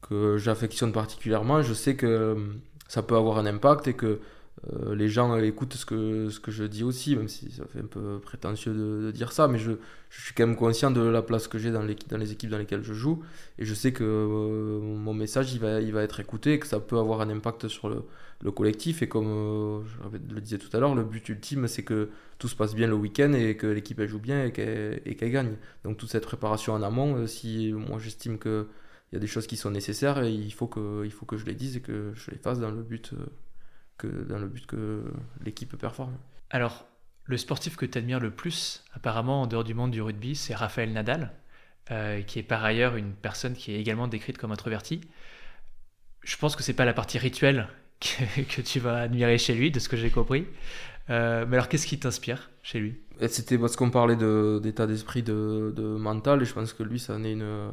que 0.03 0.37
j'affectionne 0.37 0.93
particulièrement, 0.93 1.63
je 1.63 1.75
sais 1.75 1.97
que 1.97 2.37
ça 2.89 3.03
peut 3.03 3.17
avoir 3.17 3.39
un 3.39 3.47
impact 3.47 3.89
et 3.89 3.95
que 3.95 4.21
euh, 4.67 4.95
les 4.95 5.09
gens 5.09 5.37
écoutent 5.39 5.75
ce 5.75 5.87
que, 5.87 6.31
ce 6.31 6.41
que 6.41 6.51
je 6.51 6.65
dis 6.65 6.83
aussi, 6.83 7.15
même 7.17 7.29
si 7.29 7.51
ça 7.51 7.65
fait 7.67 7.79
un 7.81 7.87
peu 7.87 8.19
prétentieux 8.19 8.75
de, 8.75 9.11
dire 9.13 9.33
ça, 9.33 9.47
mais 9.47 9.59
je, 9.59 9.73
je, 10.11 10.23
suis 10.23 10.35
quand 10.35 10.47
même 10.47 10.57
conscient 10.57 10.91
de 10.91 11.01
la 11.01 11.23
place 11.23 11.47
que 11.49 11.59
j'ai 11.59 11.71
dans, 11.71 11.85
dans, 12.09 12.17
les 12.17 12.33
équipes 12.33 12.51
dans 12.51 12.59
lesquelles 12.59 12.83
je 12.83 12.93
joue, 12.93 13.23
et 13.59 13.65
je 13.65 13.75
sais 13.75 13.93
que 13.93 14.05
euh, 14.05 14.81
mon 14.81 15.15
message 15.15 15.53
il 15.53 15.61
va, 15.61 15.81
il 15.81 15.93
va 15.93 16.03
être 16.03 16.19
écouté, 16.21 16.55
et 16.55 16.59
que 16.59 16.67
ça 16.67 16.81
peut 16.81 16.99
avoir 16.99 17.21
un 17.21 17.31
impact 17.31 17.69
sur 17.69 17.89
le, 17.89 18.03
le 18.43 18.51
collectif, 18.51 19.01
et 19.03 19.09
comme 19.09 19.29
euh, 19.29 19.81
je 20.13 20.35
le 20.35 20.41
disais 20.41 20.59
tout 20.59 20.75
à 20.77 20.81
l'heure, 20.81 20.95
le 20.95 21.05
but 21.05 21.29
ultime 21.29 21.69
c'est 21.69 21.85
que 21.85 22.09
tout 22.39 22.49
se 22.49 22.57
passe 22.57 22.75
bien 22.75 22.89
le 22.89 22.95
week-end, 22.95 23.33
et 23.35 23.57
que 23.57 23.67
l'équipe 23.67 24.01
elle 24.01 24.09
joue 24.09 24.21
bien, 24.21 24.45
et 24.45 24.53
qu'elle 24.53 25.31
gagne. 25.31 25.55
Donc 25.85 25.99
toute 25.99 26.11
cette 26.11 26.25
préparation 26.25 26.73
en 26.73 26.83
amont, 26.83 27.27
si 27.29 27.73
moi 27.73 27.99
j'estime 28.01 28.39
qu'il 28.39 28.67
y 29.13 29.17
a 29.17 29.21
des 29.21 29.27
choses 29.29 29.47
qui 29.47 29.57
sont 29.57 29.71
nécessaires, 29.71 30.23
et 30.25 30.33
il 30.33 30.53
faut, 30.53 30.67
que, 30.67 31.05
il 31.05 31.13
faut 31.13 31.27
que 31.27 31.37
je 31.37 31.47
les 31.47 31.55
dise 31.55 31.77
et 31.77 31.81
que 31.81 32.13
je 32.15 32.33
les 32.33 32.39
fasse 32.39 32.59
dans 32.59 32.73
le 32.73 32.83
but 32.83 33.15
que 33.99 34.07
dans 34.07 34.39
le 34.39 34.47
but 34.47 34.67
que 34.67 35.05
l'équipe 35.45 35.77
performe. 35.77 36.17
Alors, 36.51 36.87
le 37.25 37.37
sportif 37.37 37.77
que 37.77 37.85
tu 37.85 37.99
admires 37.99 38.21
le 38.21 38.31
plus, 38.31 38.85
apparemment 38.95 39.43
en 39.43 39.47
dehors 39.47 39.65
du 39.65 39.75
monde 39.75 39.91
du 39.91 40.01
rugby, 40.01 40.35
c'est 40.35 40.55
Raphaël 40.55 40.93
Nadal, 40.93 41.33
euh, 41.91 42.23
qui 42.23 42.39
est 42.39 42.43
par 42.43 42.65
ailleurs 42.65 42.97
une 42.97 43.13
personne 43.13 43.55
qui 43.55 43.73
est 43.73 43.81
également 43.81 44.09
décrite 44.09 44.39
comme 44.39 44.53
introvertie. 44.53 45.03
Je 46.23 46.37
pense 46.37 46.57
que 46.57 46.63
c'est 46.63 46.73
pas 46.73 46.87
la 46.87 46.95
partie 46.95 47.19
rituelle 47.19 47.69
que, 48.01 48.63
tu 48.63 48.81
vas 48.81 49.03
admirer 49.03 49.37
chez 49.37 49.55
lui, 49.55 49.71
de 49.71 49.79
ce 49.79 49.89
que 49.89 49.97
j'ai 49.97 50.11
compris. 50.11 50.47
Euh, 51.11 51.45
mais 51.47 51.57
alors, 51.57 51.69
qu'est-ce 51.69 51.87
qui 51.87 51.99
t'inspire 51.99 52.51
chez 52.63 52.79
lui? 52.81 53.01
C'était 53.29 53.59
parce 53.59 53.77
qu'on 53.77 53.91
parlait 53.91 54.17
d'état 54.61 54.87
d'esprit 54.87 55.23
de, 55.23 55.73
de, 55.77 55.83
mental, 55.83 56.41
et 56.41 56.45
je 56.45 56.55
pense 56.55 56.73
que 56.73 56.83
lui, 56.83 56.99
ça 56.99 57.15
en 57.15 57.25
est 57.25 57.33
une, 57.33 57.73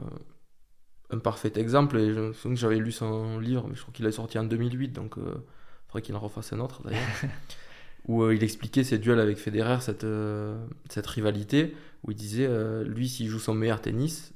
un 1.11 1.19
parfait 1.19 1.53
exemple. 1.55 1.97
Et 1.97 2.13
je 2.13 2.31
que 2.31 2.55
j'avais 2.55 2.77
lu 2.77 2.91
son 2.91 3.39
livre, 3.39 3.67
mais 3.67 3.75
je 3.75 3.81
crois 3.81 3.93
qu'il 3.93 4.05
est 4.05 4.11
sorti 4.11 4.39
en 4.39 4.43
2008, 4.43 4.89
donc 4.89 5.17
euh, 5.17 5.35
qu'il 6.01 6.15
en 6.15 6.19
refasse 6.19 6.53
un 6.53 6.59
autre 6.59 6.81
d'ailleurs, 6.83 7.01
où 8.07 8.23
euh, 8.23 8.35
il 8.35 8.43
expliquait 8.43 8.83
ses 8.83 8.97
duels 8.97 9.19
avec 9.19 9.37
Federer, 9.37 9.81
cette, 9.81 10.03
euh, 10.03 10.65
cette 10.89 11.07
rivalité, 11.07 11.75
où 12.03 12.11
il 12.11 12.17
disait, 12.17 12.47
euh, 12.47 12.83
lui, 12.83 13.09
s'il 13.09 13.27
joue 13.27 13.39
son 13.39 13.53
meilleur 13.53 13.81
tennis, 13.81 14.33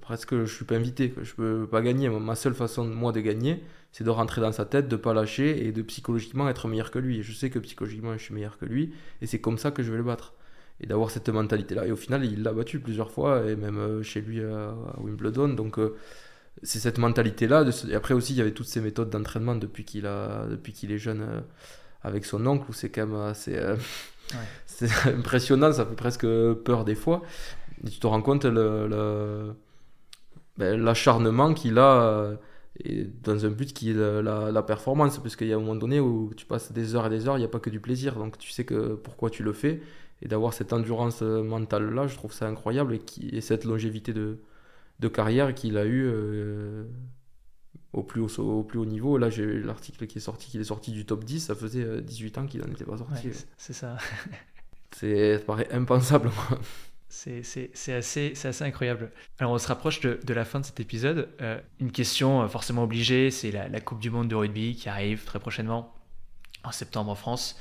presque 0.00 0.44
je 0.44 0.54
suis 0.54 0.64
pas 0.64 0.76
invité, 0.76 1.12
je 1.22 1.34
peux 1.34 1.66
pas 1.66 1.82
gagner. 1.82 2.08
Ma 2.08 2.36
seule 2.36 2.54
façon, 2.54 2.84
moi, 2.84 3.12
de 3.12 3.20
gagner, 3.20 3.62
c'est 3.92 4.04
de 4.04 4.10
rentrer 4.10 4.40
dans 4.40 4.52
sa 4.52 4.64
tête, 4.64 4.88
de 4.88 4.96
pas 4.96 5.12
lâcher 5.12 5.66
et 5.66 5.72
de 5.72 5.82
psychologiquement 5.82 6.48
être 6.48 6.68
meilleur 6.68 6.90
que 6.90 6.98
lui. 6.98 7.22
Je 7.22 7.32
sais 7.32 7.50
que 7.50 7.58
psychologiquement, 7.58 8.12
je 8.12 8.22
suis 8.22 8.34
meilleur 8.34 8.58
que 8.58 8.64
lui, 8.64 8.92
et 9.20 9.26
c'est 9.26 9.40
comme 9.40 9.58
ça 9.58 9.70
que 9.70 9.82
je 9.82 9.90
vais 9.90 9.98
le 9.98 10.04
battre. 10.04 10.34
et 10.78 10.86
d'avoir 10.86 11.10
cette 11.10 11.30
mentalité-là. 11.30 11.86
Et 11.86 11.90
au 11.90 11.96
final, 11.96 12.24
il 12.24 12.42
l'a 12.42 12.52
battu 12.52 12.80
plusieurs 12.80 13.10
fois, 13.10 13.50
et 13.50 13.56
même 13.56 14.02
chez 14.02 14.20
lui 14.20 14.42
à, 14.44 14.74
Wimbledon. 14.98 15.48
Donc, 15.48 15.78
c'est 16.62 16.78
cette 16.78 16.98
mentalité-là. 16.98 17.64
Et 17.88 17.94
après 17.94 18.14
aussi, 18.14 18.32
il 18.32 18.36
y 18.36 18.40
avait 18.40 18.52
toutes 18.52 18.66
ces 18.66 18.80
méthodes 18.80 19.10
d'entraînement 19.10 19.54
depuis 19.54 19.84
qu'il 19.84 20.02
depuis 20.02 20.72
qu'il 20.72 20.92
est 20.92 20.98
jeune 20.98 21.22
euh, 21.22 21.40
avec 22.02 22.24
son 22.24 22.46
oncle, 22.46 22.66
où 22.68 22.72
c'est 22.72 22.90
quand 22.90 23.06
même 23.06 23.20
assez 23.20 23.60
c'est 24.66 24.90
impressionnant, 25.06 25.72
ça 25.72 25.86
fait 25.86 25.94
presque 25.94 26.26
peur 26.64 26.84
des 26.84 26.94
fois. 26.94 27.22
Et 27.84 27.90
tu 27.90 27.98
te 28.00 28.06
rends 28.06 28.22
compte 28.22 28.44
le, 28.44 29.54
ben, 30.56 30.80
l'acharnement 30.82 31.52
qu'il 31.54 31.78
a 31.78 32.36
et 32.84 33.04
dans 33.22 33.44
un 33.46 33.48
but 33.48 33.72
qui 33.72 33.90
est 33.90 33.94
la, 33.94 34.50
la 34.50 34.62
performance, 34.62 35.18
parce 35.18 35.36
qu'il 35.36 35.46
y 35.48 35.52
a 35.52 35.56
un 35.56 35.60
moment 35.60 35.76
donné 35.76 36.00
où 36.00 36.32
tu 36.36 36.46
passes 36.46 36.72
des 36.72 36.94
heures 36.94 37.06
et 37.06 37.10
des 37.10 37.28
heures, 37.28 37.36
il 37.36 37.40
n'y 37.40 37.46
a 37.46 37.48
pas 37.48 37.60
que 37.60 37.70
du 37.70 37.80
plaisir, 37.80 38.16
donc 38.16 38.38
tu 38.38 38.50
sais 38.50 38.64
que 38.64 38.94
pourquoi 38.94 39.30
tu 39.30 39.42
le 39.42 39.52
fais, 39.52 39.80
et 40.22 40.28
d'avoir 40.28 40.52
cette 40.52 40.72
endurance 40.72 41.20
euh, 41.22 41.42
mentale 41.42 41.90
là, 41.92 42.06
je 42.06 42.14
trouve 42.16 42.32
ça 42.32 42.46
incroyable 42.46 42.94
et, 42.94 42.98
qui, 42.98 43.28
et 43.28 43.40
cette 43.40 43.64
longévité 43.64 44.12
de, 44.12 44.38
de 44.98 45.08
carrière 45.08 45.54
qu'il 45.54 45.76
a 45.78 45.84
eu 45.84 46.04
euh, 46.06 46.84
au, 47.92 48.02
plus 48.02 48.20
haut, 48.20 48.40
au 48.40 48.62
plus 48.62 48.78
haut 48.78 48.86
niveau. 48.86 49.18
Là, 49.18 49.30
j'ai 49.30 49.60
l'article 49.60 50.06
qui 50.06 50.18
est 50.18 50.20
sorti, 50.20 50.50
qu'il 50.50 50.60
est 50.60 50.64
sorti 50.64 50.92
du 50.92 51.04
top 51.04 51.24
10, 51.24 51.40
ça 51.40 51.54
faisait 51.54 52.02
18 52.02 52.38
euh, 52.38 52.40
ans 52.40 52.46
qu'il 52.46 52.60
n'en 52.60 52.72
était 52.72 52.84
pas 52.84 52.98
sorti. 52.98 53.30
c'est 53.56 53.72
ça. 53.72 53.96
c'est, 54.92 55.38
ça 55.38 55.44
paraît 55.44 55.70
impensable. 55.72 56.30
C'est, 57.08 57.38
assez, 57.94 58.32
assez, 58.44 58.64
incroyable. 58.64 59.10
Alors 59.38 59.52
on 59.52 59.58
se 59.58 59.68
rapproche 59.68 60.00
de, 60.00 60.20
de 60.22 60.34
la 60.34 60.44
fin 60.44 60.60
de 60.60 60.66
cet 60.66 60.80
épisode. 60.80 61.28
une 61.80 61.90
question 61.90 62.46
forcément 62.48 62.82
obligée, 62.82 63.30
c'est 63.30 63.50
la, 63.50 63.68
la, 63.68 63.80
Coupe 63.80 64.00
du 64.00 64.10
Monde 64.10 64.28
de 64.28 64.34
rugby 64.34 64.74
qui 64.74 64.88
arrive 64.90 65.24
très 65.24 65.38
prochainement, 65.38 65.94
en 66.62 66.72
septembre 66.72 67.10
en 67.10 67.14
France. 67.14 67.58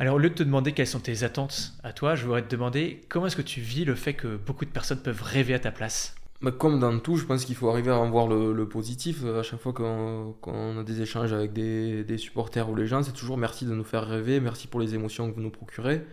Alors, 0.00 0.14
au 0.14 0.18
lieu 0.18 0.30
de 0.30 0.34
te 0.34 0.44
demander 0.44 0.72
quelles 0.72 0.86
sont 0.86 1.00
tes 1.00 1.24
attentes 1.24 1.72
à 1.82 1.92
toi, 1.92 2.14
je 2.14 2.24
voudrais 2.24 2.42
te 2.42 2.48
demander 2.48 3.00
comment 3.08 3.26
est-ce 3.26 3.34
que 3.34 3.42
tu 3.42 3.60
vis 3.60 3.84
le 3.84 3.96
fait 3.96 4.14
que 4.14 4.36
beaucoup 4.36 4.64
de 4.64 4.70
personnes 4.70 5.02
peuvent 5.02 5.22
rêver 5.22 5.54
à 5.54 5.58
ta 5.58 5.72
place? 5.72 6.14
Bah, 6.40 6.52
Comme 6.52 6.78
dans 6.78 6.98
tout, 6.98 7.16
je 7.16 7.24
pense 7.24 7.44
qu'il 7.44 7.54
faut 7.56 7.68
arriver 7.68 7.90
à 7.90 7.98
en 7.98 8.10
voir 8.10 8.28
le, 8.28 8.68
positif. 8.68 9.24
À 9.24 9.42
chaque 9.42 9.60
fois 9.60 9.72
qu'on 9.72 10.78
a 10.78 10.84
des 10.84 11.00
échanges 11.02 11.32
avec 11.32 11.52
des, 11.52 12.18
supporters 12.18 12.68
ou 12.70 12.74
les 12.76 12.86
gens, 12.86 13.02
c'est 13.02 13.12
toujours 13.12 13.38
merci 13.38 13.64
de 13.66 13.74
nous 13.74 13.84
faire 13.84 14.06
rêver, 14.06 14.40
merci 14.40 14.68
pour 14.68 14.80
les 14.80 14.94
émotions 14.94 15.30
que 15.30 15.34
vous 15.34 15.42
nous 15.42 15.50
procurez. 15.50 16.04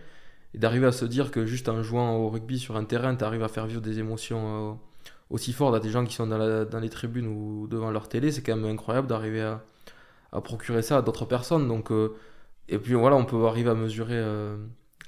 Et 0.54 0.58
d'arriver 0.58 0.86
à 0.86 0.92
se 0.92 1.04
dire 1.04 1.30
que 1.30 1.46
juste 1.46 1.68
en 1.68 1.82
jouant 1.82 2.16
au 2.16 2.28
rugby 2.28 2.58
sur 2.58 2.76
un 2.76 2.84
terrain, 2.84 3.14
tu 3.16 3.24
arrives 3.24 3.42
à 3.42 3.48
faire 3.48 3.66
vivre 3.66 3.82
des 3.82 3.98
émotions 3.98 4.72
euh, 4.72 4.74
aussi 5.30 5.52
fortes 5.52 5.74
à 5.74 5.80
des 5.80 5.90
gens 5.90 6.04
qui 6.04 6.14
sont 6.14 6.26
dans, 6.26 6.80
les 6.80 6.90
tribunes 6.90 7.26
ou 7.26 7.66
devant 7.68 7.90
leur 7.90 8.08
télé, 8.08 8.32
c'est 8.32 8.42
quand 8.42 8.56
même 8.56 8.70
incroyable 8.70 9.08
d'arriver 9.08 9.42
à, 9.42 9.62
procurer 10.42 10.82
ça 10.82 10.98
à 10.98 11.02
d'autres 11.02 11.26
personnes. 11.26 11.68
Donc. 11.68 11.90
Euh, 11.92 12.14
et 12.68 12.78
puis 12.78 12.94
voilà, 12.94 13.16
on 13.16 13.24
peut 13.24 13.46
arriver 13.46 13.70
à 13.70 13.74
mesurer 13.74 14.16
euh, 14.16 14.56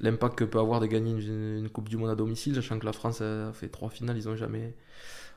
l'impact 0.00 0.38
que 0.38 0.44
peut 0.44 0.58
avoir 0.58 0.80
de 0.80 0.86
gagner 0.86 1.12
une, 1.12 1.68
Coupe 1.70 1.88
du 1.88 1.96
Monde 1.96 2.10
à 2.10 2.14
domicile, 2.14 2.54
sachant 2.54 2.78
que 2.78 2.86
la 2.86 2.92
France 2.92 3.20
a 3.20 3.52
fait 3.52 3.68
trois 3.68 3.90
finales, 3.90 4.16
ils 4.16 4.28
ont 4.28 4.36
jamais, 4.36 4.74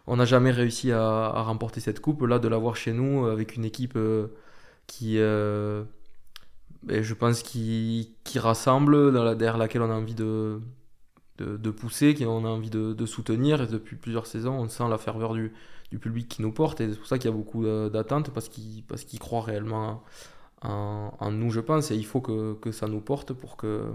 on 0.07 0.17
n'a 0.17 0.25
jamais 0.25 0.51
réussi 0.51 0.91
à, 0.91 1.41
remporter 1.43 1.79
cette 1.79 1.99
coupe. 1.99 2.21
Là, 2.23 2.39
de 2.39 2.47
l'avoir 2.47 2.75
chez 2.75 2.93
nous 2.93 3.25
avec 3.25 3.55
une 3.55 3.65
équipe 3.65 3.95
euh, 3.95 4.27
qui, 4.87 5.15
euh, 5.19 5.83
ben, 6.83 7.01
je 7.03 7.13
pense, 7.13 7.43
qui, 7.43 8.15
rassemble, 8.35 9.13
derrière 9.37 9.57
laquelle 9.57 9.81
on 9.81 9.91
a 9.91 9.95
envie 9.95 10.15
de, 10.15 10.59
de, 11.37 11.71
pousser, 11.71 12.15
qu'on 12.15 12.45
a 12.45 12.49
envie 12.49 12.69
de, 12.69 13.05
soutenir. 13.05 13.61
Et 13.61 13.67
depuis 13.67 13.95
plusieurs 13.95 14.27
saisons, 14.27 14.53
on 14.53 14.69
sent 14.69 14.87
la 14.89 14.97
ferveur 14.97 15.33
du, 15.33 15.53
du 15.91 15.99
public 15.99 16.27
qui 16.27 16.41
nous 16.41 16.51
porte. 16.51 16.81
Et 16.81 16.89
c'est 16.89 16.97
pour 16.97 17.07
ça 17.07 17.17
qu'il 17.17 17.29
y 17.29 17.33
a 17.33 17.37
beaucoup 17.37 17.65
d'attentes, 17.65 18.31
parce 18.31 18.49
qu'ils 18.49 18.83
parce 18.83 19.05
réellement 19.45 20.03
en, 20.61 21.31
nous, 21.31 21.51
je 21.51 21.59
pense, 21.59 21.91
et 21.91 21.95
il 21.95 22.05
faut 22.05 22.21
que, 22.21 22.53
que, 22.53 22.71
ça 22.71 22.87
nous 22.87 23.01
porte 23.01 23.33
pour 23.33 23.57
que 23.57 23.91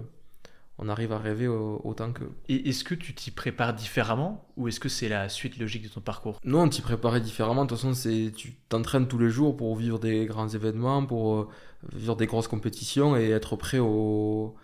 on 0.79 0.89
arrive 0.89 1.13
à 1.13 1.19
rêver 1.19 1.49
autant 1.49 2.13
que. 2.13 2.25
Et 2.49 2.69
est-ce 2.69 2.85
que 2.85 2.95
tu 2.95 3.15
t'y 3.15 3.31
prépares 3.31 3.73
différemment 3.73 4.47
ou 4.57 4.69
est-ce 4.69 4.79
que 4.79 4.91
c'est 4.91 5.09
la 5.09 5.29
suite 5.29 5.59
logique 5.59 5.85
de 5.85 5.89
ton 5.89 6.01
parcours? 6.01 6.39
Non, 6.45 6.63
on 6.63 6.69
t'y 6.69 6.83
préparait 6.83 7.21
différemment. 7.21 7.65
De 7.65 7.71
toute 7.71 7.79
façon, 7.79 7.95
c'est 7.95 8.31
tu 8.35 8.57
t'entraînes 8.69 9.09
tous 9.09 9.19
les 9.19 9.31
jours 9.31 9.57
pour 9.57 9.75
vivre 9.77 9.99
des 9.99 10.27
grands 10.27 10.49
événements, 10.49 11.05
pour 11.07 11.35
euh, 11.35 11.49
vivre 11.95 12.15
des 12.15 12.27
grosses 12.27 12.49
compétitions 12.49 13.17
et 13.17 13.31
être 13.31 13.57
prêt 13.57 13.79
au 13.79 14.55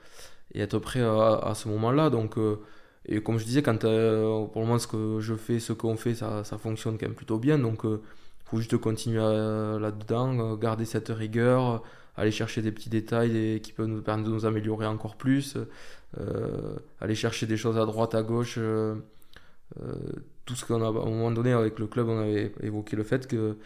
et 0.54 0.60
être 0.60 0.78
prêt 0.78 1.00
à, 1.00 1.52
ce 1.54 1.68
moment-là. 1.68 2.10
Donc 2.10 2.36
euh, 2.36 2.60
et 3.06 3.22
comme 3.22 3.38
je 3.38 3.44
disais, 3.44 3.62
quand 3.62 3.84
euh, 3.84 4.44
pour 4.46 4.60
le 4.60 4.66
moment 4.66 4.78
ce 4.78 4.86
que 4.86 5.18
je 5.20 5.34
fais, 5.34 5.60
ce 5.60 5.72
qu'on 5.72 5.96
fait, 5.96 6.14
ça, 6.14 6.44
ça, 6.44 6.58
fonctionne 6.58 6.98
quand 6.98 7.06
même 7.06 7.14
plutôt 7.14 7.38
bien. 7.38 7.58
Donc 7.58 7.84
faut 8.44 8.58
juste 8.58 8.76
continuer 8.76 9.18
là-dedans, 9.80 10.56
garder 10.56 10.84
cette 10.84 11.08
rigueur, 11.08 11.82
aller 12.16 12.30
chercher 12.30 12.62
des 12.62 12.72
petits 12.72 12.90
détails 12.90 13.60
qui 13.62 13.72
peuvent 13.72 13.86
nous 13.86 14.02
permettre 14.02 14.28
de 14.28 14.34
nous 14.34 14.46
améliorer 14.46 14.86
encore 14.86 15.16
plus, 15.16 15.56
euh, 16.18 16.76
aller 17.00 17.14
chercher 17.14 17.46
des 17.46 17.56
choses 17.56 17.78
à 17.78 17.86
droite, 17.86 18.14
à 18.14 18.22
gauche. 18.22 18.56
Euh, 18.58 18.96
euh, 19.80 19.94
tout 20.44 20.54
ce 20.54 20.64
qu'on 20.64 20.82
a, 20.82 20.86
à 20.86 20.88
un 20.88 21.10
moment 21.10 21.30
donné, 21.30 21.52
avec 21.52 21.78
le 21.78 21.86
club, 21.86 22.08
on 22.08 22.18
avait 22.20 22.52
évoqué 22.60 22.96
le 22.96 23.04
fait 23.04 23.26
que 23.26 23.56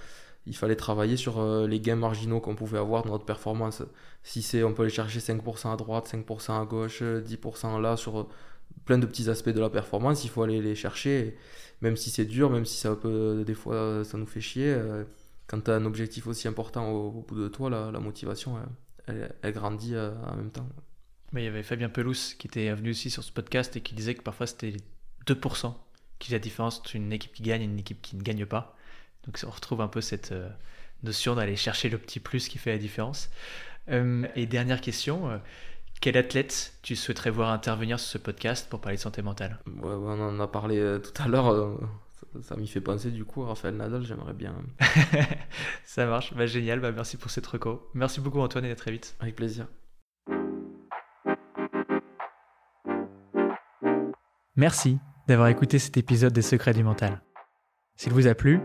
il 0.46 0.56
fallait 0.56 0.76
travailler 0.76 1.16
sur 1.16 1.44
les 1.66 1.80
gains 1.80 1.96
marginaux 1.96 2.38
qu'on 2.38 2.54
pouvait 2.54 2.78
avoir 2.78 3.02
dans 3.02 3.10
notre 3.10 3.24
performance. 3.24 3.82
Si 4.22 4.42
c'est, 4.42 4.62
on 4.62 4.74
peut 4.74 4.82
aller 4.82 4.92
chercher 4.92 5.18
5% 5.18 5.72
à 5.72 5.76
droite, 5.76 6.08
5% 6.08 6.62
à 6.62 6.64
gauche, 6.64 7.02
10% 7.02 7.80
là, 7.80 7.96
sur 7.96 8.28
plein 8.84 8.98
de 8.98 9.06
petits 9.06 9.28
aspects 9.28 9.50
de 9.50 9.58
la 9.60 9.70
performance, 9.70 10.22
il 10.24 10.30
faut 10.30 10.42
aller 10.44 10.60
les 10.60 10.76
chercher 10.76 11.36
même 11.82 11.96
si 11.96 12.10
c'est 12.10 12.24
dur, 12.24 12.50
même 12.50 12.64
si 12.64 12.76
ça 12.76 12.94
peut, 12.94 13.42
des 13.44 13.54
fois 13.54 14.04
ça 14.04 14.18
nous 14.18 14.26
fait 14.26 14.40
chier, 14.40 14.76
quand 15.46 15.60
tu 15.60 15.70
as 15.70 15.74
un 15.74 15.84
objectif 15.84 16.26
aussi 16.26 16.48
important 16.48 16.90
au, 16.90 17.24
bout 17.26 17.36
de 17.36 17.48
toi, 17.48 17.70
la, 17.70 18.00
motivation, 18.00 18.58
elle, 19.06 19.52
grandit 19.52 19.94
euh, 19.94 20.12
en 20.26 20.36
même 20.36 20.50
temps. 20.50 20.68
Mais 21.32 21.42
il 21.42 21.44
y 21.44 21.48
avait 21.48 21.62
Fabien 21.62 21.88
Pelouse 21.88 22.34
qui 22.34 22.46
était 22.46 22.72
venu 22.72 22.90
aussi 22.90 23.10
sur 23.10 23.22
ce 23.22 23.32
podcast 23.32 23.76
et 23.76 23.80
qui 23.80 23.94
disait 23.94 24.14
que 24.14 24.22
parfois 24.22 24.46
c'était 24.46 24.74
2% 25.26 25.74
qui 26.18 26.28
fait 26.28 26.34
la 26.34 26.38
différence 26.38 26.78
entre 26.78 26.96
une 26.96 27.12
équipe 27.12 27.32
qui 27.32 27.42
gagne 27.42 27.62
et 27.62 27.64
une 27.64 27.78
équipe 27.78 28.00
qui 28.00 28.16
ne 28.16 28.22
gagne 28.22 28.46
pas. 28.46 28.76
Donc 29.24 29.38
on 29.44 29.50
retrouve 29.50 29.80
un 29.80 29.88
peu 29.88 30.00
cette 30.00 30.32
euh, 30.32 30.48
notion 31.02 31.34
d'aller 31.34 31.56
chercher 31.56 31.88
le 31.88 31.98
petit 31.98 32.20
plus 32.20 32.48
qui 32.48 32.58
fait 32.58 32.72
la 32.72 32.78
différence. 32.78 33.28
et 33.88 34.46
dernière 34.46 34.80
question, 34.80 35.40
quel 36.00 36.16
athlète 36.16 36.74
tu 36.82 36.96
souhaiterais 36.96 37.30
voir 37.30 37.50
intervenir 37.50 37.98
sur 37.98 38.10
ce 38.10 38.18
podcast 38.18 38.68
pour 38.68 38.80
parler 38.80 38.96
de 38.96 39.02
santé 39.02 39.22
mentale? 39.22 39.58
On 39.82 40.20
en 40.20 40.40
a 40.40 40.46
parlé 40.46 40.78
euh, 40.78 40.98
tout 40.98 41.22
à 41.22 41.28
l'heure. 41.28 41.78
Ça, 42.42 42.56
m'y 42.56 42.66
fait 42.66 42.80
penser 42.80 43.10
du 43.10 43.24
coup. 43.24 43.42
Raphaël 43.42 43.76
Nadal, 43.76 44.02
j'aimerais 44.02 44.32
bien. 44.32 44.54
ça 45.84 46.06
marche. 46.06 46.34
Bah, 46.34 46.46
génial. 46.46 46.80
Bah, 46.80 46.92
merci 46.92 47.16
pour 47.16 47.30
cette 47.30 47.46
reco. 47.46 47.88
Merci 47.94 48.20
beaucoup 48.20 48.40
Antoine 48.40 48.64
et 48.64 48.70
à 48.70 48.76
très 48.76 48.90
vite. 48.90 49.16
Avec 49.20 49.36
plaisir. 49.36 49.66
Merci 54.56 54.98
d'avoir 55.28 55.48
écouté 55.48 55.78
cet 55.78 55.96
épisode 55.98 56.32
des 56.32 56.42
Secrets 56.42 56.72
du 56.72 56.82
Mental. 56.82 57.20
S'il 57.96 58.12
vous 58.12 58.26
a 58.26 58.34
plu, 58.34 58.60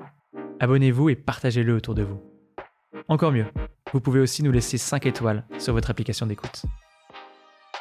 abonnez-vous 0.60 1.10
et 1.10 1.16
partagez-le 1.16 1.76
autour 1.76 1.96
de 1.96 2.04
vous. 2.04 2.22
Encore 3.10 3.34
mieux, 3.34 3.48
vous 3.92 4.00
pouvez 4.00 4.22
aussi 4.22 4.42
nous 4.44 4.52
laisser 4.52 4.78
5 4.78 5.06
étoiles 5.06 5.46
sur 5.58 5.74
votre 5.74 5.90
application 5.90 6.26
d'écoute. 6.26 6.64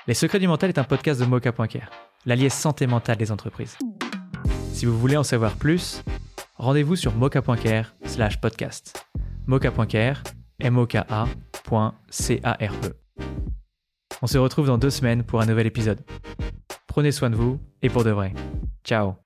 Les 0.09 0.15
Secrets 0.15 0.41
du 0.41 0.49
Mental 0.49 0.71
est 0.71 0.79
un 0.79 0.85
podcast 0.85 1.21
de 1.21 1.27
Mocha.care, 1.27 1.91
l'allié 2.27 2.49
santé 2.49 2.89
mentale 2.89 3.17
des 3.17 3.31
entreprises. 3.31 3.79
Si 4.73 4.87
vous 4.87 4.99
voulez 4.99 5.17
en 5.17 5.23
savoir 5.23 5.57
plus, 5.57 6.03
rendez-vous 6.57 6.97
sur 6.97 7.15
mocha.care 7.15 7.95
slash 8.05 8.41
podcast. 8.41 9.05
Mocha.care, 9.47 10.23
m 10.59 10.79
o 10.79 10.87
k 10.87 10.99
c 12.11 12.41
a 12.43 12.53
r 12.53 12.75
e 12.85 12.95
On 14.23 14.27
se 14.27 14.39
retrouve 14.39 14.67
dans 14.67 14.79
deux 14.79 14.91
semaines 14.91 15.23
pour 15.23 15.41
un 15.41 15.47
nouvel 15.47 15.67
épisode. 15.67 16.01
Prenez 16.87 17.13
soin 17.13 17.31
de 17.31 17.37
vous 17.37 17.61
et 17.83 17.89
pour 17.89 18.05
de 18.05 18.11
vrai. 18.11 18.33
Ciao 18.85 19.17